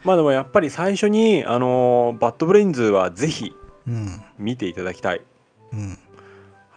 [0.04, 3.54] まあでもやっぱり最初にあのーバッドブレインズはぜひ
[3.86, 4.22] うん。
[4.38, 5.20] 見ていただきたい
[5.72, 5.98] うん。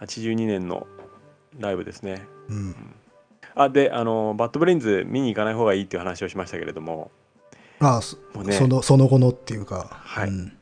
[0.00, 0.86] 82年の
[1.58, 2.74] ライブですねうん。
[3.54, 7.10] あであのーバッドブレインズ見に行かない方がいいっていう話をしましたけれども
[7.80, 9.88] ああ、そもうねその、その後のっていうか。
[9.90, 10.52] はいうん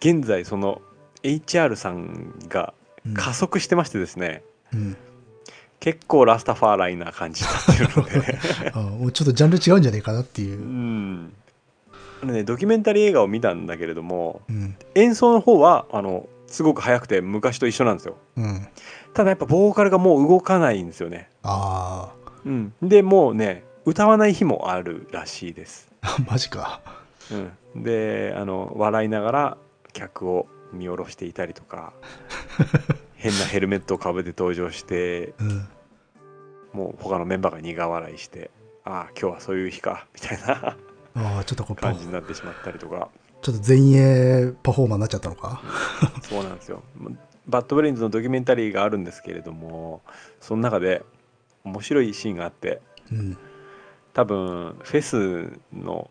[0.00, 0.80] 現在その
[1.24, 2.72] HR さんが
[3.04, 4.96] うん加速してましてですね、うん。
[5.80, 8.38] 結構ラスタファーライな感じになってるので
[8.74, 10.62] あもうちょっとジャンル違うんじゃないかなっていうう。
[10.64, 11.32] ん
[12.22, 14.76] あのねドキュメンタリー映画を見たんだけれどもうん。
[14.94, 18.68] 演奏の方はあのすごく速くて昔と一緒なんですようん。
[19.14, 22.12] ただやっぱボーカルがもう動かないんですよねあ
[22.44, 26.80] うん、でもうね歌わない日もあるらしいです、あ、マジか。
[27.74, 29.58] うん、であの笑いながら
[29.92, 31.92] 客を見下ろしていたりとか
[33.16, 35.68] 変なヘルメットをかぶって登場してうん。
[36.72, 38.50] もう他のメンバーが苦笑いして
[38.84, 40.76] ああ今日はそういう日かみたいな
[41.18, 43.08] ああ、ちょっとこうパ感じになってしまったりとか
[43.42, 45.62] ちょっと前衛パフォーマーになっちゃったのか？
[46.22, 46.82] そうなんですよ
[47.46, 50.02] バッドブレインズのドキュメンタリーがあるんですけれども
[50.40, 51.02] その中で
[51.64, 52.80] 面白いシーンがあって
[53.10, 53.38] うん。
[54.12, 56.10] 多分フェスの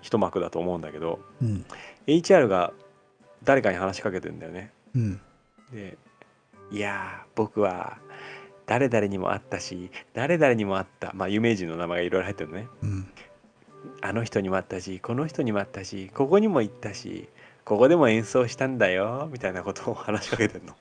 [0.00, 1.64] 一幕だと思うんだけどうん。
[2.06, 2.72] HR が
[3.44, 5.20] 誰かに話しかけてんだよねうん。
[5.72, 5.98] で
[6.70, 7.98] いやー僕は
[8.64, 13.06] 誰々にも会ったし誰々にも会ったまあ有名人の名前がいろいろ入ってるのねうん。
[14.00, 17.28] あの人にも会ったしこの人にも会ったしここにも行ったし
[17.64, 20.74] ここでも演奏したんだよみたいなことを話しかけてんの。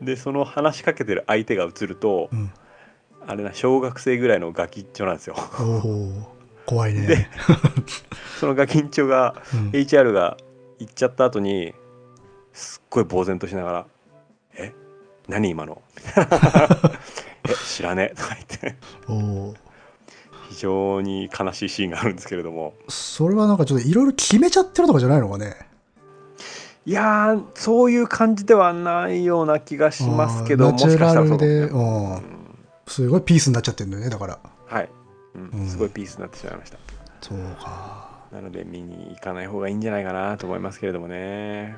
[0.00, 2.52] でその話しかけてる相手が映るとうん。
[3.24, 5.36] あれな小学生ぐらいのガキンチョなんですよ。
[6.66, 7.06] 怖いね。
[7.06, 7.28] で
[8.40, 9.70] そのガキンチョがうん。
[9.70, 10.36] HR が
[10.80, 11.72] 行っちゃった後に
[12.52, 13.86] すっごい呆然としながら
[14.58, 14.72] 「え？
[15.28, 16.90] 何今の?」みたいな
[17.48, 17.54] 「え？
[17.64, 18.10] 知らね？
[18.12, 18.76] え」とか言って。
[20.52, 22.74] 非常に悲しいシーンがあるんですけれども。
[22.88, 25.56] それはなんかちょっといろいろ決めちゃってるとかじゃないのかね？
[26.84, 32.22] いやーそういう感じではないような気がしますけどもしかしたらで、うん。
[32.86, 34.38] すごいピースになっちゃってるんだよね、だから。
[34.66, 34.88] はい、
[35.34, 35.60] うん。
[35.60, 35.66] うん。
[35.66, 36.78] すごいピースになってしまいました。
[37.20, 38.10] そうか。
[38.32, 41.76] なので見に行かない方がいいんじゃないかなと思いますけれどもね。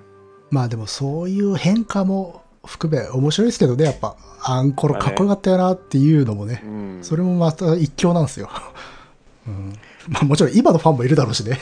[0.51, 4.17] まあでもそういう変化も含め面白いですけどね、やっぱ。
[4.47, 6.69] あんころかっこよかったよなっていうのもねう。
[6.69, 8.51] んそれもまた一興なんですよ。
[9.49, 9.73] うん。
[10.09, 11.59] まあもちろん今のファンもいるだろうしね。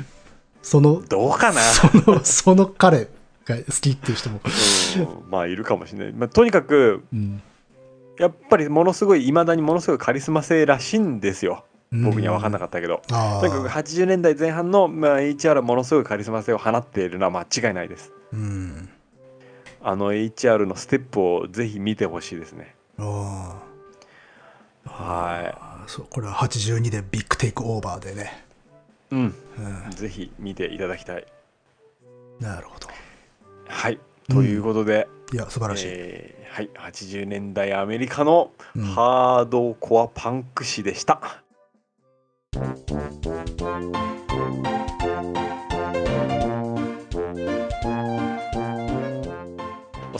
[0.62, 3.08] その、どうかな その、その彼
[3.44, 4.40] が好きっていう人も。
[4.44, 7.42] うんまあいるかもしれない、まあ、とにかくうん。
[8.18, 13.70] やっぱりものすごいいまだにものすごいカリスマ性らしいんですよ僕には分かんなかったけど、あとにかくあ。
[13.70, 18.88] 80年代前半の、まあ、HR はものすごいカリスマ性を放っているのは間違いないですうん。
[19.84, 23.62] あの HR のステップをぜひ見てほしいですねあ
[24.86, 25.54] は
[25.84, 25.84] あ。
[25.86, 28.44] そう、これは82でビッグテイクオーバーでね。
[29.12, 29.34] いうん
[29.86, 29.90] うん。
[29.90, 31.26] ぜひ見ていただきたい
[32.40, 32.88] なるほど。
[33.68, 33.98] はい
[34.28, 35.86] ということで、いや、素晴らしい。
[35.88, 41.42] えーはい80年代アメリカのうんハードコアパンク誌でした、
[42.54, 42.60] お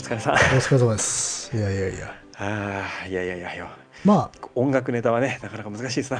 [0.05, 0.33] 疲れさん。
[0.33, 1.57] お疲れ様です。
[1.57, 2.15] いやいやいや。
[2.37, 3.77] あーいやいやいやいや。
[4.03, 6.19] まあ、音楽ネタはねなかなか難しいですな。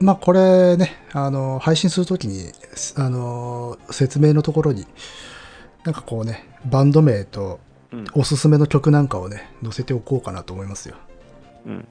[0.00, 2.52] まあこれね、あの、配信するときに、
[2.96, 4.86] あの、説明のところに、
[5.84, 7.60] なんかこうね、バンド名と
[7.92, 10.94] うん、おすすめの曲なんかをね、載せておこうかなと思いますよ。
[11.66, 11.88] うん、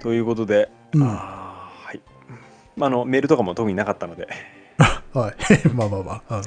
[0.00, 1.02] ということで、うん。
[1.04, 2.00] あーはい、
[2.74, 4.26] まあ、あのメールとかも特になかったので。
[5.14, 5.34] はい。
[5.72, 6.36] まあまあまあ。
[6.38, 6.42] うん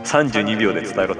[0.03, 1.15] 32秒で伝えろ